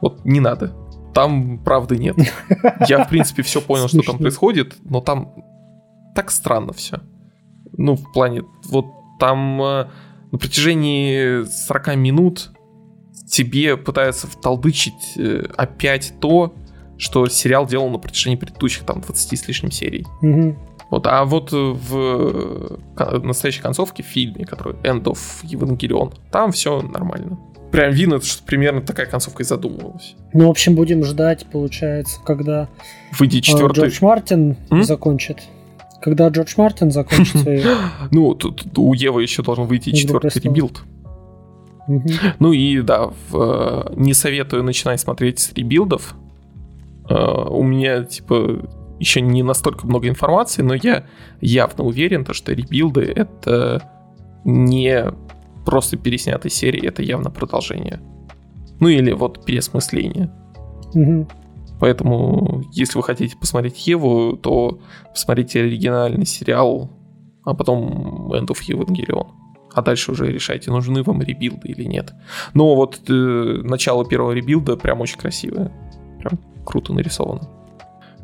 Вот 0.00 0.24
не 0.24 0.40
надо. 0.40 0.74
Там 1.14 1.58
правды 1.58 1.98
нет. 1.98 2.16
Я, 2.88 3.04
в 3.04 3.08
принципе, 3.08 3.42
все 3.42 3.60
понял, 3.60 3.88
что 3.88 4.02
там 4.02 4.18
происходит, 4.18 4.76
но 4.84 5.00
там 5.00 5.32
так 6.14 6.30
странно 6.30 6.72
все. 6.72 7.00
Ну, 7.76 7.96
в 7.96 8.12
плане, 8.12 8.42
вот 8.68 8.86
там 9.18 9.60
э, 9.62 9.86
на 10.32 10.38
протяжении 10.38 11.44
40 11.44 11.96
минут 11.96 12.50
тебе 13.26 13.76
пытаются 13.76 14.26
втолдычить 14.26 15.16
э, 15.16 15.46
опять 15.56 16.14
то, 16.20 16.54
что 16.98 17.26
сериал 17.28 17.66
делал 17.66 17.90
на 17.90 17.98
протяжении 17.98 18.36
предыдущих 18.36 18.84
там 18.84 19.00
20 19.00 19.38
с 19.38 19.48
лишним 19.48 19.70
серий. 19.70 20.06
Угу. 20.22 20.56
Вот, 20.90 21.06
а 21.06 21.24
вот 21.24 21.52
в 21.52 22.78
настоящей 23.22 23.62
концовке 23.62 24.02
в 24.02 24.06
фильме, 24.06 24.44
который 24.44 24.74
End 24.82 25.04
of 25.04 25.18
Evangelion, 25.44 26.12
там 26.32 26.50
все 26.50 26.82
нормально. 26.82 27.38
Прям 27.70 27.92
видно, 27.92 28.20
что 28.20 28.42
примерно 28.42 28.80
такая 28.80 29.06
концовка 29.06 29.42
и 29.42 29.46
задумывалась. 29.46 30.16
Ну, 30.32 30.46
в 30.48 30.50
общем, 30.50 30.74
будем 30.74 31.04
ждать, 31.04 31.46
получается, 31.46 32.20
когда 32.24 32.68
Выйдет 33.18 33.44
а, 33.44 33.46
четвертый... 33.46 33.80
Джордж 33.80 33.98
Мартин 34.00 34.56
М? 34.70 34.82
закончит. 34.82 35.38
Когда 36.02 36.28
Джордж 36.28 36.54
Мартин 36.56 36.90
закончит 36.90 37.36
свои... 37.42 37.62
Ну, 38.10 38.34
тут 38.34 38.76
у 38.76 38.92
Евы 38.94 39.22
еще 39.22 39.42
должен 39.42 39.66
выйти 39.66 39.92
четвертый 39.92 40.40
rebuild. 40.40 40.82
Ну 42.38 42.52
и 42.52 42.80
да, 42.82 43.10
в, 43.28 43.92
не 43.96 44.14
советую 44.14 44.62
начинать 44.62 45.00
смотреть 45.00 45.40
с 45.40 45.52
ребилдов. 45.52 46.14
Uh, 47.08 47.48
у 47.50 47.64
меня, 47.64 48.04
типа, 48.04 48.68
еще 49.00 49.20
не 49.20 49.42
настолько 49.42 49.86
много 49.86 50.08
информации, 50.08 50.62
но 50.62 50.74
я 50.74 51.06
явно 51.40 51.82
уверен, 51.82 52.24
то, 52.24 52.32
что 52.34 52.52
ребилды 52.52 53.02
это 53.02 53.82
не 54.44 55.06
просто 55.64 55.96
переснятые 55.96 56.50
серии, 56.50 56.86
это 56.86 57.02
явно 57.02 57.30
продолжение. 57.30 58.00
Ну 58.80 58.88
или 58.88 59.12
вот 59.12 59.44
переосмысление. 59.44 60.30
Угу. 60.94 61.28
Поэтому, 61.80 62.62
если 62.72 62.98
вы 62.98 63.04
хотите 63.04 63.36
посмотреть 63.36 63.86
Еву, 63.86 64.36
то 64.36 64.80
посмотрите 65.10 65.60
оригинальный 65.60 66.26
сериал, 66.26 66.90
а 67.44 67.54
потом 67.54 68.32
End 68.32 68.48
of 68.48 68.58
Evangelion. 68.68 69.26
А 69.72 69.82
дальше 69.82 70.12
уже 70.12 70.30
решайте, 70.30 70.70
нужны 70.70 71.02
вам 71.02 71.22
ребилды 71.22 71.68
или 71.68 71.84
нет. 71.84 72.12
Но 72.54 72.74
вот 72.74 73.00
э, 73.08 73.12
начало 73.12 74.04
первого 74.04 74.32
ребилда 74.32 74.76
прям 74.76 75.00
очень 75.00 75.18
красивое. 75.18 75.72
Прям 76.18 76.38
круто 76.64 76.92
нарисовано. 76.92 77.48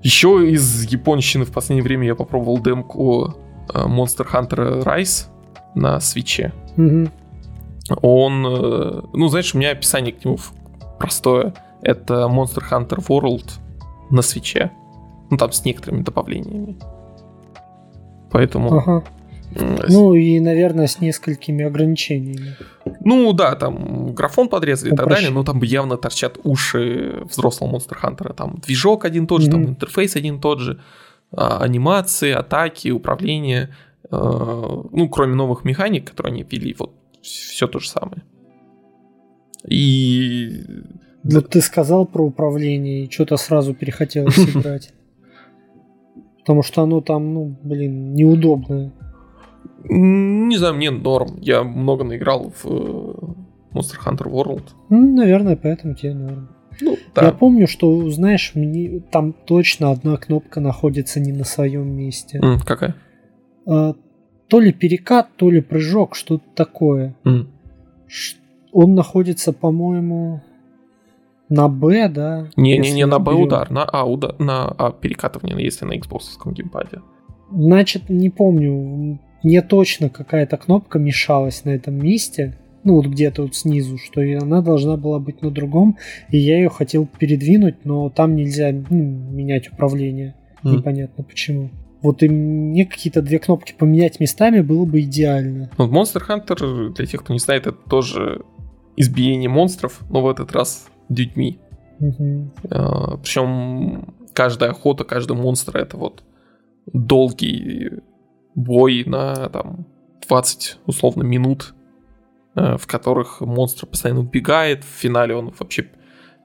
Еще 0.02 0.50
из 0.50 0.84
японщины 0.90 1.44
в 1.44 1.52
последнее 1.52 1.84
время 1.84 2.06
я 2.06 2.14
попробовал 2.14 2.58
демку 2.60 3.36
э, 3.72 3.86
Monster 3.86 4.26
Hunter 4.30 4.84
Rise 4.84 5.28
на 5.74 6.00
свече. 6.00 6.52
Угу. 6.76 7.08
Он, 7.90 8.46
э, 8.46 9.02
ну, 9.12 9.28
знаешь, 9.28 9.54
у 9.54 9.58
меня 9.58 9.70
описание 9.70 10.12
к 10.12 10.24
нему 10.24 10.38
простое. 10.98 11.54
Это 11.82 12.26
Monster 12.26 12.62
Hunter 12.70 12.98
World 13.06 13.52
на 14.10 14.22
свече. 14.22 14.70
Ну, 15.30 15.36
там 15.36 15.52
с 15.52 15.64
некоторыми 15.64 16.02
добавлениями. 16.02 16.76
Поэтому... 18.30 18.78
Ага. 18.78 19.04
Ну 19.88 20.14
и, 20.14 20.40
наверное, 20.40 20.86
с 20.86 21.00
несколькими 21.00 21.64
ограничениями. 21.64 22.56
Ну 23.00 23.32
да, 23.32 23.54
там 23.54 24.12
графон 24.14 24.48
подрезали 24.48 24.92
и 24.92 24.96
так 24.96 25.08
далее, 25.08 25.30
но 25.30 25.44
там 25.44 25.62
явно 25.62 25.96
торчат 25.96 26.38
уши 26.44 27.22
взрослого 27.30 27.70
Монстр 27.70 27.96
Хантера. 27.96 28.34
Там 28.34 28.60
движок 28.66 29.04
один 29.04 29.26
тот 29.26 29.42
же, 29.42 29.48
mm-hmm. 29.48 29.52
там 29.52 29.66
интерфейс 29.66 30.16
один 30.16 30.40
тот 30.40 30.60
же, 30.60 30.80
а, 31.32 31.62
анимации, 31.62 32.32
атаки, 32.32 32.90
управление. 32.90 33.74
А, 34.10 34.82
ну, 34.92 35.08
кроме 35.08 35.34
новых 35.34 35.64
механик, 35.64 36.10
которые 36.10 36.32
они 36.32 36.42
ввели, 36.42 36.74
вот 36.78 36.92
все 37.26 37.66
то 37.66 37.78
же 37.78 37.88
самое. 37.88 38.22
И... 39.68 40.64
Да 41.22 41.40
ты 41.40 41.60
сказал 41.60 42.06
про 42.06 42.24
управление, 42.24 43.04
и 43.04 43.10
что-то 43.10 43.36
сразу 43.36 43.74
перехотелось 43.74 44.38
играть. 44.56 44.92
Потому 46.38 46.62
что 46.62 46.82
оно 46.82 47.00
там, 47.00 47.34
ну, 47.34 47.58
блин, 47.62 48.14
неудобное. 48.14 48.92
Не 49.88 50.56
знаю, 50.56 50.74
мне 50.74 50.90
норм. 50.90 51.38
Я 51.40 51.64
много 51.64 52.04
наиграл 52.04 52.52
в 52.62 52.64
э, 52.66 53.14
Monster 53.72 53.98
Hunter 54.04 54.30
World. 54.30 54.62
Ну, 54.88 55.16
наверное, 55.16 55.56
поэтому 55.56 55.94
тебе 55.94 56.14
норм. 56.14 56.48
Ну, 56.80 56.96
да. 57.14 57.26
Я 57.26 57.32
помню, 57.32 57.66
что, 57.66 58.08
знаешь, 58.10 58.52
мне, 58.54 59.00
там 59.00 59.32
точно 59.32 59.90
одна 59.90 60.16
кнопка 60.16 60.60
находится 60.60 61.20
не 61.20 61.32
на 61.32 61.44
своем 61.44 61.88
месте. 61.88 62.38
Mm, 62.38 62.58
какая? 62.64 62.94
То 64.48 64.60
ли 64.60 64.72
перекат, 64.72 65.28
то 65.36 65.50
ли 65.50 65.60
прыжок, 65.60 66.14
что-то 66.14 66.44
такое. 66.54 67.14
Mm. 67.24 67.46
Он 68.72 68.94
находится, 68.94 69.52
по-моему, 69.52 70.42
на 71.48 71.68
Б, 71.68 72.08
да? 72.08 72.48
Не-не-не, 72.56 73.06
на 73.06 73.18
Б 73.18 73.32
удар, 73.32 73.70
на 73.70 73.84
А 73.84 74.04
удар, 74.04 74.36
на 74.38 74.66
А 74.66 74.90
перекатывание, 74.90 75.56
если 75.64 75.84
на 75.84 75.96
Xbox 75.96 76.22
геймпаде. 76.44 77.00
Значит, 77.50 78.08
не 78.08 78.30
помню, 78.30 79.18
мне 79.42 79.62
точно 79.62 80.08
какая-то 80.08 80.56
кнопка 80.56 80.98
мешалась 80.98 81.64
на 81.64 81.70
этом 81.70 81.94
месте, 81.94 82.58
ну 82.82 82.94
вот 82.94 83.06
где-то 83.06 83.42
вот 83.42 83.54
снизу, 83.56 83.98
что 83.98 84.20
она 84.20 84.60
должна 84.62 84.96
была 84.96 85.18
быть 85.18 85.42
на 85.42 85.50
другом, 85.50 85.96
и 86.30 86.38
я 86.38 86.56
ее 86.56 86.68
хотел 86.68 87.06
передвинуть, 87.06 87.84
но 87.84 88.10
там 88.10 88.36
нельзя 88.36 88.72
ну, 88.72 89.02
менять 89.02 89.72
управление. 89.72 90.34
Mm. 90.62 90.76
Непонятно 90.76 91.24
почему. 91.24 91.70
Вот 92.06 92.22
и 92.22 92.28
мне 92.28 92.86
какие-то 92.86 93.20
две 93.20 93.40
кнопки 93.40 93.74
поменять 93.76 94.20
местами 94.20 94.60
было 94.60 94.84
бы 94.84 95.00
идеально. 95.00 95.72
Ну, 95.76 95.88
Monster 95.88 96.22
Hunter, 96.28 96.92
для 96.92 97.04
тех, 97.04 97.24
кто 97.24 97.32
не 97.32 97.40
знает, 97.40 97.66
это 97.66 97.76
тоже 97.90 98.44
избиение 98.96 99.48
монстров, 99.48 100.00
но 100.08 100.22
в 100.22 100.28
этот 100.28 100.52
раз 100.52 100.86
детьми. 101.08 101.58
Угу. 101.98 102.50
А, 102.70 103.16
причем 103.16 104.14
каждая 104.34 104.70
охота, 104.70 105.02
каждый 105.02 105.36
монстр 105.36 105.78
это 105.78 105.96
вот 105.96 106.22
долгий 106.92 107.90
бой 108.54 109.02
на 109.04 109.48
там 109.48 109.86
20 110.28 110.78
условно 110.86 111.24
минут, 111.24 111.74
э, 112.54 112.76
в 112.76 112.86
которых 112.86 113.40
монстр 113.40 113.86
постоянно 113.86 114.20
убегает, 114.20 114.84
в 114.84 115.00
финале 115.00 115.34
он 115.34 115.52
вообще 115.58 115.88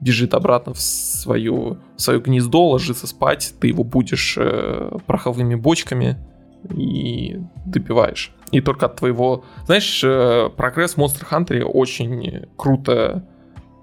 бежит 0.02 0.34
обратно 0.34 0.74
в 0.74 0.80
свою, 0.80 1.78
в 1.96 2.00
свое 2.00 2.20
гнездо, 2.20 2.70
ложится 2.70 3.06
спать, 3.06 3.54
ты 3.60 3.68
его 3.68 3.84
будешь 3.84 4.36
э, 4.36 4.98
пороховыми 5.06 5.54
бочками 5.54 6.18
и 6.76 7.38
добиваешь. 7.64 8.32
И 8.50 8.60
только 8.60 8.86
от 8.86 8.96
твоего... 8.96 9.44
Знаешь, 9.64 10.02
э, 10.04 10.50
прогресс 10.56 10.94
в 10.94 10.98
Monster 10.98 11.24
Hunter 11.30 11.62
очень 11.62 12.46
круто 12.56 13.24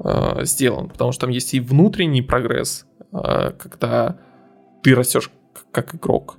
э, 0.03 0.43
сделан, 0.43 0.89
потому 0.89 1.13
что 1.13 1.21
там 1.21 1.29
есть 1.29 1.53
и 1.53 1.61
внутренний 1.61 2.21
прогресс, 2.21 2.85
э, 3.13 3.51
когда 3.57 4.17
ты 4.83 4.95
растешь 4.95 5.31
как 5.71 5.95
игрок, 5.95 6.37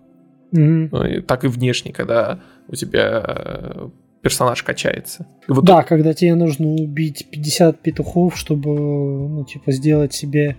mm-hmm. 0.52 1.22
так 1.22 1.44
и 1.44 1.48
внешний, 1.48 1.92
когда 1.92 2.40
у 2.68 2.74
тебя 2.74 3.24
э, 3.26 3.88
персонаж 4.22 4.62
качается. 4.62 5.26
вот 5.48 5.64
да, 5.64 5.82
когда 5.82 6.14
тебе 6.14 6.34
нужно 6.34 6.68
убить 6.68 7.26
50 7.30 7.80
петухов, 7.80 8.36
чтобы, 8.36 8.70
ну, 8.70 9.44
типа, 9.44 9.72
сделать 9.72 10.12
себе 10.12 10.56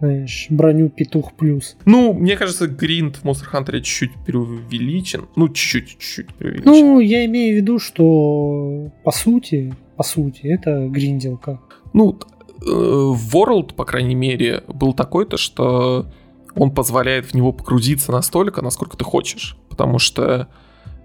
знаешь, 0.00 0.46
броню 0.50 0.90
петух 0.90 1.32
плюс. 1.32 1.76
Ну, 1.84 2.12
мне 2.12 2.36
кажется, 2.36 2.66
гринд 2.66 3.16
в 3.16 3.24
Monster 3.24 3.46
Hunter 3.52 3.80
чуть-чуть 3.80 4.12
преувеличен. 4.26 5.28
Ну, 5.36 5.48
чуть-чуть, 5.48 5.98
чуть-чуть 5.98 6.34
преувеличен. 6.34 6.70
Ну, 6.70 7.00
я 7.00 7.24
имею 7.26 7.54
в 7.54 7.56
виду, 7.56 7.78
что 7.78 8.90
по 9.02 9.12
сути, 9.12 9.74
по 9.96 10.02
сути, 10.02 10.46
это 10.46 10.88
гринделка. 10.88 11.60
Ну, 11.92 12.18
э, 12.60 12.66
World, 12.66 13.74
по 13.74 13.84
крайней 13.84 14.14
мере, 14.14 14.64
был 14.68 14.92
такой-то, 14.92 15.36
что 15.36 16.06
он 16.54 16.70
позволяет 16.72 17.26
в 17.26 17.34
него 17.34 17.52
погрузиться 17.52 18.12
настолько, 18.12 18.62
насколько 18.62 18.96
ты 18.96 19.04
хочешь. 19.04 19.56
Потому 19.68 19.98
что, 19.98 20.48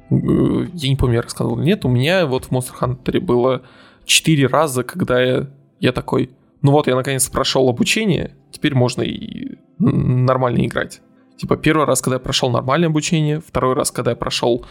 я 0.09 0.89
не 0.89 0.95
помню, 0.95 1.15
я 1.15 1.21
рассказывал, 1.21 1.57
нет, 1.57 1.85
у 1.85 1.89
меня 1.89 2.25
вот 2.25 2.45
в 2.45 2.51
Monster 2.51 2.79
Hunter 2.79 3.19
было 3.19 3.63
4 4.05 4.47
раза, 4.47 4.83
когда 4.83 5.21
я, 5.21 5.47
я 5.79 5.91
такой, 5.91 6.31
ну 6.61 6.71
вот, 6.71 6.87
я 6.87 6.95
наконец 6.95 7.27
прошел 7.29 7.69
обучение, 7.69 8.35
теперь 8.51 8.75
можно 8.75 9.01
и 9.01 9.57
нормально 9.77 10.65
играть. 10.65 11.01
Типа 11.37 11.55
первый 11.55 11.85
раз, 11.85 12.01
когда 12.01 12.15
я 12.15 12.19
прошел 12.19 12.49
нормальное 12.49 12.89
обучение, 12.89 13.39
второй 13.39 13.73
раз, 13.75 13.91
когда 13.91 14.11
я 14.11 14.17
прошел, 14.17 14.65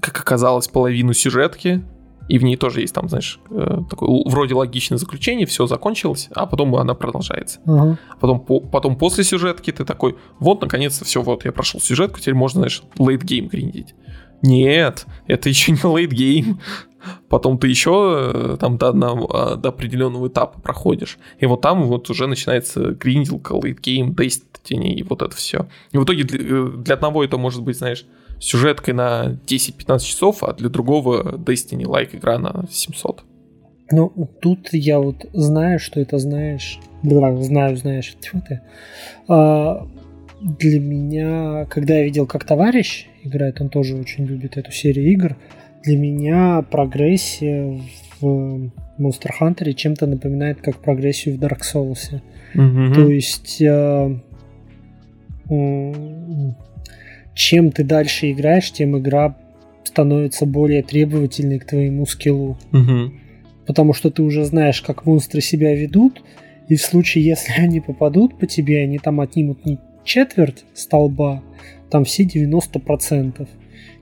как 0.00 0.20
оказалось, 0.20 0.68
половину 0.68 1.14
сюжетки, 1.14 1.82
и 2.28 2.38
в 2.38 2.44
ней 2.44 2.56
тоже 2.56 2.80
есть 2.80 2.94
там, 2.94 3.08
знаешь, 3.08 3.40
э, 3.50 3.78
такое 3.90 4.22
вроде 4.26 4.54
логичное 4.54 4.98
заключение, 4.98 5.46
все 5.46 5.66
закончилось, 5.66 6.28
а 6.34 6.46
потом 6.46 6.74
она 6.76 6.94
продолжается. 6.94 7.58
Uh-huh. 7.66 7.96
Потом, 8.20 8.40
по, 8.40 8.60
потом 8.60 8.96
после 8.96 9.24
сюжетки 9.24 9.72
ты 9.72 9.84
такой, 9.84 10.16
вот, 10.38 10.62
наконец-то 10.62 11.04
все, 11.04 11.22
вот, 11.22 11.44
я 11.44 11.52
прошел 11.52 11.80
сюжетку, 11.80 12.20
теперь 12.20 12.34
можно, 12.34 12.60
знаешь, 12.60 12.82
game 12.96 13.48
гриндить. 13.48 13.94
Нет, 14.42 15.06
это 15.26 15.48
еще 15.48 15.72
не 15.72 15.78
game. 16.06 16.58
Потом 17.28 17.58
ты 17.58 17.66
еще 17.68 18.32
э, 18.32 18.56
там 18.60 18.78
до, 18.78 18.88
одного, 18.90 19.56
до 19.56 19.70
определенного 19.70 20.28
этапа 20.28 20.60
проходишь. 20.60 21.18
И 21.40 21.46
вот 21.46 21.60
там 21.60 21.84
вот 21.84 22.08
уже 22.10 22.26
начинается 22.26 22.94
late 23.60 23.80
game, 23.80 24.14
Destiny 24.14 24.92
и 24.92 25.02
вот 25.02 25.22
это 25.22 25.34
все. 25.34 25.66
И 25.90 25.98
в 25.98 26.04
итоге 26.04 26.24
для, 26.24 26.38
э, 26.38 26.70
для 26.76 26.94
одного 26.94 27.24
это 27.24 27.38
может 27.38 27.62
быть, 27.62 27.76
знаешь, 27.76 28.06
сюжеткой 28.38 28.94
на 28.94 29.38
10-15 29.46 29.98
часов, 30.00 30.42
а 30.42 30.52
для 30.52 30.68
другого 30.68 31.36
Destiny-like 31.36 32.16
игра 32.16 32.38
на 32.38 32.66
700. 32.70 33.24
Ну, 33.90 34.12
тут 34.40 34.68
я 34.72 34.98
вот 34.98 35.26
знаю, 35.32 35.78
что 35.78 36.00
это 36.00 36.18
знаешь. 36.18 36.78
Да, 37.02 37.36
знаю, 37.42 37.76
знаешь, 37.76 38.16
тьфу 38.20 38.42
ты. 38.48 38.60
А, 39.28 39.86
для 40.42 40.80
меня, 40.80 41.66
когда 41.66 41.98
я 41.98 42.04
видел, 42.04 42.26
как 42.26 42.44
товарищ 42.44 43.06
играет, 43.22 43.60
он 43.60 43.68
тоже 43.68 43.96
очень 43.96 44.24
любит 44.26 44.56
эту 44.56 44.72
серию 44.72 45.10
игр, 45.12 45.36
для 45.84 45.96
меня 45.96 46.62
прогрессия 46.62 47.80
в 48.20 48.70
Monster 48.98 49.30
Hunter 49.40 49.72
чем-то 49.72 50.06
напоминает 50.06 50.60
как 50.60 50.78
прогрессию 50.78 51.36
в 51.36 51.40
Dark 51.40 51.60
Souls. 51.60 52.20
Mm-hmm. 52.54 52.94
То 52.94 53.10
есть 53.10 53.60
э, 53.60 54.18
э, 55.50 55.92
чем 57.34 57.72
ты 57.72 57.84
дальше 57.84 58.30
играешь, 58.30 58.70
тем 58.70 58.98
игра 58.98 59.36
становится 59.84 60.46
более 60.46 60.82
требовательной 60.82 61.58
к 61.58 61.66
твоему 61.66 62.06
скиллу. 62.06 62.58
Mm-hmm. 62.72 63.10
Потому 63.66 63.92
что 63.92 64.10
ты 64.10 64.22
уже 64.22 64.44
знаешь, 64.44 64.82
как 64.82 65.06
монстры 65.06 65.40
себя 65.40 65.74
ведут, 65.74 66.22
и 66.68 66.76
в 66.76 66.82
случае, 66.82 67.24
если 67.24 67.52
они 67.60 67.80
попадут 67.80 68.38
по 68.38 68.46
тебе, 68.46 68.82
они 68.82 68.98
там 68.98 69.20
отнимут 69.20 69.64
не 69.64 69.78
четверть 70.04 70.64
столба, 70.74 71.42
там 71.90 72.04
все 72.04 72.24
90% 72.24 73.48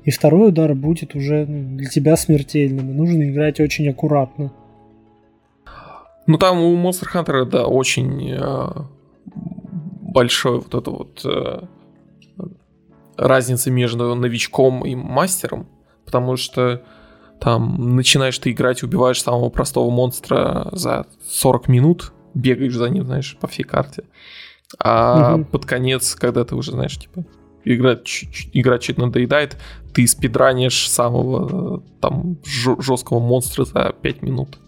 и 0.04 0.10
второй 0.10 0.48
удар 0.48 0.74
будет 0.74 1.14
уже 1.14 1.46
ну, 1.46 1.76
для 1.76 1.88
тебя 1.88 2.16
смертельным, 2.16 2.90
и 2.90 2.94
нужно 2.94 3.30
играть 3.30 3.60
очень 3.60 3.88
аккуратно. 3.88 4.52
Ну 6.26 6.38
там 6.38 6.60
у 6.60 6.76
Monster 6.76 7.06
Hunter, 7.14 7.44
да, 7.44 7.66
очень 7.66 8.30
э, 8.32 8.68
большой 10.00 10.60
вот 10.60 10.74
это 10.74 10.90
вот 10.90 11.24
э, 11.24 11.62
разница 13.16 13.70
между 13.70 14.14
новичком 14.14 14.84
и 14.86 14.94
мастером, 14.94 15.66
потому 16.04 16.36
что 16.36 16.82
там 17.40 17.96
начинаешь 17.96 18.38
ты 18.38 18.52
играть, 18.52 18.82
убиваешь 18.82 19.22
самого 19.22 19.48
простого 19.50 19.90
монстра 19.90 20.68
за 20.72 21.06
40 21.28 21.68
минут, 21.68 22.12
бегаешь 22.34 22.74
за 22.74 22.88
ним, 22.88 23.06
знаешь, 23.06 23.36
по 23.40 23.48
всей 23.48 23.64
карте. 23.64 24.04
А 24.78 25.34
угу. 25.34 25.44
под 25.44 25.66
конец, 25.66 26.14
когда 26.14 26.44
ты 26.44 26.54
уже, 26.54 26.72
знаешь, 26.72 26.96
типа, 26.96 27.24
игра, 27.64 27.98
игра 28.52 28.78
чуть 28.78 28.98
надоедает, 28.98 29.56
ты 29.92 30.06
спидранишь 30.06 30.88
самого 30.88 31.82
там 32.00 32.38
жесткого 32.44 33.20
монстра 33.20 33.64
за 33.64 33.94
5 34.00 34.22
минут. 34.22 34.58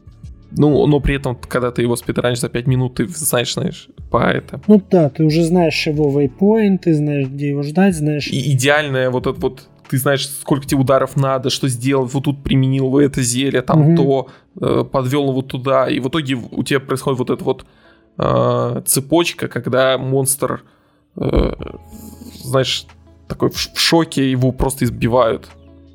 Ну, 0.54 0.86
но 0.86 1.00
при 1.00 1.14
этом, 1.16 1.36
когда 1.36 1.70
ты 1.70 1.82
его 1.82 1.96
спидранишь 1.96 2.40
за 2.40 2.48
5 2.48 2.66
минут, 2.66 2.96
ты 2.96 3.08
знаешь, 3.08 3.54
знаешь, 3.54 3.88
по 4.10 4.18
это. 4.18 4.60
Ну 4.66 4.82
да, 4.90 5.08
ты 5.08 5.24
уже 5.24 5.44
знаешь 5.44 5.86
его 5.86 6.10
waypoint, 6.10 6.78
ты 6.78 6.94
знаешь, 6.94 7.28
где 7.28 7.48
его 7.48 7.62
ждать, 7.62 7.94
знаешь. 7.94 8.28
И 8.28 8.52
идеальное 8.52 9.10
вот 9.10 9.26
это 9.26 9.40
вот 9.40 9.68
ты 9.88 9.98
знаешь, 9.98 10.26
сколько 10.26 10.66
тебе 10.66 10.80
ударов 10.80 11.16
надо, 11.16 11.50
что 11.50 11.68
сделать, 11.68 12.14
вот 12.14 12.24
тут 12.24 12.42
применил 12.42 12.88
вы 12.88 13.04
это 13.04 13.20
зелье, 13.20 13.60
там 13.60 13.88
угу. 13.88 13.96
то, 13.96 14.28
э, 14.60 14.84
подвел 14.90 15.28
его 15.28 15.42
туда, 15.42 15.86
и 15.86 16.00
в 16.00 16.08
итоге 16.08 16.34
у 16.34 16.62
тебя 16.62 16.80
происходит 16.80 17.18
вот 17.18 17.28
эта 17.28 17.44
вот 17.44 17.66
э, 18.18 18.82
цепочка, 18.86 19.48
когда 19.48 19.98
монстр, 19.98 20.64
э, 21.16 21.52
знаешь, 22.42 22.86
такой 23.28 23.50
в 23.50 23.80
шоке, 23.80 24.30
его 24.30 24.52
просто 24.52 24.84
избивают. 24.84 25.48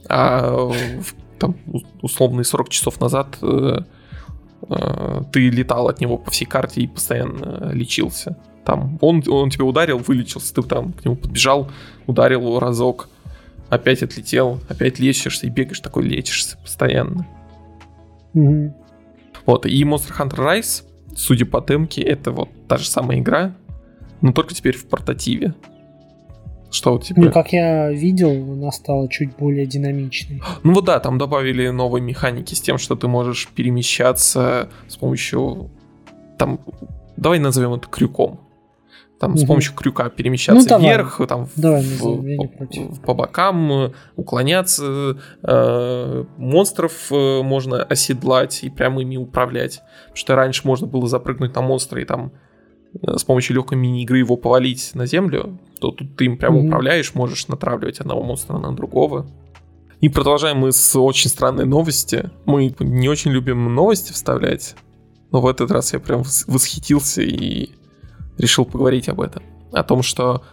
А 0.10 0.72
там 1.40 1.56
условные 2.02 2.44
40 2.44 2.70
часов 2.70 3.00
назад 3.00 3.38
э, 3.42 3.80
э, 4.70 5.22
ты 5.32 5.50
летал 5.50 5.88
от 5.88 6.02
него 6.02 6.18
по 6.18 6.32
всей 6.32 6.46
карте 6.46 6.82
и 6.82 6.88
постоянно 6.88 7.72
лечился. 7.74 8.38
Там 8.66 8.98
он, 9.02 9.24
он 9.28 9.50
тебя 9.50 9.66
ударил, 9.66 10.00
вылечился, 10.00 10.54
ты 10.54 10.62
там 10.64 10.94
к 10.94 11.06
нему 11.06 11.16
подбежал, 11.16 11.70
ударил 12.06 12.42
его 12.42 12.60
разок, 12.60 13.10
опять 13.70 14.04
отлетел, 14.04 14.60
опять 14.68 15.00
лечишься 15.00 15.48
и 15.48 15.50
бегаешь 15.50 15.80
такой 15.80 16.04
лечишься 16.04 16.58
постоянно. 16.58 17.26
Mm-hmm. 18.34 18.72
Вот, 19.46 19.66
и 19.66 19.84
Monster 19.84 20.18
Hunter 20.18 20.40
Rise, 20.40 20.84
судя 21.18 21.46
по 21.46 21.60
темке, 21.62 22.02
это 22.02 22.32
вот 22.32 22.50
та 22.68 22.78
же 22.78 22.88
самая 22.88 23.20
игра, 23.20 23.56
но 24.22 24.32
только 24.32 24.54
теперь 24.54 24.78
в 24.78 24.88
портативе. 24.88 25.54
Что 26.70 26.94
вот 26.94 27.06
типа... 27.06 27.22
Ну, 27.22 27.32
как 27.32 27.54
я 27.54 27.92
видел, 27.92 28.30
она 28.30 28.72
стала 28.72 29.10
чуть 29.10 29.36
более 29.36 29.66
динамичной. 29.66 30.42
Ну 30.64 30.74
вот 30.74 30.86
да, 30.86 31.00
там 31.00 31.18
добавили 31.18 31.70
новые 31.70 32.02
механики 32.04 32.54
с 32.54 32.62
тем, 32.62 32.78
что 32.78 32.96
ты 32.96 33.08
можешь 33.08 33.48
перемещаться 33.50 34.70
с 34.88 34.96
помощью... 34.98 35.72
Там, 36.38 36.60
давай 37.16 37.40
назовем 37.40 37.74
это 37.74 37.88
крюком. 37.88 38.42
Там 39.20 39.32
угу. 39.32 39.40
с 39.40 39.46
помощью 39.46 39.74
крюка 39.74 40.10
перемещаться 40.10 40.78
ну, 40.78 40.84
вверх, 40.84 41.20
там 41.28 41.48
давай, 41.56 41.82
в, 41.82 41.92
назовем, 41.92 42.50
по, 42.50 43.06
по 43.08 43.14
бокам, 43.16 43.94
уклоняться, 44.16 45.18
э, 45.42 46.24
монстров 46.38 47.12
э, 47.12 47.42
можно 47.42 47.82
оседлать 47.82 48.64
и 48.64 48.70
прямо 48.70 49.02
ими 49.02 49.18
управлять. 49.18 49.82
Потому 50.02 50.18
что 50.18 50.36
раньше 50.36 50.62
можно 50.66 50.86
было 50.86 51.08
запрыгнуть 51.08 51.56
на 51.56 51.62
монстра 51.62 52.00
и 52.00 52.06
там 52.06 52.32
с 53.04 53.24
помощью 53.24 53.56
легкой 53.56 53.78
мини-игры 53.78 54.20
его 54.20 54.38
повалить 54.38 54.92
на 54.94 55.06
землю, 55.06 55.60
то 55.80 55.92
тут 55.92 56.16
ты 56.16 56.26
им 56.26 56.38
прямо 56.38 56.60
mm-hmm. 56.60 56.68
управляешь, 56.68 57.14
можешь 57.16 57.48
натравливать 57.48 58.00
одного 58.00 58.24
монстра 58.24 58.58
на 58.58 58.76
другого. 58.76 59.28
И 60.00 60.10
продолжаем 60.10 60.60
мы 60.60 60.72
с 60.72 60.96
очень 60.96 61.30
странной 61.30 61.66
новости. 61.66 62.30
Мы 62.46 62.74
не 62.80 63.10
очень 63.10 63.32
любим 63.32 63.74
новости 63.74 64.14
вставлять, 64.14 64.76
но 65.32 65.42
в 65.42 65.48
этот 65.48 65.72
раз 65.72 65.94
я 65.94 66.00
прям 66.00 66.24
восхитился 66.48 67.24
и 67.24 67.72
решил 68.38 68.66
поговорить 68.66 69.10
об 69.10 69.22
этом. 69.22 69.44
О 69.72 69.84
том, 69.84 70.02
что 70.02 70.44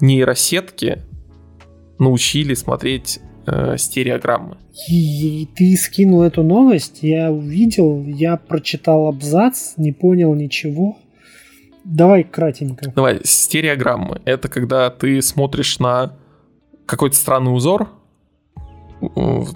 нейросетки 0.00 1.02
научили 1.98 2.54
смотреть 2.54 3.20
э, 3.46 3.76
стереограммы. 3.76 4.58
И 4.88 5.48
ты 5.56 5.76
скинул 5.76 6.22
эту 6.22 6.42
новость, 6.42 6.98
я 7.02 7.30
увидел, 7.30 8.04
я 8.04 8.36
прочитал 8.36 9.06
абзац, 9.06 9.74
не 9.76 9.92
понял 9.92 10.34
ничего. 10.34 10.98
Давай 11.84 12.22
кратенько. 12.22 12.92
Давай, 12.94 13.20
стереограммы. 13.24 14.20
Это 14.24 14.48
когда 14.48 14.90
ты 14.90 15.22
смотришь 15.22 15.78
на 15.78 16.12
какой-то 16.86 17.16
странный 17.16 17.54
узор, 17.54 17.88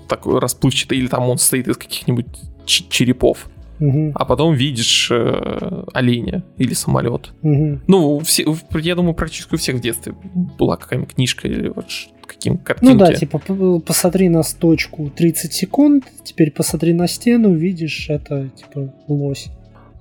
такой 0.08 0.38
расплывчатый, 0.38 0.98
или 0.98 1.08
там 1.08 1.28
он 1.28 1.38
состоит 1.38 1.68
из 1.68 1.76
каких-нибудь 1.76 2.26
черепов. 2.64 3.48
Угу. 3.82 4.12
А 4.14 4.24
потом 4.24 4.54
видишь 4.54 5.08
э, 5.10 5.84
оленя 5.92 6.44
или 6.56 6.72
самолет. 6.72 7.32
Угу. 7.42 7.80
Ну, 7.88 8.20
все, 8.20 8.44
я 8.74 8.94
думаю, 8.94 9.14
практически 9.14 9.54
у 9.54 9.58
всех 9.58 9.76
в 9.76 9.80
детстве 9.80 10.14
была 10.56 10.76
какая-нибудь 10.76 11.14
книжка 11.14 11.48
или 11.48 11.68
вот 11.68 11.86
каким 12.24 12.58
картинки. 12.58 12.92
Ну 12.92 12.98
да, 12.98 13.12
типа 13.12 13.42
посмотри 13.84 14.28
на 14.28 14.42
точку 14.42 15.10
30 15.10 15.52
секунд, 15.52 16.04
теперь 16.22 16.52
посмотри 16.52 16.92
на 16.92 17.08
стену, 17.08 17.54
видишь, 17.54 18.06
это 18.08 18.50
типа 18.50 18.94
лось. 19.08 19.48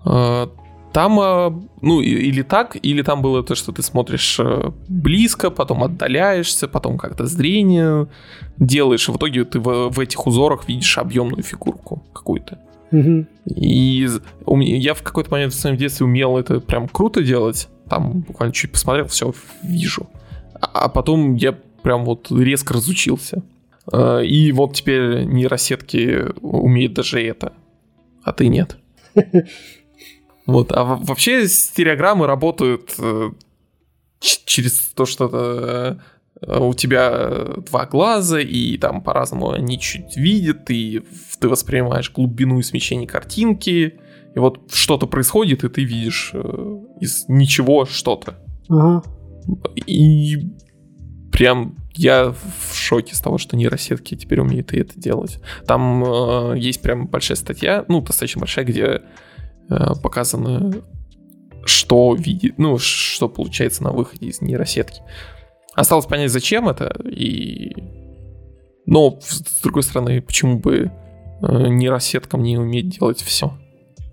А, 0.06 0.48
там, 0.94 1.20
а, 1.20 1.60
ну, 1.82 2.02
или 2.02 2.42
так, 2.42 2.78
или 2.82 3.02
там 3.02 3.22
было 3.22 3.44
то, 3.44 3.56
что 3.56 3.72
ты 3.72 3.82
смотришь 3.82 4.40
э, 4.40 4.72
близко, 4.88 5.50
потом 5.50 5.84
отдаляешься, 5.84 6.68
потом 6.68 6.98
как-то 6.98 7.26
зрение 7.26 8.08
делаешь, 8.58 9.08
и 9.08 9.12
в 9.12 9.18
итоге 9.18 9.46
ты 9.46 9.60
в, 9.60 9.90
в 9.90 10.00
этих 10.00 10.28
узорах 10.28 10.68
видишь 10.68 10.98
объемную 10.98 11.44
фигурку 11.44 12.04
какую-то. 12.14 12.60
Угу. 12.92 13.26
И 13.56 14.08
я 14.46 14.94
в 14.94 15.02
какой-то 15.02 15.32
момент 15.32 15.54
в 15.54 15.60
своем 15.60 15.78
детстве 15.78 16.06
умел 16.06 16.38
это 16.38 16.60
прям 16.60 16.88
круто 16.88 17.24
делать. 17.24 17.70
Там 17.90 18.22
буквально 18.22 18.54
чуть 18.54 18.72
посмотрел, 18.72 19.08
все 19.08 19.34
вижу. 19.64 20.10
А, 20.60 20.86
а 20.86 20.90
потом 20.90 21.36
я 21.36 21.54
прям 21.84 22.04
вот 22.04 22.32
резко 22.32 22.74
разучился. 22.74 23.44
А, 23.92 24.20
и 24.20 24.52
вот 24.52 24.76
теперь 24.76 25.24
нейросетки 25.24 26.26
умеют 26.42 26.94
даже 26.94 27.22
это. 27.22 27.54
А 28.24 28.34
ты 28.34 28.48
нет. 28.48 28.78
Вот, 30.46 30.72
а 30.72 30.84
вообще 30.84 31.48
стереограммы 31.48 32.28
работают 32.28 32.94
э, 32.98 33.32
через 34.20 34.80
то, 34.96 35.06
что 35.06 35.30
э, 35.32 35.96
у 36.60 36.74
тебя 36.74 37.60
два 37.70 37.86
глаза, 37.86 38.40
и 38.40 38.78
там 38.78 39.02
по-разному 39.02 39.52
они 39.52 39.80
чуть 39.80 40.18
видят, 40.18 40.70
и 40.70 41.04
ты 41.40 41.48
воспринимаешь 41.48 42.12
глубину 42.12 42.60
и 42.60 42.64
смещение 42.64 43.08
картинки, 43.08 44.00
и 44.34 44.40
вот 44.40 44.72
что-то 44.72 45.08
происходит, 45.08 45.64
и 45.64 45.70
ты 45.70 45.84
видишь 45.84 46.32
э, 46.34 46.80
из 47.00 47.26
ничего 47.28 47.86
что-то. 47.86 48.40
Ага. 48.70 49.04
И 49.76 50.50
прям 51.32 51.76
я 51.94 52.32
в 52.32 52.76
шоке 52.76 53.16
с 53.16 53.20
того, 53.20 53.38
что 53.38 53.58
нейросетки 53.58 54.16
теперь 54.16 54.40
умеют 54.40 54.74
и 54.74 54.80
это 54.80 55.00
делать. 55.00 55.40
Там 55.68 56.04
э, 56.04 56.58
есть 56.58 56.82
прям 56.82 57.08
большая 57.08 57.38
статья, 57.38 57.86
ну, 57.88 58.02
достаточно 58.02 58.40
большая, 58.40 58.66
где 58.66 58.84
э, 58.84 59.00
показано, 60.02 60.72
что 61.66 62.16
видит, 62.16 62.58
ну, 62.58 62.78
что 62.78 63.30
получается 63.30 63.84
на 63.84 63.92
выходе 63.92 64.28
из 64.28 64.42
нейросетки. 64.42 65.02
Осталось 65.74 66.06
понять, 66.06 66.32
зачем 66.32 66.70
это, 66.70 66.96
и... 67.06 67.74
Но, 68.86 69.20
с 69.22 69.62
другой 69.62 69.84
стороны, 69.84 70.22
почему 70.22 70.60
бы 70.60 70.92
э, 71.42 71.68
нейросеткам 71.68 72.44
не 72.44 72.58
уметь 72.58 73.00
делать 73.00 73.22
все? 73.22 73.54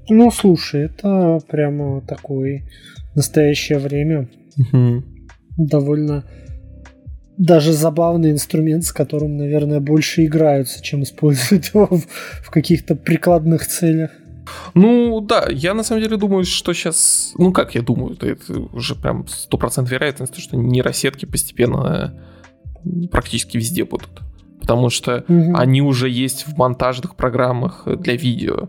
Ну, 0.09 0.30
слушай, 0.30 0.86
это 0.86 1.40
прямо 1.48 2.00
такое 2.02 2.68
настоящее 3.14 3.78
время. 3.78 4.28
Угу. 4.56 5.04
Довольно 5.56 6.24
даже 7.38 7.72
забавный 7.72 8.32
инструмент, 8.32 8.84
с 8.84 8.92
которым, 8.92 9.36
наверное, 9.36 9.80
больше 9.80 10.24
играются, 10.24 10.82
чем 10.82 11.02
используют 11.02 11.66
его 11.74 11.86
в, 11.86 12.06
в 12.42 12.50
каких-то 12.50 12.94
прикладных 12.96 13.66
целях. 13.66 14.11
Ну, 14.74 15.20
да, 15.20 15.46
я 15.51 15.74
на 15.74 15.82
самом 15.82 16.03
деле 16.03 16.16
думаю, 16.16 16.44
что 16.44 16.72
сейчас... 16.72 17.32
Ну, 17.38 17.53
как 17.53 17.74
я 17.74 17.82
думаю, 17.82 18.16
это 18.20 18.36
уже 18.72 18.94
прям 18.94 19.26
100% 19.51 19.88
вероятность, 19.88 20.40
что 20.40 20.57
нейросетки 20.57 21.24
постепенно 21.24 22.14
практически 23.11 23.57
везде 23.57 23.84
будут. 23.84 24.11
Потому 24.61 24.90
что 24.90 25.24
угу. 25.28 25.55
они 25.57 25.82
уже 25.82 26.09
есть 26.09 26.46
в 26.46 26.57
монтажных 26.57 27.16
программах 27.16 27.84
для 27.86 28.16
видео. 28.16 28.68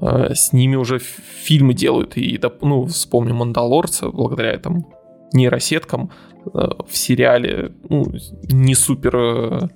Э, 0.00 0.34
с 0.34 0.52
ними 0.52 0.76
уже 0.76 0.98
фильмы 0.98 1.74
делают. 1.74 2.16
И, 2.16 2.40
ну, 2.60 2.86
вспомним 2.86 3.36
«Мандалорца», 3.36 4.10
благодаря 4.10 4.50
этому 4.50 4.92
нейросеткам 5.32 6.10
э, 6.46 6.48
в 6.88 6.96
сериале 6.96 7.72
ну, 7.88 8.06
не 8.44 8.74
супер 8.74 9.16
э, 9.16 9.68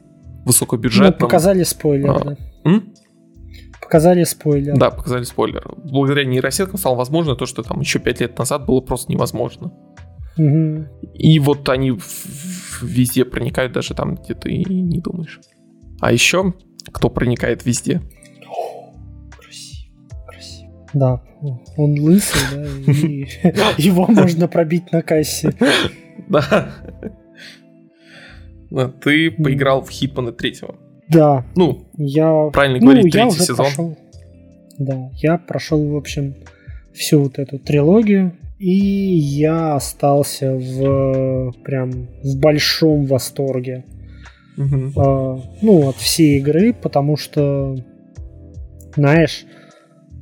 высокобюджетном. 0.44 1.12
Ну, 1.12 1.18
показали 1.18 1.62
спойлер, 1.62 2.10
а, 2.10 2.24
да. 2.24 2.36
М? 2.64 2.92
Показали 3.92 4.24
спойлер. 4.24 4.74
Да, 4.74 4.90
показали 4.90 5.22
спойлер. 5.24 5.70
Благодаря 5.84 6.24
нейросеткам 6.24 6.78
стало 6.78 6.94
возможно 6.94 7.36
то, 7.36 7.44
что 7.44 7.62
там 7.62 7.80
еще 7.80 7.98
пять 7.98 8.20
лет 8.20 8.38
назад 8.38 8.64
было 8.64 8.80
просто 8.80 9.12
невозможно. 9.12 9.70
Угу. 10.38 10.86
И 11.12 11.38
вот 11.38 11.68
они 11.68 11.98
везде 12.80 13.26
проникают, 13.26 13.74
даже 13.74 13.92
там, 13.92 14.14
где 14.14 14.32
ты 14.32 14.64
не 14.64 14.98
думаешь. 14.98 15.40
А 16.00 16.10
еще 16.10 16.54
кто 16.90 17.10
проникает 17.10 17.66
везде? 17.66 18.00
Да, 20.94 21.22
он 21.76 22.00
лысый, 22.00 22.40
да, 22.50 22.92
и 22.92 23.26
его 23.76 24.06
можно 24.06 24.48
пробить 24.48 24.90
на 24.90 25.02
кассе. 25.02 25.52
Да. 26.30 26.72
Ты 29.02 29.30
поиграл 29.32 29.82
в 29.82 29.90
Хитмана 29.90 30.32
третьего. 30.32 30.76
Да. 31.08 31.44
Ну, 31.56 31.86
я... 31.96 32.50
правильно 32.52 32.78
ну, 32.78 32.86
говорить, 32.86 33.12
третий 33.12 33.38
сезон. 33.38 33.56
Прошел, 33.56 33.98
да, 34.78 35.10
я 35.14 35.38
прошел, 35.38 35.86
в 35.88 35.96
общем, 35.96 36.34
всю 36.94 37.22
вот 37.22 37.38
эту 37.38 37.58
трилогию, 37.58 38.32
и 38.58 38.70
я 38.70 39.74
остался 39.74 40.54
в 40.54 41.52
прям 41.64 42.08
в 42.22 42.38
большом 42.38 43.06
восторге. 43.06 43.84
Угу. 44.56 44.92
А, 44.96 45.40
ну, 45.62 45.88
от 45.88 45.96
всей 45.96 46.38
игры, 46.38 46.72
потому 46.74 47.16
что, 47.16 47.76
знаешь, 48.94 49.46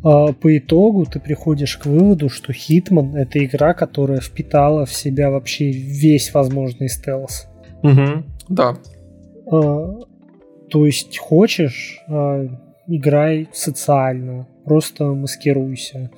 а, 0.03 0.33
по 0.33 0.57
итогу 0.57 1.05
ты 1.05 1.21
приходишь 1.21 1.77
к 1.77 1.87
выводу, 1.87 2.29
что 2.29 2.53
Hitman 2.53 3.17
это 3.17 3.45
игра, 3.45 3.75
которая 3.75 4.21
впитала 4.21 4.87
в 4.87 4.93
себя 4.95 5.31
вообще 5.31 5.71
весь 5.71 6.33
возможный 6.33 6.89
стелс. 6.89 7.47
Угу, 7.83 8.25
да. 8.49 8.77
А, 9.51 9.99
то 10.71 10.87
есть 10.87 11.19
хочешь, 11.19 12.01
э, 12.09 12.49
играй 12.87 13.49
социально, 13.53 14.47
просто 14.65 15.05
маскируйся, 15.05 16.11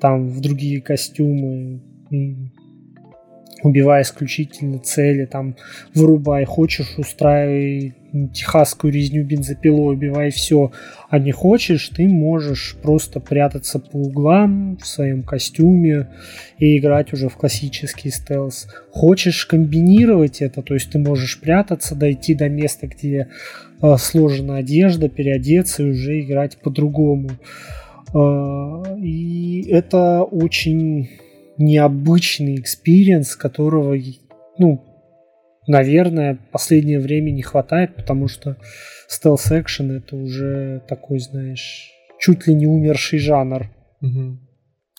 там 0.00 0.28
в 0.28 0.40
другие 0.40 0.80
костюмы, 0.80 1.80
убивай 3.62 4.02
исключительно 4.02 4.78
цели, 4.78 5.24
там 5.24 5.56
вырубай, 5.94 6.44
хочешь 6.44 6.94
устраивай 6.96 7.94
техасскую 8.32 8.92
резню 8.92 9.24
бензопилой, 9.24 9.94
убивай 9.94 10.30
все, 10.30 10.72
а 11.10 11.18
не 11.18 11.32
хочешь, 11.32 11.88
ты 11.88 12.08
можешь 12.08 12.76
просто 12.82 13.20
прятаться 13.20 13.78
по 13.78 13.96
углам 13.96 14.78
в 14.78 14.86
своем 14.86 15.22
костюме 15.22 16.08
и 16.58 16.78
играть 16.78 17.12
уже 17.12 17.28
в 17.28 17.36
классический 17.36 18.10
стелс. 18.10 18.68
Хочешь 18.90 19.44
комбинировать 19.44 20.40
это, 20.40 20.62
то 20.62 20.74
есть 20.74 20.90
ты 20.90 20.98
можешь 20.98 21.40
прятаться, 21.40 21.94
дойти 21.94 22.34
до 22.34 22.48
места, 22.48 22.86
где 22.86 23.28
сложена 23.98 24.56
одежда, 24.56 25.08
переодеться 25.08 25.82
и 25.82 25.90
уже 25.90 26.20
играть 26.20 26.58
по-другому. 26.58 27.30
Э, 28.14 28.98
и 29.00 29.66
это 29.68 30.22
очень 30.22 31.08
необычный 31.58 32.56
experience, 32.56 33.36
которого, 33.36 33.96
ну, 34.58 34.84
наверное, 35.66 36.36
в 36.36 36.52
последнее 36.52 37.00
время 37.00 37.30
не 37.30 37.42
хватает, 37.42 37.94
потому 37.96 38.28
что 38.28 38.56
стелс 39.08 39.50
экшен 39.50 39.90
это 39.90 40.16
уже 40.16 40.82
такой, 40.88 41.18
знаешь, 41.18 41.90
чуть 42.18 42.46
ли 42.46 42.54
не 42.54 42.66
умерший 42.66 43.18
жанр. 43.18 43.70
Угу. 44.00 44.38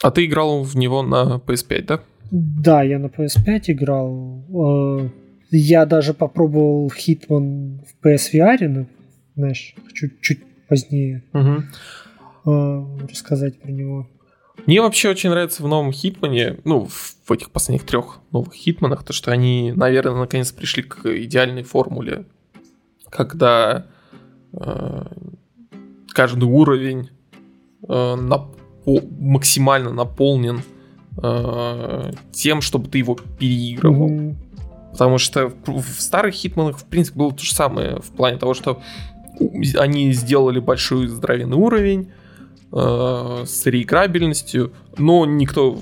А 0.01 0.11
ты 0.11 0.25
играл 0.25 0.63
в 0.63 0.75
него 0.75 1.01
на 1.01 1.41
PS5, 1.45 1.86
да? 1.86 1.99
Да, 2.32 2.84
я 2.84 2.99
на 2.99 3.07
PS5 3.07 3.61
играл. 3.67 5.11
Я 5.52 5.86
даже 5.86 6.14
попробовал 6.14 6.88
Hitman 6.89 7.80
в 7.86 8.06
PSVR, 8.06 8.68
ну, 8.68 8.88
знаешь, 9.36 9.76
чуть, 9.93 10.22
чуть 10.22 10.39
позднее 10.68 11.24
угу. 11.34 11.64
рассказать 13.10 13.60
про 13.60 13.72
него. 13.72 14.08
Мне 14.66 14.82
вообще 14.82 15.10
очень 15.10 15.30
нравится 15.30 15.64
в 15.64 15.68
новом 15.68 15.91
Хитмане, 15.91 16.58
ну, 16.64 16.88
в 16.88 17.32
этих 17.32 17.50
последних 17.52 17.86
трех 17.86 18.20
новых 18.32 18.54
Хитманах, 18.54 19.04
то, 19.04 19.14
что 19.14 19.32
они, 19.32 19.74
наверное, 19.76 20.16
наконец 20.16 20.52
пришли 20.52 20.84
к 20.84 21.06
идеальной 21.06 21.64
формуле, 21.64 22.26
когда 23.10 23.88
э, 24.54 25.06
каждый 26.10 26.43
уровень 26.43 27.10
э, 27.88 27.88
напо- 27.88 29.08
максимально 29.20 29.91
наполнен 29.91 30.62
э, 31.22 32.12
тем, 32.32 32.62
чтобы 32.62 32.89
ты 32.89 33.00
его 33.00 33.16
переигрывал. 33.16 34.10
Mm-hmm. 34.10 34.36
Потому 34.91 35.17
что 35.17 35.51
в, 35.65 36.01
старых 36.01 36.33
Хитманах, 36.33 36.79
в 36.79 36.85
принципе, 36.85 37.19
было 37.19 37.31
то 37.31 37.43
же 37.43 37.53
самое 37.53 37.97
в 37.97 38.11
плане 38.11 38.37
того, 38.37 38.53
что 38.53 38.81
они 39.77 40.11
сделали 40.13 40.59
большой 40.59 41.07
здоровенный 41.07 41.57
уровень, 41.57 42.11
э, 42.71 43.43
с 43.45 43.65
реиграбельностью, 43.65 44.73
но 44.97 45.25
никто, 45.25 45.79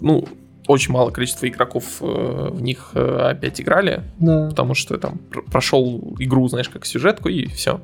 ну, 0.00 0.26
очень 0.68 0.92
мало 0.92 1.10
количество 1.10 1.48
игроков 1.48 1.84
э, 2.00 2.50
в 2.52 2.60
них 2.60 2.90
э, 2.94 3.30
опять 3.30 3.60
играли, 3.60 4.02
да. 4.18 4.48
потому 4.50 4.74
что 4.74 4.98
там 4.98 5.18
прошел 5.50 6.14
игру, 6.18 6.46
знаешь, 6.48 6.68
как 6.68 6.84
сюжетку 6.84 7.30
и 7.30 7.46
все. 7.46 7.80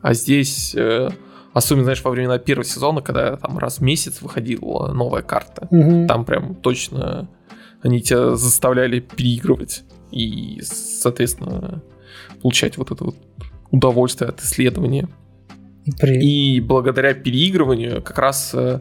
А 0.00 0.14
здесь, 0.14 0.74
э, 0.74 1.10
особенно, 1.52 1.84
знаешь, 1.84 2.02
во 2.02 2.10
времена 2.10 2.38
первого 2.38 2.64
сезона, 2.64 3.02
когда 3.02 3.36
там 3.36 3.58
раз 3.58 3.78
в 3.78 3.82
месяц 3.82 4.22
выходила 4.22 4.90
новая 4.92 5.22
карта, 5.22 5.68
угу. 5.70 6.06
там 6.06 6.24
прям 6.24 6.54
точно 6.54 7.28
они 7.82 8.00
тебя 8.00 8.36
заставляли 8.36 9.00
переигрывать 9.00 9.84
и, 10.10 10.60
соответственно, 10.62 11.82
получать 12.40 12.76
вот 12.76 12.90
это 12.90 13.04
вот 13.04 13.16
удовольствие 13.70 14.28
от 14.28 14.40
исследования. 14.40 15.08
При... 15.98 16.20
И 16.20 16.60
благодаря 16.60 17.14
переигрыванию 17.14 18.02
как 18.02 18.18
раз 18.18 18.52
э, 18.54 18.80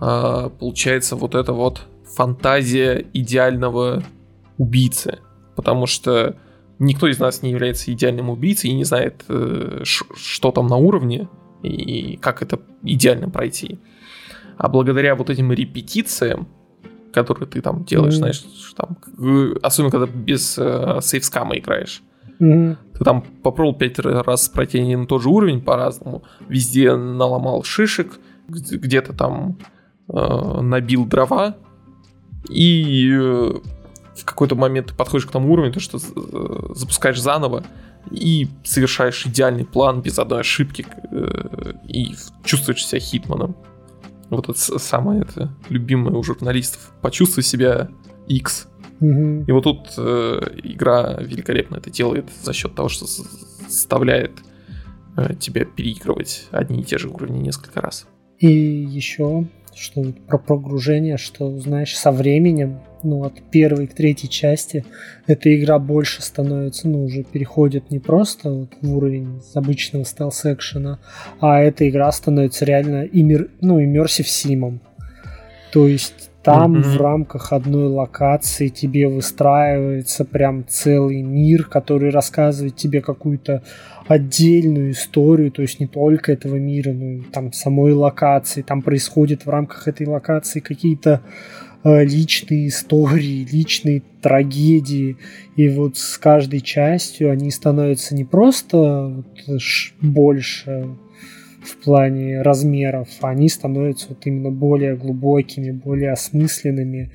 э, 0.00 0.50
получается 0.58 1.16
вот 1.16 1.34
эта 1.34 1.52
вот 1.52 1.86
фантазия 2.04 3.06
идеального 3.12 4.02
убийцы. 4.58 5.18
Потому 5.54 5.86
что 5.86 6.36
никто 6.78 7.08
из 7.08 7.18
нас 7.18 7.42
не 7.42 7.50
является 7.50 7.92
идеальным 7.92 8.28
убийцей 8.28 8.70
и 8.70 8.74
не 8.74 8.84
знает, 8.84 9.24
э, 9.28 9.82
что 9.84 10.50
там 10.50 10.66
на 10.66 10.76
уровне 10.76 11.28
и 11.62 12.16
как 12.18 12.42
это 12.42 12.60
идеально 12.82 13.30
пройти. 13.30 13.78
А 14.58 14.68
благодаря 14.68 15.14
вот 15.14 15.30
этим 15.30 15.52
репетициям, 15.52 16.48
которые 17.16 17.48
ты 17.48 17.62
там 17.62 17.84
делаешь, 17.84 18.14
mm-hmm. 18.14 18.18
знаешь, 18.18 18.44
там, 18.76 18.98
особенно 19.62 19.90
когда 19.90 20.06
без 20.06 20.58
э, 20.58 20.98
сейфскама 21.00 21.56
играешь, 21.56 22.02
mm-hmm. 22.38 22.76
ты 22.92 23.04
там 23.04 23.22
попробовал 23.42 23.74
пять 23.74 23.98
раз 23.98 24.50
пройти 24.50 24.80
один 24.80 25.04
и 25.04 25.06
тот 25.06 25.22
же 25.22 25.30
уровень 25.30 25.62
по-разному, 25.62 26.24
везде 26.46 26.94
наломал 26.94 27.62
шишек, 27.64 28.18
где-то 28.48 29.14
там 29.14 29.56
э, 30.08 30.60
набил 30.60 31.06
дрова, 31.06 31.56
и 32.50 33.10
э, 33.10 33.52
в 34.14 34.24
какой-то 34.26 34.56
момент 34.56 34.88
ты 34.88 34.94
подходишь 34.94 35.26
к 35.26 35.32
тому 35.32 35.50
уровню, 35.52 35.72
то 35.72 35.80
что 35.80 35.96
э, 35.96 36.74
запускаешь 36.74 37.18
заново 37.18 37.64
и 38.10 38.48
совершаешь 38.62 39.24
идеальный 39.26 39.64
план 39.64 40.02
без 40.02 40.18
одной 40.18 40.40
ошибки 40.40 40.86
э, 41.10 41.72
и 41.88 42.14
чувствуешь 42.44 42.86
себя 42.86 43.00
хитманом. 43.00 43.56
Вот 44.30 44.48
это 44.48 44.78
самое 44.78 45.22
это 45.22 45.54
любимое 45.68 46.14
у 46.14 46.22
журналистов. 46.22 46.92
Почувствуй 47.02 47.44
себя 47.44 47.88
X. 48.28 48.68
Угу. 49.00 49.44
И 49.46 49.52
вот 49.52 49.64
тут 49.64 49.94
э, 49.98 50.40
игра 50.62 51.18
великолепно 51.20 51.76
это 51.76 51.90
делает 51.90 52.26
за 52.42 52.52
счет 52.52 52.74
того, 52.74 52.88
что 52.88 53.06
заставляет 53.06 54.32
э, 55.16 55.34
тебя 55.38 55.64
переигрывать 55.64 56.48
одни 56.50 56.80
и 56.80 56.84
те 56.84 56.98
же 56.98 57.08
уровни 57.08 57.38
несколько 57.38 57.80
раз. 57.80 58.06
И 58.38 58.48
еще 58.48 59.46
что 59.76 60.02
про 60.26 60.38
прогружение, 60.38 61.18
что, 61.18 61.58
знаешь, 61.58 61.96
со 61.96 62.10
временем, 62.10 62.80
ну, 63.02 63.24
от 63.24 63.40
первой 63.50 63.86
к 63.86 63.94
третьей 63.94 64.28
части 64.28 64.84
эта 65.26 65.54
игра 65.56 65.78
больше 65.78 66.22
становится, 66.22 66.88
ну, 66.88 67.04
уже 67.04 67.22
переходит 67.22 67.90
не 67.90 67.98
просто 67.98 68.50
вот 68.50 68.70
в 68.80 68.96
уровень 68.96 69.40
обычного 69.54 70.04
стелс-экшена, 70.04 70.98
а 71.40 71.60
эта 71.60 71.88
игра 71.88 72.10
становится 72.12 72.64
реально 72.64 73.04
иммер, 73.04 73.50
ну, 73.60 73.82
иммерсив 73.82 74.28
симом. 74.28 74.80
То 75.72 75.88
есть 75.88 76.30
там 76.46 76.76
mm-hmm. 76.76 76.82
в 76.82 77.00
рамках 77.00 77.52
одной 77.52 77.88
локации 77.88 78.68
тебе 78.68 79.08
выстраивается 79.08 80.24
прям 80.24 80.64
целый 80.68 81.22
мир, 81.22 81.64
который 81.64 82.10
рассказывает 82.10 82.76
тебе 82.76 83.00
какую-то 83.00 83.64
отдельную 84.06 84.92
историю, 84.92 85.50
то 85.50 85.62
есть 85.62 85.80
не 85.80 85.88
только 85.88 86.30
этого 86.30 86.54
мира, 86.54 86.92
но 86.92 87.04
и 87.04 87.22
там 87.22 87.52
самой 87.52 87.94
локации. 87.94 88.62
Там 88.62 88.82
происходит 88.82 89.44
в 89.44 89.50
рамках 89.50 89.88
этой 89.88 90.06
локации 90.06 90.60
какие-то 90.60 91.20
личные 91.86 92.68
истории, 92.68 93.46
личные 93.50 94.02
трагедии. 94.20 95.16
И 95.56 95.68
вот 95.68 95.96
с 95.96 96.18
каждой 96.18 96.60
частью 96.60 97.30
они 97.30 97.50
становятся 97.50 98.14
не 98.14 98.24
просто 98.24 99.24
больше 100.00 100.96
в 101.66 101.76
плане 101.78 102.42
размеров, 102.42 103.08
они 103.22 103.48
становятся 103.48 104.06
вот 104.10 104.18
именно 104.24 104.50
более 104.50 104.96
глубокими, 104.96 105.72
более 105.72 106.12
осмысленными, 106.12 107.10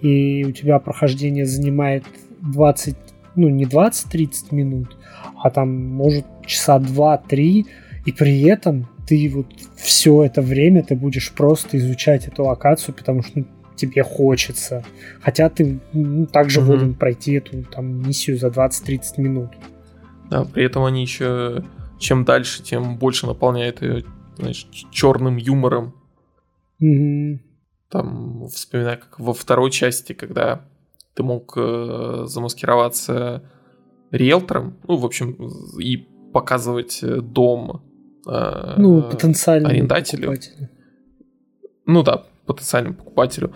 и 0.00 0.44
у 0.44 0.52
тебя 0.52 0.78
прохождение 0.78 1.44
занимает 1.44 2.04
20, 2.40 2.96
ну 3.34 3.48
не 3.48 3.64
20-30 3.64 4.28
минут, 4.52 4.96
а 5.42 5.50
там 5.50 5.74
может 5.74 6.24
часа 6.46 6.78
2-3, 6.78 7.64
и 8.04 8.12
при 8.12 8.42
этом 8.42 8.88
ты 9.06 9.28
вот 9.28 9.46
все 9.76 10.24
это 10.24 10.42
время 10.42 10.82
ты 10.82 10.96
будешь 10.96 11.32
просто 11.32 11.78
изучать 11.78 12.28
эту 12.28 12.44
локацию, 12.44 12.94
потому 12.94 13.22
что 13.22 13.40
ну, 13.40 13.46
тебе 13.76 14.02
хочется. 14.02 14.84
Хотя 15.20 15.48
ты 15.48 15.80
ну, 15.92 16.26
также 16.26 16.60
угу. 16.60 16.72
волен 16.72 16.94
пройти 16.94 17.34
эту 17.34 17.62
там 17.64 18.02
миссию 18.02 18.38
за 18.38 18.48
20-30 18.48 19.00
минут. 19.18 19.50
Да, 20.30 20.44
при 20.44 20.64
этом 20.64 20.84
они 20.84 21.02
еще 21.02 21.62
чем 21.98 22.24
дальше, 22.24 22.62
тем 22.62 22.98
больше 22.98 23.26
наполняет 23.26 23.82
ее, 23.82 24.04
знаешь, 24.36 24.66
черным 24.90 25.36
юмором. 25.36 25.94
Mm-hmm. 26.82 27.38
Там, 27.90 28.48
вспоминаю, 28.48 28.98
как 28.98 29.18
во 29.18 29.32
второй 29.32 29.70
части, 29.70 30.12
когда 30.12 30.62
ты 31.14 31.22
мог 31.22 31.54
э, 31.56 32.24
замаскироваться 32.26 33.42
риэлтором, 34.10 34.76
ну, 34.86 34.96
в 34.96 35.04
общем, 35.04 35.50
и 35.78 35.96
показывать 36.32 37.02
э, 37.02 37.20
дом 37.20 37.82
э, 38.26 38.74
ну, 38.76 39.02
потенциальному 39.02 39.72
арендателю. 39.72 40.28
Покупателю. 40.28 40.68
Ну 41.86 42.02
да, 42.02 42.26
потенциальному 42.46 42.94
покупателю. 42.94 43.52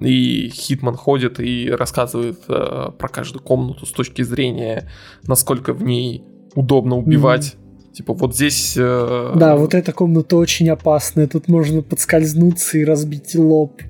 И 0.00 0.48
Хитман 0.48 0.96
ходит 0.96 1.38
и 1.38 1.70
рассказывает 1.70 2.38
э, 2.48 2.90
про 2.98 3.08
каждую 3.08 3.42
комнату 3.42 3.86
с 3.86 3.92
точки 3.92 4.22
зрения, 4.22 4.90
насколько 5.26 5.74
в 5.74 5.82
ней 5.82 6.24
удобно 6.54 6.96
убивать. 6.96 7.54
Mm-hmm 7.54 7.62
Типа 7.92 8.14
вот 8.14 8.34
здесь... 8.34 8.74
Э... 8.78 9.32
Да, 9.36 9.56
вот 9.56 9.74
эта 9.74 9.92
комната 9.92 10.36
очень 10.36 10.68
опасная. 10.70 11.26
Тут 11.26 11.48
можно 11.48 11.82
подскользнуться 11.82 12.78
и 12.78 12.84
разбить 12.84 13.34
лоб. 13.34 13.80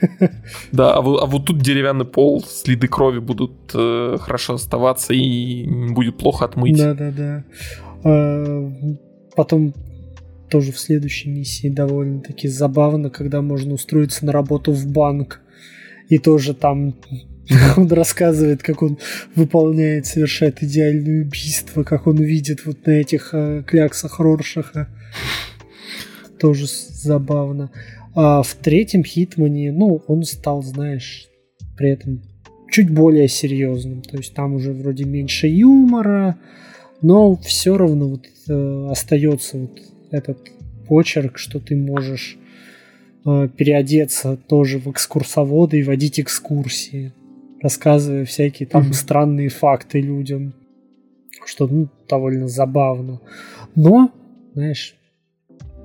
Да, 0.72 0.94
а, 0.94 1.00
вот, 1.00 1.22
а 1.22 1.26
вот 1.26 1.46
тут 1.46 1.60
деревянный 1.60 2.04
пол, 2.04 2.44
следы 2.46 2.88
крови 2.88 3.18
будут 3.18 3.52
э, 3.74 4.16
хорошо 4.20 4.54
оставаться 4.54 5.12
и 5.12 5.66
будет 5.90 6.18
плохо 6.18 6.44
отмыть. 6.44 6.78
Да-да-да. 6.78 7.44
А, 8.04 8.72
потом 9.34 9.74
тоже 10.48 10.72
в 10.72 10.78
следующей 10.78 11.30
миссии 11.30 11.68
довольно-таки 11.68 12.48
забавно, 12.48 13.10
когда 13.10 13.42
можно 13.42 13.74
устроиться 13.74 14.24
на 14.26 14.32
работу 14.32 14.72
в 14.72 14.86
банк. 14.86 15.40
И 16.08 16.18
тоже 16.18 16.54
там 16.54 16.94
Он 17.76 17.88
рассказывает, 17.88 18.62
как 18.62 18.82
он 18.82 18.98
выполняет, 19.34 20.06
совершает 20.06 20.62
идеальное 20.62 21.22
убийство, 21.22 21.82
как 21.82 22.06
он 22.06 22.16
видит 22.16 22.66
вот 22.66 22.86
на 22.86 22.92
этих 22.92 23.30
э, 23.32 23.62
кляксах 23.66 24.20
Роршаха. 24.20 24.88
Тоже 26.38 26.66
забавно. 26.66 27.70
А 28.14 28.42
в 28.42 28.54
третьем 28.54 29.02
Хитмане, 29.02 29.72
ну, 29.72 30.02
он 30.06 30.24
стал, 30.24 30.62
знаешь, 30.62 31.28
при 31.76 31.90
этом 31.90 32.22
чуть 32.70 32.90
более 32.90 33.28
серьезным. 33.28 34.02
То 34.02 34.18
есть 34.18 34.34
там 34.34 34.54
уже 34.54 34.72
вроде 34.72 35.04
меньше 35.04 35.46
юмора, 35.46 36.38
но 37.00 37.36
все 37.36 37.76
равно 37.76 38.08
вот 38.08 38.26
э, 38.48 38.88
остается 38.90 39.58
вот 39.58 39.80
этот 40.10 40.38
почерк, 40.86 41.38
что 41.38 41.60
ты 41.60 41.76
можешь 41.76 42.38
э, 43.24 43.48
переодеться 43.56 44.36
тоже 44.36 44.78
в 44.78 44.90
экскурсовода 44.90 45.76
и 45.76 45.82
водить 45.82 46.20
экскурсии 46.20 47.12
рассказывая 47.60 48.24
всякие 48.24 48.66
там 48.66 48.88
mm-hmm. 48.88 48.94
странные 48.94 49.48
факты 49.48 50.00
людям, 50.00 50.54
что 51.44 51.66
ну, 51.66 51.88
довольно 52.08 52.48
забавно. 52.48 53.20
Но, 53.74 54.12
знаешь, 54.54 54.96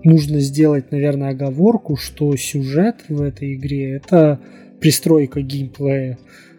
нужно 0.03 0.39
сделать, 0.39 0.91
наверное, 0.91 1.29
оговорку, 1.29 1.95
что 1.95 2.35
сюжет 2.35 3.05
в 3.09 3.21
этой 3.21 3.55
игре 3.55 3.95
это 3.95 4.39
пристройка 4.79 5.41
геймплея, 5.41 6.17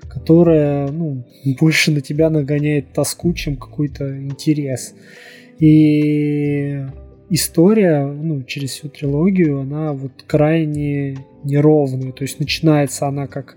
которая 0.08 0.88
ну, 0.88 1.24
больше 1.60 1.90
на 1.92 2.00
тебя 2.00 2.30
нагоняет 2.30 2.92
тоску, 2.92 3.32
чем 3.34 3.56
какой-то 3.56 4.22
интерес. 4.22 4.94
И 5.60 6.84
история, 7.30 8.06
ну, 8.06 8.42
через 8.42 8.70
всю 8.70 8.88
трилогию, 8.88 9.60
она 9.60 9.92
вот 9.92 10.24
крайне 10.26 11.18
неровная. 11.44 12.12
То 12.12 12.22
есть 12.24 12.40
начинается 12.40 13.06
она 13.06 13.26
как 13.26 13.56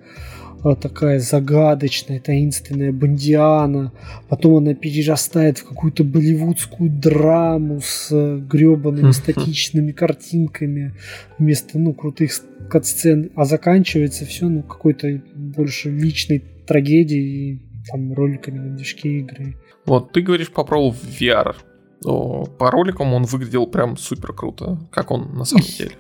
такая 0.82 1.20
загадочная, 1.20 2.20
таинственная 2.20 2.92
Бондиана. 2.92 3.94
Потом 4.28 4.56
она 4.58 4.74
перерастает 4.74 5.60
в 5.60 5.66
какую-то 5.68 6.04
болливудскую 6.04 6.90
драму 6.90 7.80
с 7.82 8.10
э, 8.12 8.40
гребаными 8.40 9.12
статичными 9.12 9.92
картинками 9.92 10.94
вместо 11.38 11.80
ну, 11.80 11.94
крутых 11.94 12.32
катсцен. 12.70 13.32
А 13.36 13.46
заканчивается 13.46 14.26
все 14.26 14.48
ну, 14.48 14.64
какой-то 14.64 15.22
больше 15.36 15.90
личной 15.90 16.40
трагедией 16.40 17.62
там 17.90 18.14
роликами 18.14 18.60
на 18.60 18.76
движке 18.76 19.20
игры. 19.20 19.56
Вот, 19.86 20.12
ты 20.12 20.22
говоришь, 20.22 20.52
попробовал 20.52 20.92
в 20.92 21.22
VR. 21.22 21.56
По 22.02 22.72
роликам 22.72 23.14
он 23.14 23.24
выглядел 23.24 23.68
прям 23.68 23.98
супер 23.98 24.34
круто. 24.34 24.78
Как 24.92 25.12
он 25.12 25.36
на 25.36 25.46
самом 25.46 25.66
деле? 25.66 25.92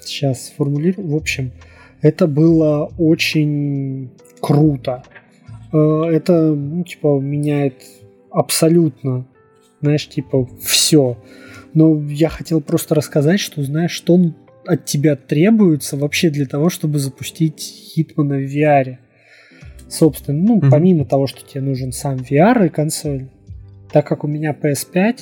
Сейчас 0.00 0.48
сформулирую. 0.48 1.08
В 1.08 1.16
общем, 1.16 1.52
Это 2.02 2.26
было 2.26 2.90
очень 2.98 4.10
круто. 4.40 5.02
Э, 5.72 6.04
это, 6.10 6.54
ну, 6.54 6.84
типа, 6.84 7.18
меняет 7.20 7.82
абсолютно, 8.30 9.26
знаешь, 9.80 10.08
типа, 10.08 10.48
все. 10.62 11.16
Но 11.74 12.00
я 12.08 12.28
хотел 12.28 12.60
просто 12.60 12.94
рассказать, 12.94 13.40
что, 13.40 13.62
знаешь, 13.62 13.90
что 13.90 14.14
он 14.14 14.34
от 14.66 14.84
тебя 14.84 15.16
требуется 15.16 15.96
вообще 15.96 16.30
для 16.30 16.46
того, 16.46 16.70
чтобы 16.70 16.98
запустить 16.98 17.60
Хитмана 17.60 18.36
в 18.36 18.54
VR. 18.54 18.98
Собственно, 19.88 20.42
ну, 20.42 20.58
mm-hmm. 20.58 20.70
помимо 20.70 21.04
того, 21.04 21.26
что 21.26 21.46
тебе 21.46 21.60
нужен 21.60 21.92
сам 21.92 22.16
VR 22.16 22.66
и 22.66 22.68
консоль, 22.68 23.28
так 23.92 24.06
как 24.06 24.24
у 24.24 24.26
меня 24.26 24.52
PS5, 24.52 25.20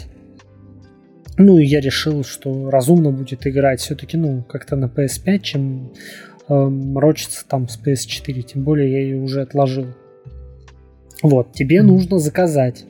ну, 1.37 1.59
я 1.59 1.81
решил, 1.81 2.25
что 2.25 2.71
разумно 2.71 3.11
будет 3.11 3.47
играть 3.47 3.81
все-таки, 3.81 4.17
ну, 4.17 4.43
как-то 4.49 4.77
на 4.77 4.87
PS5, 4.87 5.39
чем 5.41 5.93
э, 6.49 6.55
морочиться 6.55 7.45
там 7.47 7.69
с 7.69 7.79
PS4, 7.79 8.43
тем 8.43 8.65
более 8.65 8.91
я 8.91 9.01
ее 9.01 9.17
уже 9.19 9.43
отложил. 9.43 9.87
Вот, 11.23 11.53
тебе 11.53 11.79
mm-hmm. 11.79 11.83
нужно 11.83 12.19
заказать 12.19 12.87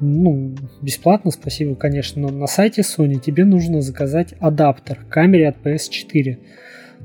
ну, 0.00 0.54
бесплатно, 0.80 1.30
спасибо, 1.30 1.74
конечно, 1.74 2.22
но 2.22 2.28
на 2.30 2.46
сайте 2.46 2.82
Sony 2.82 3.20
тебе 3.20 3.44
нужно 3.44 3.82
заказать 3.82 4.34
адаптер 4.40 4.96
к 5.04 5.08
камере 5.08 5.48
от 5.48 5.58
PS4, 5.58 6.38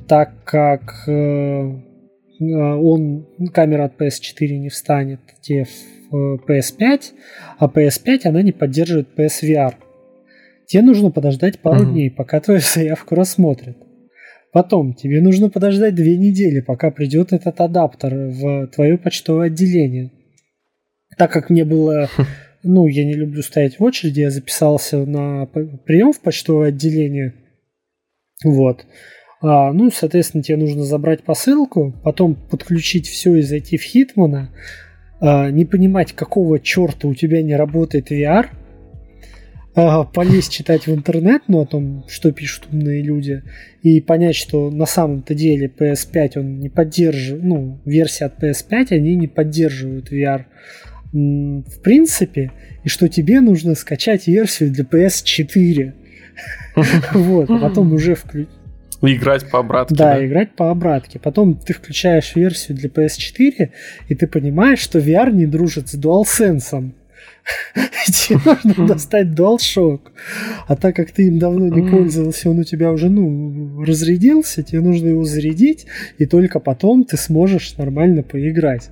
так 0.08 0.32
как 0.46 1.04
э, 1.08 1.76
он, 2.40 3.28
камера 3.54 3.86
от 3.86 4.00
PS4 4.00 4.58
не 4.58 4.70
встанет 4.70 5.20
тебе 5.42 5.66
в 6.10 6.40
PS5, 6.48 7.02
а 7.58 7.68
PS5 7.68 8.20
она 8.26 8.42
не 8.42 8.52
поддерживает 8.52 9.10
PSVR. 9.18 9.76
Тебе 10.68 10.82
нужно 10.84 11.12
подождать 11.12 11.60
пару 11.60 11.84
mm-hmm. 11.84 11.92
дней, 11.92 12.12
пока 12.12 12.40
твою 12.40 12.60
заявку 12.74 13.16
рассмотрят. 13.16 13.78
Потом 14.52 14.94
тебе 14.94 15.22
нужно 15.22 15.50
подождать 15.50 15.96
две 15.96 16.18
недели, 16.18 16.62
пока 16.62 16.90
придет 16.90 17.34
этот 17.34 17.60
адаптер 17.60 18.16
в 18.30 18.68
твое 18.68 18.98
почтовое 18.98 19.48
отделение. 19.48 20.12
Так 21.18 21.32
как 21.32 21.50
мне 21.50 21.66
было 21.66 22.10
ну, 22.66 22.88
я 22.88 23.06
не 23.06 23.14
люблю 23.14 23.42
стоять 23.44 23.80
в 23.80 23.84
очереди, 23.84 24.22
я 24.22 24.32
записался 24.32 25.06
на 25.06 25.46
прием 25.46 26.12
в 26.12 26.20
почтовое 26.20 26.70
отделение. 26.70 27.36
Вот. 28.44 28.86
А, 29.48 29.72
ну, 29.74 29.92
соответственно, 29.92 30.42
тебе 30.42 30.58
нужно 30.58 30.84
забрать 30.84 31.22
посылку, 31.22 31.94
потом 32.04 32.34
подключить 32.34 33.08
все 33.08 33.36
и 33.36 33.44
зайти 33.44 33.78
в 33.78 33.84
Хитмана, 33.84 34.50
а, 35.22 35.52
не 35.52 35.66
понимать, 35.66 36.14
какого 36.14 36.60
черта 36.60 37.08
у 37.08 37.14
тебя 37.14 37.44
не 37.44 37.56
работает 37.56 38.12
VR, 38.12 38.48
а, 39.76 40.04
полезть 40.04 40.52
читать 40.52 40.88
в 40.88 40.96
интернет, 40.96 41.44
ну, 41.48 41.62
о 41.62 41.68
том, 41.68 42.06
что 42.08 42.32
пишут 42.32 42.70
умные 42.72 43.04
люди, 43.04 43.44
и 43.84 44.02
понять, 44.02 44.36
что 44.36 44.72
на 44.72 44.88
самом-то 44.88 45.36
деле 45.36 45.68
PS5 45.68 46.40
он 46.40 46.60
не 46.60 46.70
поддерживает, 46.70 47.44
ну, 47.44 47.80
версия 47.86 48.26
от 48.26 48.44
PS5, 48.44 48.94
они 48.94 49.16
не 49.16 49.28
поддерживают 49.28 50.12
VR 50.12 50.46
в 51.14 51.80
принципе, 51.82 52.52
и 52.84 52.90
что 52.90 53.08
тебе 53.08 53.40
нужно 53.40 53.76
скачать 53.76 54.28
версию 54.28 54.72
для 54.72 54.84
PS4. 54.84 55.94
Вот, 57.14 57.50
а 57.50 57.58
потом 57.58 57.94
уже 57.94 58.16
включить. 58.16 58.50
Играть 59.14 59.50
по 59.50 59.60
обратке. 59.60 59.96
Да, 59.96 60.16
да, 60.16 60.26
играть 60.26 60.56
по 60.56 60.72
обратке. 60.72 61.20
Потом 61.20 61.56
ты 61.56 61.74
включаешь 61.74 62.36
версию 62.36 62.78
для 62.78 62.90
PS4, 62.90 63.70
и 64.08 64.16
ты 64.16 64.28
понимаешь, 64.28 64.80
что 64.80 65.00
VR 65.00 65.32
не 65.32 65.46
дружит 65.46 65.90
с 65.90 65.96
DualSense. 65.96 66.92
Тебе 68.08 68.40
нужно 68.64 68.88
достать 68.88 69.28
DualShock. 69.28 70.02
А 70.68 70.76
так 70.76 70.96
как 70.96 71.12
ты 71.12 71.28
им 71.28 71.40
давно 71.40 71.68
не 71.68 71.90
пользовался, 71.90 72.50
он 72.50 72.60
у 72.60 72.64
тебя 72.64 72.92
уже, 72.92 73.10
ну, 73.10 73.84
разрядился, 73.84 74.64
тебе 74.64 74.82
нужно 74.82 75.10
его 75.10 75.24
зарядить, 75.24 75.86
и 76.18 76.26
только 76.26 76.60
потом 76.60 77.04
ты 77.04 77.18
сможешь 77.18 77.78
нормально 77.78 78.24
поиграть 78.24 78.90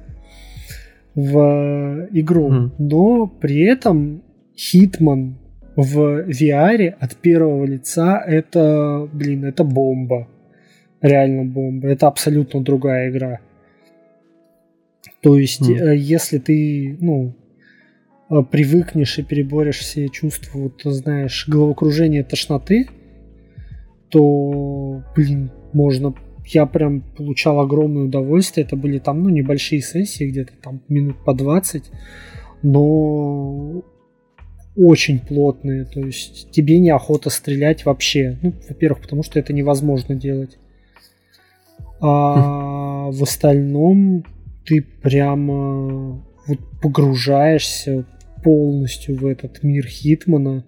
в 1.16 2.08
игру, 2.12 2.52
mm. 2.52 2.72
но 2.80 3.28
при 3.28 3.62
этом 3.62 4.24
Hitman 4.56 5.36
в 5.76 6.30
VR 6.30 6.96
от 7.00 7.16
первого 7.16 7.66
лица 7.66 8.24
это, 8.26 9.10
блин, 9.12 9.46
это 9.46 9.64
бомба. 9.64 10.28
Реально 11.02 11.46
бомба. 11.46 11.88
Это 11.90 12.08
абсолютно 12.08 12.62
другая 12.62 13.10
игра. 13.10 13.40
То 15.22 15.38
есть, 15.38 15.62
mm. 15.62 15.96
если 15.96 16.38
ты, 16.38 16.98
ну, 17.00 17.34
э, 18.30 18.42
привыкнешь 18.50 19.18
и 19.20 19.24
переборешь 19.24 19.80
все 19.80 20.10
чувства, 20.10 20.60
вот, 20.60 20.82
знаешь, 20.84 21.46
головокружение, 21.48 22.24
тошноты, 22.24 22.88
то, 24.10 25.04
блин, 25.16 25.52
можно 25.74 26.14
я 26.46 26.66
прям 26.66 27.02
получал 27.02 27.60
огромное 27.60 28.04
удовольствие. 28.04 28.66
Это 28.66 28.76
были 28.76 29.00
там, 29.00 29.24
ну, 29.24 29.30
небольшие 29.30 29.82
сессии, 29.82 30.30
где-то 30.30 30.54
там 30.62 30.82
минут 30.90 31.24
по 31.24 31.34
20, 31.34 31.90
но 32.64 33.84
очень 34.76 35.20
плотные. 35.20 35.86
То 35.86 36.00
есть 36.00 36.52
тебе 36.52 36.80
неохота 36.80 37.30
стрелять 37.30 37.86
вообще. 37.86 38.38
Ну, 38.42 38.54
во-первых, 38.68 39.02
потому 39.02 39.24
что 39.24 39.40
это 39.40 39.54
невозможно 39.54 40.16
делать. 40.16 40.58
А 42.02 43.10
в 43.12 43.24
остальном 43.24 44.26
ты 44.66 44.82
прямо 44.82 46.24
вот 46.48 46.60
погружаешься 46.82 48.06
полностью 48.44 49.16
в 49.18 49.26
этот 49.26 49.64
мир 49.64 49.86
Хитмана. 49.86 50.66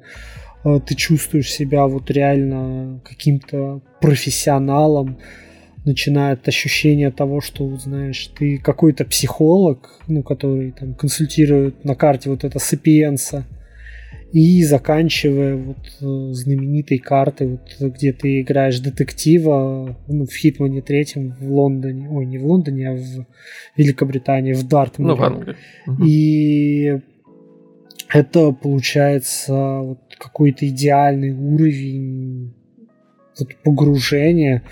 А, 0.63 0.79
ты 0.79 0.95
чувствуешь 0.95 1.51
себя 1.51 1.85
вот 1.87 2.09
реально 2.09 3.01
каким-то 3.03 3.81
профессионалом 4.01 5.17
начинает 5.83 6.47
ощущение 6.47 7.11
того, 7.11 7.41
что, 7.41 7.77
знаешь, 7.77 8.27
ты 8.37 8.57
какой-то 8.57 9.05
психолог, 9.05 9.99
ну, 10.07 10.23
который 10.23 10.71
там 10.71 10.95
консультирует 10.95 11.85
на 11.85 11.95
карте 11.95 12.29
вот 12.29 12.43
это 12.43 12.57
сапиенса, 12.57 13.45
и 14.35 14.63
заканчивая 14.63 15.55
вот 15.55 15.77
э, 16.01 16.33
знаменитой 16.33 16.97
картой, 16.97 17.47
вот, 17.79 17.93
где 17.93 18.11
ты 18.11 18.41
играешь 18.41 18.79
детектива 18.79 19.97
ну, 20.07 20.25
в 20.25 20.33
Хитмане 20.33 20.81
третьем 20.81 21.35
в 21.39 21.49
Лондоне, 21.49 22.09
ой, 22.09 22.25
не 22.25 22.37
в 22.37 22.45
Лондоне, 22.45 22.89
а 22.89 22.95
в 22.95 23.25
Великобритании, 23.77 24.51
в 24.51 24.67
Дартмуре. 24.67 25.13
Ну, 25.13 25.15
в 25.15 25.23
Англии. 25.23 25.55
И 26.05 26.99
это 28.09 28.51
получается 28.51 29.53
вот 29.53 29.99
какой-то 30.17 30.67
идеальный 30.67 31.31
уровень 31.31 32.53
вот, 33.39 33.55
погружения 33.63 34.63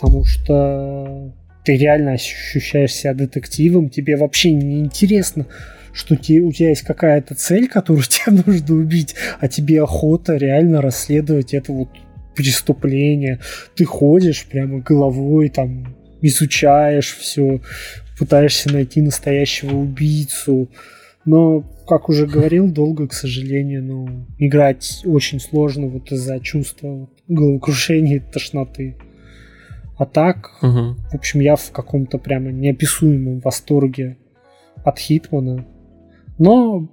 потому 0.00 0.24
что 0.24 1.32
ты 1.64 1.76
реально 1.76 2.12
ощущаешь 2.12 2.94
себя 2.94 3.14
детективом, 3.14 3.90
тебе 3.90 4.16
вообще 4.16 4.52
не 4.52 4.80
интересно, 4.80 5.46
что 5.92 6.16
тебе, 6.16 6.40
у 6.40 6.52
тебя 6.52 6.70
есть 6.70 6.82
какая-то 6.82 7.34
цель, 7.34 7.68
которую 7.68 8.04
тебе 8.08 8.42
нужно 8.46 8.74
убить, 8.74 9.14
а 9.40 9.48
тебе 9.48 9.82
охота 9.82 10.36
реально 10.36 10.82
расследовать 10.82 11.54
это 11.54 11.72
вот 11.72 11.88
преступление. 12.34 13.40
Ты 13.74 13.84
ходишь 13.84 14.46
прямо 14.46 14.80
головой, 14.80 15.48
там, 15.48 15.96
изучаешь 16.22 17.16
все, 17.16 17.60
пытаешься 18.18 18.72
найти 18.72 19.02
настоящего 19.02 19.76
убийцу. 19.76 20.70
Но, 21.24 21.62
как 21.86 22.08
уже 22.08 22.26
говорил, 22.34 22.70
долго, 22.70 23.08
к 23.08 23.12
сожалению, 23.12 23.84
ну, 23.84 24.26
играть 24.38 25.02
очень 25.04 25.40
сложно 25.40 25.86
вот 25.86 26.12
из-за 26.12 26.40
чувства 26.40 27.08
головокрушения 27.28 28.16
и 28.16 28.20
тошноты. 28.20 28.96
А 29.98 30.06
так, 30.06 30.52
угу. 30.62 30.96
в 31.10 31.14
общем, 31.14 31.40
я 31.40 31.56
в 31.56 31.72
каком-то 31.72 32.16
прямо 32.16 32.50
неописуемом 32.50 33.40
восторге 33.40 34.16
от 34.82 34.98
Хитмана. 34.98 35.66
Но 36.40 36.88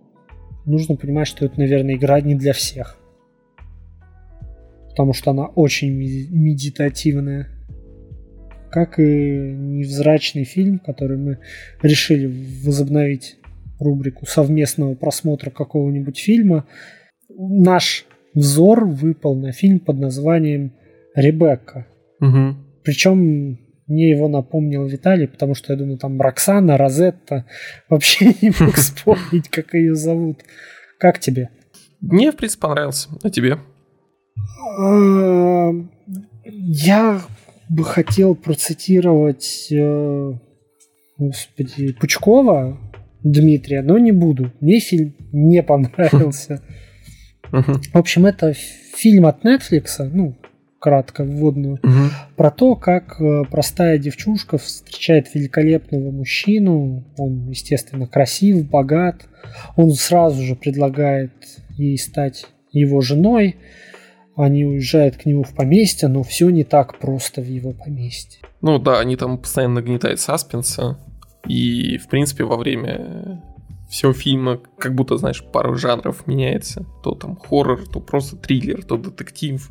нужно 0.65 0.97
понимать, 0.97 1.27
что 1.27 1.45
это, 1.45 1.57
наверное, 1.57 1.95
игра 1.95 2.19
не 2.21 2.35
для 2.35 2.51
всех. 2.53 2.99
Потому 4.89 5.13
что 5.13 5.31
она 5.31 5.45
очень 5.45 5.91
медитативная. 5.91 7.47
Как 8.69 8.99
и 8.99 9.03
невзрачный 9.03 10.43
фильм, 10.43 10.79
который 10.79 11.17
мы 11.17 11.39
решили 11.81 12.27
возобновить 12.65 13.37
рубрику 13.79 14.25
совместного 14.25 14.95
просмотра 14.95 15.49
какого-нибудь 15.49 16.17
фильма. 16.17 16.67
Наш 17.29 18.05
взор 18.33 18.85
выпал 18.85 19.35
на 19.35 19.53
фильм 19.53 19.79
под 19.79 19.99
названием 19.99 20.73
«Ребекка». 21.15 21.87
Угу. 22.19 22.55
Причем 22.83 23.59
мне 23.87 24.09
его 24.09 24.27
напомнил 24.27 24.85
Виталий, 24.85 25.27
потому 25.27 25.55
что 25.55 25.73
я 25.73 25.79
думаю, 25.79 25.97
там 25.97 26.19
Роксана, 26.21 26.77
Розетта. 26.77 27.45
Вообще 27.89 28.25
не 28.41 28.51
мог 28.59 28.75
вспомнить, 28.75 29.49
как 29.49 29.73
ее 29.73 29.95
зовут. 29.95 30.41
Как 30.99 31.19
тебе? 31.19 31.49
Мне, 32.01 32.31
в 32.31 32.35
принципе, 32.35 32.61
понравился. 32.61 33.09
А 33.23 33.29
тебе? 33.29 33.57
А, 34.79 35.71
я 36.43 37.21
бы 37.69 37.83
хотел 37.83 38.35
процитировать 38.35 39.67
э, 39.71 40.33
господи, 41.17 41.93
Пучкова 41.93 42.77
Дмитрия, 43.23 43.81
но 43.81 43.97
не 43.97 44.11
буду. 44.11 44.51
Мне 44.61 44.79
фильм 44.79 45.15
не 45.31 45.63
понравился. 45.67 46.61
В 47.51 47.97
общем, 47.97 48.25
это 48.25 48.53
фильм 48.53 49.25
от 49.25 49.43
Netflix, 49.45 50.03
ну, 50.11 50.35
кратко 50.87 51.25
вводную, 51.25 51.79
Мгм. 51.83 52.09
про 52.37 52.49
то, 52.49 52.75
как 52.75 53.19
э, 53.19 53.43
простая 53.51 53.97
девчушка 53.97 54.57
встречает 54.57 55.35
великолепного 55.35 56.11
мужчину. 56.11 57.03
Он, 57.17 57.49
естественно, 57.49 58.07
красив, 58.07 58.69
богат. 58.69 59.25
Он 59.75 59.91
сразу 59.91 60.41
же 60.43 60.55
предлагает 60.55 61.31
ей 61.71 61.97
стать 61.97 62.45
его 62.71 63.01
женой. 63.01 63.57
Они 64.37 64.63
уезжают 64.65 65.17
к 65.17 65.25
нему 65.25 65.43
в 65.43 65.53
поместье, 65.53 66.07
но 66.07 66.23
все 66.23 66.49
не 66.51 66.63
так 66.63 66.99
просто 66.99 67.41
в 67.41 67.47
его 67.47 67.73
поместье. 67.73 68.41
Ну 68.61 68.79
да, 68.79 68.99
они 69.01 69.17
там 69.17 69.37
постоянно 69.37 69.75
нагнетают 69.81 70.21
саспенса. 70.21 70.97
И, 71.49 71.97
в 71.97 72.07
принципе, 72.07 72.45
во 72.45 72.55
время 72.55 73.43
всего 73.89 74.13
фильма 74.13 74.61
как 74.77 74.95
будто, 74.95 75.17
знаешь, 75.17 75.43
пара 75.51 75.75
жанров 75.75 76.27
меняется. 76.27 76.85
То 77.03 77.11
там 77.11 77.35
хоррор, 77.35 77.85
то 77.91 77.99
просто 77.99 78.37
триллер, 78.37 78.83
то 78.85 78.95
детектив. 78.97 79.67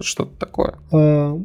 Вот 0.00 0.06
что-то 0.06 0.34
такое. 0.38 0.76
Э, 0.92 1.36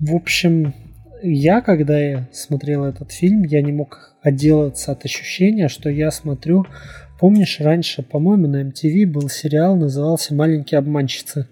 В 0.00 0.14
общем, 0.14 0.74
я, 1.22 1.62
когда 1.62 1.98
я 1.98 2.28
смотрел 2.32 2.84
этот 2.84 3.10
фильм, 3.10 3.42
я 3.44 3.62
не 3.62 3.72
мог 3.72 4.16
отделаться 4.22 4.92
от 4.92 5.04
ощущения, 5.04 5.68
что 5.68 5.88
я 5.88 6.10
смотрю... 6.10 6.66
Помнишь, 7.18 7.58
раньше, 7.60 8.02
по-моему, 8.02 8.46
на 8.48 8.62
MTV 8.62 9.06
был 9.06 9.28
сериал, 9.30 9.76
назывался 9.76 10.34
«Маленькие 10.34 10.78
обманщицы». 10.78 11.48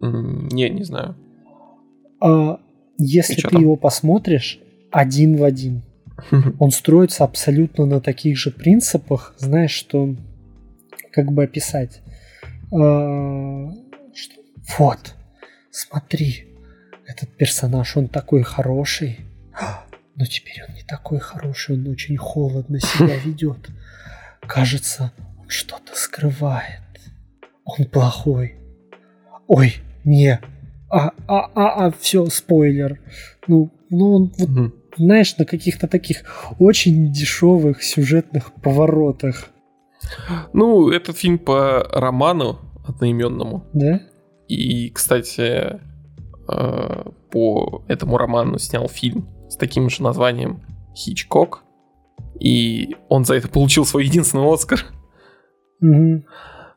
Не, 0.00 0.70
не 0.70 0.84
знаю. 0.84 1.16
А 2.20 2.60
если 2.96 3.34
ты 3.42 3.48
там? 3.48 3.60
его 3.60 3.76
посмотришь 3.76 4.58
один 4.90 5.36
в 5.36 5.42
один, 5.44 5.82
он 6.60 6.70
строится 6.70 7.24
абсолютно 7.24 7.84
на 7.84 8.00
таких 8.00 8.38
же 8.38 8.50
принципах, 8.52 9.34
знаешь, 9.38 9.72
что 9.72 10.14
как 11.12 11.32
бы 11.32 11.42
описать. 11.44 12.00
А, 12.72 13.70
что- 14.14 14.40
Вот, 14.78 15.14
смотри, 15.76 16.46
этот 17.06 17.28
персонаж, 17.36 17.96
он 17.96 18.08
такой 18.08 18.42
хороший, 18.42 19.20
но 20.16 20.24
теперь 20.24 20.64
он 20.68 20.74
не 20.74 20.82
такой 20.82 21.18
хороший, 21.18 21.76
он 21.76 21.86
очень 21.88 22.16
холодно 22.16 22.80
себя 22.80 23.16
ведет. 23.24 23.68
Кажется, 24.40 25.12
он 25.38 25.48
что-то 25.48 25.94
скрывает. 25.94 26.80
Он 27.64 27.84
плохой. 27.86 28.54
Ой, 29.46 29.74
не. 30.04 30.40
А, 30.88 31.10
а, 31.26 31.50
а, 31.54 31.86
а, 31.86 31.90
все, 32.00 32.26
спойлер. 32.26 32.98
Ну, 33.46 33.70
ну, 33.90 34.12
он 34.14 34.32
вот 34.38 34.48
Мгм. 34.48 34.74
знаешь, 34.96 35.36
на 35.36 35.44
каких-то 35.44 35.88
таких 35.88 36.24
очень 36.58 37.12
дешевых 37.12 37.82
сюжетных 37.82 38.52
поворотах, 38.54 39.50
Ну, 40.52 40.90
этот 40.90 41.18
фильм 41.18 41.38
по 41.38 41.82
роману 41.92 42.60
одноименному. 42.86 43.64
да? 43.74 44.00
И, 44.48 44.90
кстати, 44.90 45.80
э, 46.48 47.04
по 47.30 47.84
этому 47.88 48.16
роману 48.16 48.58
снял 48.58 48.88
фильм 48.88 49.28
с 49.48 49.56
таким 49.56 49.90
же 49.90 50.02
названием 50.02 50.62
«Хичкок». 50.94 51.62
И 52.38 52.96
он 53.08 53.24
за 53.24 53.34
это 53.34 53.48
получил 53.48 53.84
свой 53.84 54.04
единственный 54.04 54.52
Оскар. 54.52 54.80
Мгм. 55.80 56.24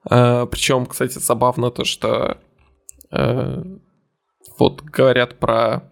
Причем, 0.03 0.85
кстати, 0.85 1.19
забавно 1.19 1.71
то, 1.71 1.83
что 1.83 2.37
э, 3.11 3.63
вот 4.57 4.81
говорят 4.81 5.37
про 5.39 5.91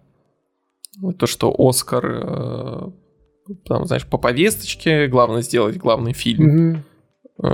то, 1.18 1.26
что 1.26 1.54
Оскар, 1.56 2.04
э, 2.06 2.90
там, 3.66 3.84
знаешь, 3.84 4.06
по 4.06 4.18
повесточке, 4.18 5.06
главное 5.06 5.42
сделать 5.42 5.76
главный 5.76 6.12
фильм. 6.12 6.84
Э, 7.42 7.52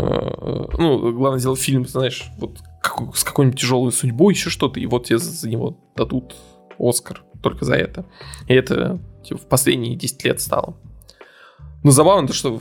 ну, 0.78 1.12
главное 1.12 1.40
сделать 1.40 1.60
фильм, 1.60 1.86
знаешь, 1.86 2.30
вот 2.38 2.58
как- 2.94 3.16
с 3.16 3.24
какой-нибудь 3.24 3.60
тяжелой 3.60 3.92
судьбой, 3.92 4.34
еще 4.34 4.50
что-то, 4.50 4.80
и 4.80 4.86
вот 4.86 5.06
тебе 5.06 5.18
за 5.18 5.30
за 5.30 5.48
него 5.48 5.76
дадут 5.96 6.34
Оскар 6.78 7.22
только 7.42 7.64
за 7.64 7.74
это. 7.74 8.04
И 8.48 8.54
это 8.54 8.98
типа, 9.24 9.40
в 9.40 9.46
последние 9.46 9.96
10 9.96 10.24
лет 10.24 10.40
стало. 10.40 10.76
Но 11.82 11.90
забавно 11.90 12.26
то, 12.26 12.32
что 12.32 12.60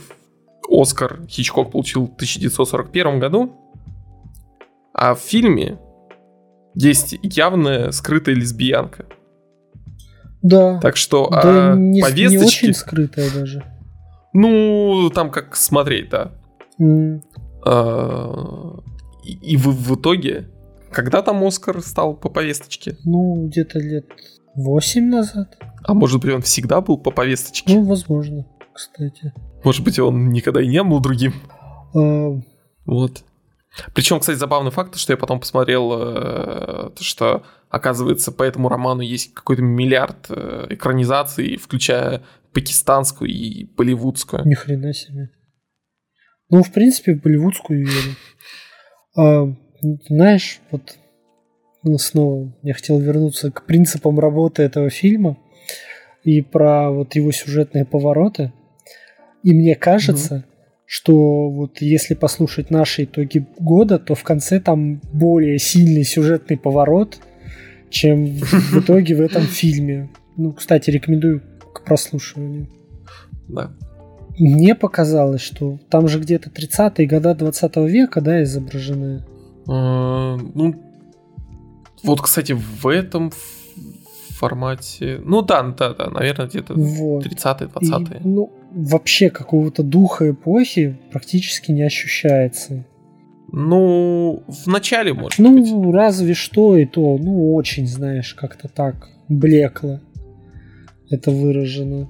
Оскар 0.68 1.20
Хичкок 1.28 1.72
получил 1.72 2.06
в 2.06 2.14
1941 2.14 3.20
году, 3.20 3.52
а 4.92 5.14
в 5.14 5.20
фильме 5.20 5.78
есть 6.74 7.16
явная 7.22 7.90
скрытая 7.90 8.34
лесбиянка. 8.34 9.06
Да. 10.42 10.78
Так 10.80 10.96
что 10.96 11.28
да 11.30 11.72
а, 11.72 11.74
не, 11.74 11.92
не 11.92 12.02
повесточки... 12.02 12.64
очень 12.64 12.74
скрытая 12.74 13.30
даже. 13.30 13.64
Ну, 14.32 15.10
там 15.14 15.30
как 15.30 15.56
смотреть, 15.56 16.10
да. 16.10 16.32
А, 17.64 18.78
И, 19.24 19.32
и 19.52 19.56
в, 19.56 19.66
в 19.68 19.94
итоге, 19.96 20.50
когда 20.92 21.22
там 21.22 21.42
Оскар 21.44 21.80
стал 21.80 22.14
по 22.14 22.28
повесточке? 22.28 22.96
Ну, 23.04 23.46
где-то 23.48 23.78
лет 23.78 24.06
восемь 24.54 25.08
назад. 25.08 25.56
А 25.82 25.94
может 25.94 26.20
быть, 26.20 26.32
он 26.32 26.42
всегда 26.42 26.80
был 26.80 26.98
по 26.98 27.10
повесточке? 27.10 27.74
Ну, 27.74 27.84
возможно, 27.84 28.46
кстати. 28.72 29.32
Может 29.64 29.84
быть, 29.84 29.98
он 29.98 30.30
никогда 30.30 30.62
и 30.62 30.66
не 30.68 30.82
был 30.82 31.00
другим? 31.00 31.32
А, 31.94 32.40
Вот. 32.86 33.24
Причем, 33.92 34.20
кстати, 34.20 34.36
забавный 34.36 34.70
факт, 34.70 34.94
что 34.96 35.12
я 35.12 35.16
потом 35.16 35.40
посмотрел, 35.40 35.92
э, 35.94 36.90
то, 36.90 37.02
что, 37.02 37.42
оказывается, 37.70 38.30
по 38.30 38.44
этому 38.44 38.68
роману 38.68 39.00
есть 39.00 39.34
какой-то 39.34 39.62
миллиард 39.62 40.26
э, 40.28 40.66
экранизаций, 40.70 41.56
включая 41.56 42.22
пакистанскую 42.52 43.28
и 43.28 43.64
болливудскую. 43.64 44.46
ни 44.46 44.54
хрена 44.54 44.92
себе. 44.92 45.30
Ну, 46.50 46.62
в 46.62 46.72
принципе, 46.72 47.16
в 47.16 47.22
болливудскую 47.22 47.80
верю. 47.80 48.14
А, 49.16 49.52
знаешь, 50.08 50.60
вот 50.70 50.96
ну, 51.82 51.98
снова 51.98 52.52
я 52.62 52.74
хотел 52.74 52.98
вернуться 52.98 53.50
к 53.50 53.66
принципам 53.66 54.18
работы 54.18 54.62
этого 54.62 54.90
фильма 54.90 55.36
и 56.24 56.40
про 56.40 56.90
вот 56.90 57.14
его 57.14 57.30
сюжетные 57.30 57.84
повороты. 57.84 58.52
И 59.42 59.52
мне 59.52 59.74
кажется, 59.74 60.44
что 60.86 61.50
вот 61.50 61.82
если 61.82 62.14
послушать 62.14 62.70
наши 62.70 63.04
итоги 63.04 63.46
года, 63.58 63.98
то 63.98 64.14
в 64.14 64.22
конце 64.22 64.60
там 64.60 65.02
более 65.12 65.58
сильный 65.58 66.04
сюжетный 66.04 66.56
поворот, 66.56 67.18
чем 67.90 68.26
в 68.26 68.80
итоге 68.80 69.14
в 69.14 69.20
этом 69.20 69.42
фильме. 69.42 70.08
Ну, 70.36 70.52
кстати, 70.52 70.90
рекомендую 70.90 71.42
к 71.74 71.84
прослушиванию. 71.84 72.68
Да. 73.48 73.72
Мне 74.38 74.74
показалось, 74.74 75.40
что 75.40 75.78
там 75.90 76.08
же 76.08 76.18
где-то 76.20 76.50
30-е 76.50 77.06
года 77.06 77.34
20 77.34 77.76
века, 77.76 78.20
да, 78.20 78.42
изображены. 78.42 79.22
Э, 79.68 80.36
Ну, 80.54 80.74
вот, 82.02 82.20
кстати, 82.20 82.52
в 82.52 82.86
этом 82.86 83.32
формате... 84.30 85.20
Ну 85.24 85.42
да, 85.42 85.62
да, 85.62 85.94
да, 85.94 86.10
наверное, 86.10 86.46
где-то 86.46 86.74
Вот. 86.74 87.24
30-е, 87.24 87.68
И, 87.80 87.86
20-е. 87.90 88.20
ну, 88.24 88.52
вообще 88.72 89.30
какого-то 89.30 89.82
духа 89.82 90.30
эпохи 90.30 90.98
практически 91.12 91.70
не 91.72 91.82
ощущается. 91.82 92.84
Ну, 93.52 94.42
в 94.48 94.66
начале, 94.66 95.14
может 95.14 95.38
быть. 95.40 95.70
Ну, 95.70 95.92
разве 95.92 96.34
что 96.34 96.76
и 96.76 96.84
то, 96.86 97.16
ну, 97.18 97.54
очень, 97.54 97.86
знаешь, 97.86 98.34
как-то 98.34 98.68
так 98.68 99.08
блекло 99.28 100.00
это 101.10 101.30
выражено. 101.30 102.08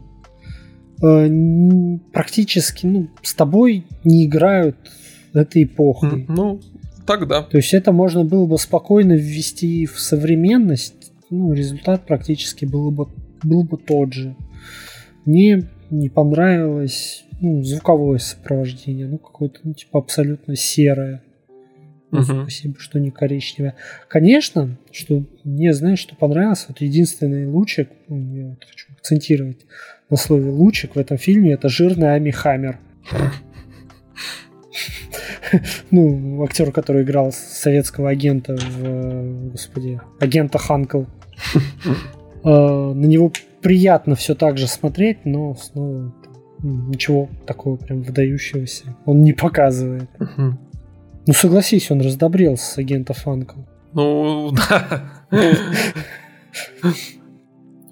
Э, 1.02 1.28
Практически, 2.12 2.86
ну, 2.86 3.08
с 3.22 3.34
тобой 3.34 3.86
не 4.04 4.26
играют 4.26 4.76
этой 5.32 5.64
эпохой. 5.64 6.26
Ну, 6.28 6.60
тогда. 7.06 7.42
То 7.42 7.56
есть 7.56 7.74
это 7.74 7.92
можно 7.92 8.24
было 8.24 8.46
бы 8.46 8.58
спокойно 8.58 9.14
ввести 9.14 9.86
в 9.86 9.98
современность, 9.98 11.12
ну, 11.30 11.52
результат 11.52 12.06
практически 12.06 12.64
был 12.64 12.90
бы, 12.90 13.08
был 13.42 13.64
бы 13.64 13.76
тот 13.76 14.12
же. 14.12 14.36
Мне 15.24 15.68
не 15.90 16.08
понравилось 16.08 17.24
ну, 17.40 17.62
звуковое 17.62 18.18
сопровождение, 18.18 19.06
ну, 19.06 19.18
какое-то, 19.18 19.60
ну, 19.64 19.74
типа, 19.74 19.98
абсолютно 19.98 20.56
серое. 20.56 21.22
Мгм. 22.20 22.42
Спасибо, 22.42 22.78
что 22.78 23.00
не 23.00 23.10
коричневое. 23.10 23.74
Конечно, 24.08 24.76
что 24.92 25.24
мне, 25.44 25.72
знаешь, 25.72 25.98
что 25.98 26.14
понравилось, 26.16 26.66
вот 26.68 26.80
единственный 26.80 27.46
лучик, 27.46 27.88
ну, 28.08 28.34
я 28.34 28.46
вот 28.48 28.64
хочу 28.64 28.92
акцентировать 28.92 29.66
на 30.10 30.16
слове 30.16 30.50
лучик 30.50 30.94
в 30.94 30.98
этом 30.98 31.18
фильме, 31.18 31.52
это 31.52 31.68
жирный 31.68 32.14
Ами 32.14 32.30
Хаммер. 32.30 32.78
Ну, 35.90 36.42
актер, 36.42 36.72
который 36.72 37.02
играл 37.02 37.32
советского 37.32 38.10
агента 38.10 38.56
в, 38.56 39.50
господи, 39.52 40.00
агента 40.20 40.58
Ханкл. 40.58 41.04
Э, 42.44 42.92
На 42.94 43.06
него 43.06 43.32
приятно 43.62 44.14
все 44.16 44.34
так 44.34 44.58
же 44.58 44.66
смотреть, 44.66 45.24
но 45.24 45.54
снова 45.54 46.14
ничего 46.62 47.28
такого 47.46 47.76
прям 47.76 48.02
выдающегося 48.02 48.96
он 49.04 49.22
не 49.22 49.32
показывает. 49.32 50.08
Ну 51.26 51.32
согласись, 51.32 51.90
он 51.90 52.00
раздобрел 52.00 52.56
с 52.56 52.76
агента 52.78 53.14
Фанкл. 53.14 53.60
Ну, 53.92 54.50
да. 54.70 55.26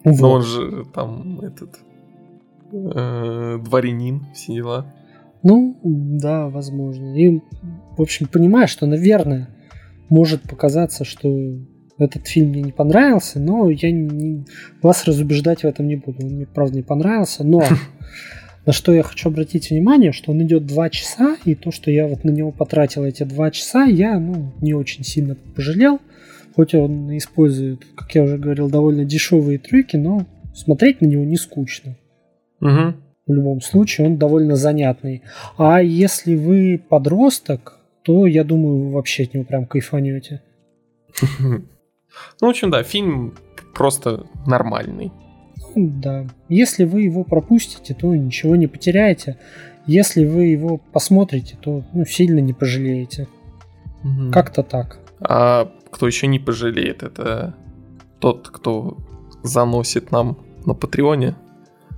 Вот. 0.04 0.20
Но 0.20 0.30
он 0.32 0.42
же 0.42 0.84
там 0.92 1.40
этот 1.40 1.78
э, 2.72 3.58
дворянин, 3.64 4.26
все 4.34 4.54
дела. 4.54 4.94
Ну, 5.42 5.78
да, 5.82 6.48
возможно. 6.48 7.16
И, 7.16 7.40
в 7.96 8.02
общем, 8.02 8.26
понимаешь, 8.26 8.70
что, 8.70 8.86
наверное, 8.86 9.48
может 10.08 10.42
показаться, 10.42 11.04
что 11.04 11.28
этот 11.98 12.26
фильм 12.26 12.50
мне 12.50 12.62
не 12.62 12.72
понравился, 12.72 13.40
но 13.40 13.70
я 13.70 13.90
не, 13.90 14.44
вас 14.82 15.04
разубеждать 15.04 15.62
в 15.62 15.66
этом 15.66 15.86
не 15.86 15.96
буду. 15.96 16.26
Он 16.26 16.32
мне, 16.32 16.46
правда, 16.46 16.76
не 16.76 16.82
понравился, 16.82 17.44
но 17.44 17.62
на 18.64 18.72
что 18.72 18.92
я 18.92 19.02
хочу 19.02 19.28
обратить 19.28 19.70
внимание, 19.70 20.12
что 20.12 20.30
он 20.30 20.42
идет 20.42 20.66
два 20.66 20.88
часа, 20.88 21.36
и 21.44 21.54
то, 21.54 21.72
что 21.72 21.90
я 21.90 22.06
вот 22.06 22.24
на 22.24 22.30
него 22.30 22.52
потратил 22.52 23.04
эти 23.04 23.24
два 23.24 23.50
часа, 23.50 23.84
я 23.84 24.18
ну, 24.18 24.52
не 24.60 24.74
очень 24.74 25.04
сильно 25.04 25.36
пожалел. 25.56 26.00
Хоть 26.54 26.74
он 26.74 27.16
использует, 27.16 27.84
как 27.96 28.14
я 28.14 28.22
уже 28.22 28.38
говорил, 28.38 28.70
довольно 28.70 29.04
дешевые 29.04 29.58
трюки, 29.58 29.96
но 29.96 30.26
смотреть 30.54 31.00
на 31.00 31.06
него 31.06 31.24
не 31.24 31.36
скучно. 31.36 31.96
Угу. 32.60 32.94
В 33.26 33.32
любом 33.32 33.60
случае, 33.60 34.06
он 34.06 34.16
довольно 34.16 34.56
занятный. 34.56 35.22
А 35.56 35.82
если 35.82 36.36
вы 36.36 36.80
подросток, 36.88 37.78
то 38.02 38.26
я 38.26 38.44
думаю, 38.44 38.78
вы 38.78 38.92
вообще 38.92 39.24
от 39.24 39.34
него 39.34 39.44
прям 39.44 39.66
кайфанете. 39.66 40.42
Ну, 42.42 42.46
в 42.46 42.50
общем, 42.50 42.70
да, 42.70 42.82
фильм 42.82 43.32
просто 43.74 44.26
нормальный. 44.46 45.10
Да. 45.74 46.26
Если 46.48 46.84
вы 46.84 47.02
его 47.02 47.24
пропустите, 47.24 47.94
то 47.94 48.14
ничего 48.14 48.56
не 48.56 48.66
потеряете. 48.66 49.38
Если 49.86 50.24
вы 50.24 50.46
его 50.46 50.78
посмотрите, 50.78 51.56
то 51.60 51.84
ну, 51.92 52.04
сильно 52.04 52.38
не 52.38 52.52
пожалеете. 52.52 53.28
Угу. 54.04 54.30
Как-то 54.32 54.62
так. 54.62 54.98
А 55.20 55.72
кто 55.90 56.06
еще 56.06 56.26
не 56.26 56.38
пожалеет, 56.38 57.02
это 57.02 57.54
тот, 58.20 58.48
кто 58.48 58.98
заносит 59.42 60.10
нам 60.12 60.38
на 60.64 60.74
Патреоне 60.74 61.34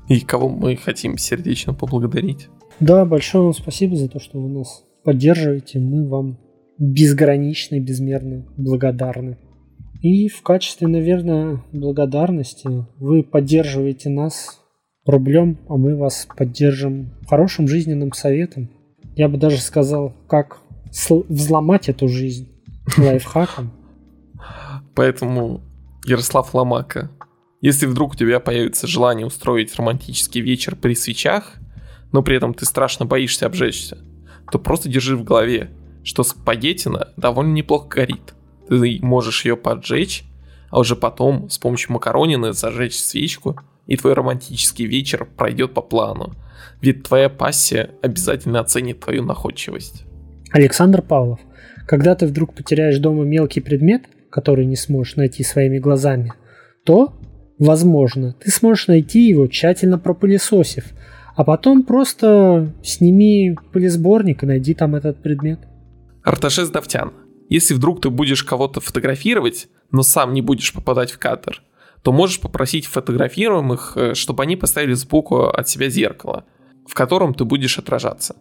и 0.08 0.20
кого 0.20 0.48
мы 0.48 0.76
хотим 0.76 1.18
сердечно 1.18 1.74
поблагодарить. 1.74 2.48
Да, 2.80 3.04
большое 3.04 3.44
вам 3.44 3.54
спасибо 3.54 3.96
за 3.96 4.08
то, 4.08 4.18
что 4.18 4.40
вы 4.40 4.48
нас 4.48 4.84
поддерживаете. 5.04 5.78
Мы 5.78 6.08
вам 6.08 6.38
безгранично 6.78 7.76
и 7.76 7.80
безмерно 7.80 8.46
благодарны. 8.56 9.38
И 10.04 10.28
в 10.28 10.42
качестве, 10.42 10.86
наверное, 10.86 11.64
благодарности 11.72 12.68
вы 12.98 13.22
поддерживаете 13.22 14.10
нас 14.10 14.60
рублем, 15.06 15.58
а 15.66 15.78
мы 15.78 15.96
вас 15.96 16.28
поддержим 16.36 17.14
хорошим 17.26 17.66
жизненным 17.66 18.12
советом. 18.12 18.68
Я 19.16 19.30
бы 19.30 19.38
даже 19.38 19.62
сказал, 19.62 20.14
как 20.28 20.58
взломать 21.08 21.88
эту 21.88 22.08
жизнь 22.08 22.52
лайфхаком. 22.98 23.72
Поэтому, 24.94 25.62
Ярослав 26.04 26.54
Ломака, 26.54 27.10
если 27.62 27.86
вдруг 27.86 28.12
у 28.12 28.16
тебя 28.16 28.40
появится 28.40 28.86
желание 28.86 29.26
устроить 29.26 29.74
романтический 29.74 30.42
вечер 30.42 30.76
при 30.76 30.94
свечах, 30.94 31.54
но 32.12 32.22
при 32.22 32.36
этом 32.36 32.52
ты 32.52 32.66
страшно 32.66 33.06
боишься 33.06 33.46
обжечься, 33.46 33.96
то 34.52 34.58
просто 34.58 34.90
держи 34.90 35.16
в 35.16 35.24
голове, 35.24 35.70
что 36.02 36.24
спагеттина 36.24 37.14
довольно 37.16 37.54
неплохо 37.54 37.88
горит. 37.88 38.34
Ты 38.68 38.98
можешь 39.02 39.44
ее 39.44 39.56
поджечь, 39.56 40.24
а 40.70 40.80
уже 40.80 40.96
потом 40.96 41.48
с 41.50 41.58
помощью 41.58 41.92
макаронины 41.92 42.52
зажечь 42.52 42.96
свечку, 42.96 43.56
и 43.86 43.96
твой 43.96 44.14
романтический 44.14 44.86
вечер 44.86 45.26
пройдет 45.36 45.74
по 45.74 45.82
плану. 45.82 46.32
Ведь 46.80 47.02
твоя 47.02 47.28
пассия 47.28 47.90
обязательно 48.02 48.60
оценит 48.60 49.00
твою 49.00 49.22
находчивость. 49.22 50.04
Александр 50.52 51.02
Павлов, 51.02 51.40
когда 51.86 52.14
ты 52.14 52.26
вдруг 52.26 52.54
потеряешь 52.54 52.98
дома 52.98 53.24
мелкий 53.24 53.60
предмет, 53.60 54.04
который 54.30 54.64
не 54.64 54.76
сможешь 54.76 55.16
найти 55.16 55.44
своими 55.44 55.78
глазами, 55.78 56.32
то, 56.84 57.14
возможно, 57.58 58.34
ты 58.40 58.50
сможешь 58.50 58.88
найти 58.88 59.28
его, 59.28 59.46
тщательно 59.46 59.98
пропылесосив, 59.98 60.86
а 61.36 61.44
потом 61.44 61.82
просто 61.82 62.72
сними 62.82 63.56
пылесборник 63.72 64.42
и 64.42 64.46
найди 64.46 64.74
там 64.74 64.94
этот 64.94 65.22
предмет. 65.22 65.60
Арташес 66.22 66.70
Давтян, 66.70 67.12
если 67.48 67.74
вдруг 67.74 68.00
ты 68.00 68.10
будешь 68.10 68.42
кого-то 68.42 68.80
фотографировать, 68.80 69.68
но 69.90 70.02
сам 70.02 70.32
не 70.32 70.42
будешь 70.42 70.72
попадать 70.72 71.10
в 71.10 71.18
кадр, 71.18 71.62
то 72.02 72.12
можешь 72.12 72.40
попросить 72.40 72.86
фотографируемых, 72.86 73.92
э, 73.96 74.14
чтобы 74.14 74.42
они 74.42 74.56
поставили 74.56 74.92
сбоку 74.92 75.44
от 75.44 75.68
себя 75.68 75.88
зеркало, 75.88 76.44
в 76.86 76.94
котором 76.94 77.34
ты 77.34 77.44
будешь 77.44 77.78
отражаться. 77.78 78.36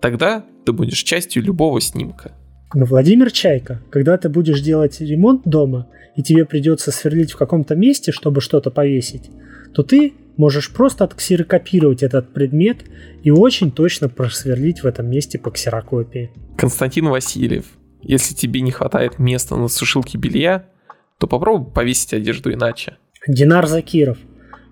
Тогда 0.00 0.44
ты 0.64 0.72
будешь 0.72 1.02
частью 1.02 1.42
любого 1.42 1.80
снимка. 1.80 2.32
Но, 2.74 2.84
Владимир 2.84 3.30
Чайка, 3.30 3.82
когда 3.90 4.16
ты 4.16 4.28
будешь 4.28 4.60
делать 4.60 5.00
ремонт 5.00 5.42
дома, 5.44 5.88
и 6.16 6.22
тебе 6.22 6.44
придется 6.44 6.92
сверлить 6.92 7.32
в 7.32 7.36
каком-то 7.36 7.74
месте, 7.74 8.12
чтобы 8.12 8.40
что-то 8.40 8.70
повесить, 8.70 9.30
то 9.74 9.82
ты 9.82 10.12
можешь 10.36 10.72
просто 10.72 11.04
отксерокопировать 11.04 12.02
этот 12.02 12.32
предмет 12.32 12.78
и 13.22 13.30
очень 13.30 13.70
точно 13.70 14.08
просверлить 14.08 14.82
в 14.82 14.86
этом 14.86 15.08
месте 15.08 15.38
по 15.38 15.50
ксерокопии. 15.50 16.30
Константин 16.56 17.08
Васильев, 17.08 17.66
если 18.02 18.34
тебе 18.34 18.60
не 18.60 18.70
хватает 18.70 19.18
места 19.18 19.56
на 19.56 19.68
сушилке 19.68 20.18
белья, 20.18 20.66
то 21.18 21.26
попробуй 21.26 21.72
повесить 21.72 22.14
одежду 22.14 22.52
иначе. 22.52 22.96
Динар 23.26 23.66
Закиров. 23.66 24.18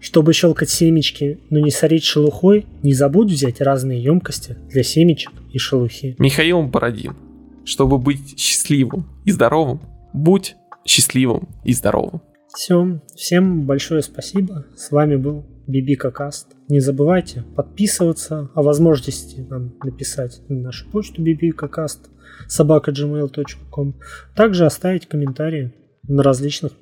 Чтобы 0.01 0.33
щелкать 0.33 0.71
семечки, 0.71 1.41
но 1.51 1.59
не 1.59 1.71
сорить 1.71 2.05
шелухой, 2.05 2.67
не 2.83 2.95
забудь 2.95 3.31
взять 3.31 3.61
разные 3.61 4.03
емкости 4.03 4.57
для 4.71 4.83
семечек 4.83 5.33
и 5.53 5.59
шелухи. 5.59 6.15
Михаил 6.19 6.63
Бородин. 6.63 7.17
Чтобы 7.65 7.99
быть 7.99 8.39
счастливым 8.39 9.07
и 9.25 9.33
здоровым, 9.33 9.81
будь 10.13 10.57
счастливым 10.87 11.49
и 11.65 11.73
здоровым. 11.75 12.23
Все, 12.55 13.01
всем 13.15 13.67
большое 13.67 14.03
спасибо. 14.03 14.67
С 14.75 14.91
вами 14.91 15.17
был 15.17 15.45
Бибика 15.67 16.11
Каст. 16.11 16.49
Не 16.69 16.81
забывайте 16.81 17.45
подписываться, 17.55 18.51
о 18.55 18.63
возможности 18.63 19.47
нам 19.51 19.75
написать 19.85 20.41
на 20.49 20.57
нашу 20.57 20.89
почту 20.89 21.23
bibikacast 21.23 22.09
собака.gmail.com. 22.49 23.95
Также 24.35 24.67
оставить 24.67 25.07
комментарии 25.07 25.73
на 26.07 26.23
различных 26.23 26.73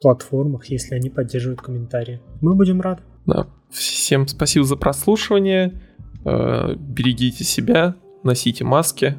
платформах, 0.00 0.66
если 0.66 0.94
они 0.94 1.10
поддерживают 1.10 1.62
комментарии. 1.62 2.20
Мы 2.40 2.54
будем 2.54 2.80
рады. 2.80 3.02
Да. 3.26 3.46
Всем 3.70 4.28
спасибо 4.28 4.64
за 4.64 4.76
прослушивание. 4.76 5.80
Э, 6.24 6.74
берегите 6.76 7.44
себя, 7.44 7.96
носите 8.22 8.64
маски. 8.64 9.16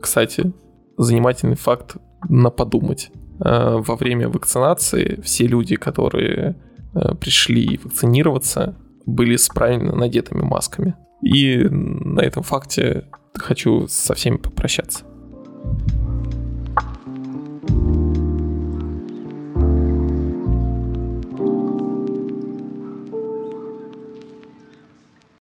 Кстати, 0.00 0.52
занимательный 0.96 1.56
факт 1.56 1.96
на 2.28 2.50
подумать. 2.50 3.10
Э, 3.44 3.76
во 3.78 3.96
время 3.96 4.28
вакцинации 4.28 5.20
все 5.22 5.46
люди, 5.46 5.76
которые 5.76 6.56
э, 6.94 7.14
пришли 7.14 7.78
вакцинироваться, 7.82 8.76
были 9.04 9.36
с 9.36 9.48
правильно 9.48 9.94
надетыми 9.94 10.42
масками. 10.42 10.96
И 11.22 11.56
на 11.68 12.20
этом 12.20 12.42
факте 12.42 13.04
хочу 13.34 13.86
со 13.88 14.14
всеми 14.14 14.36
попрощаться. 14.36 15.04
Thank 15.66 15.90
you. 15.90 16.05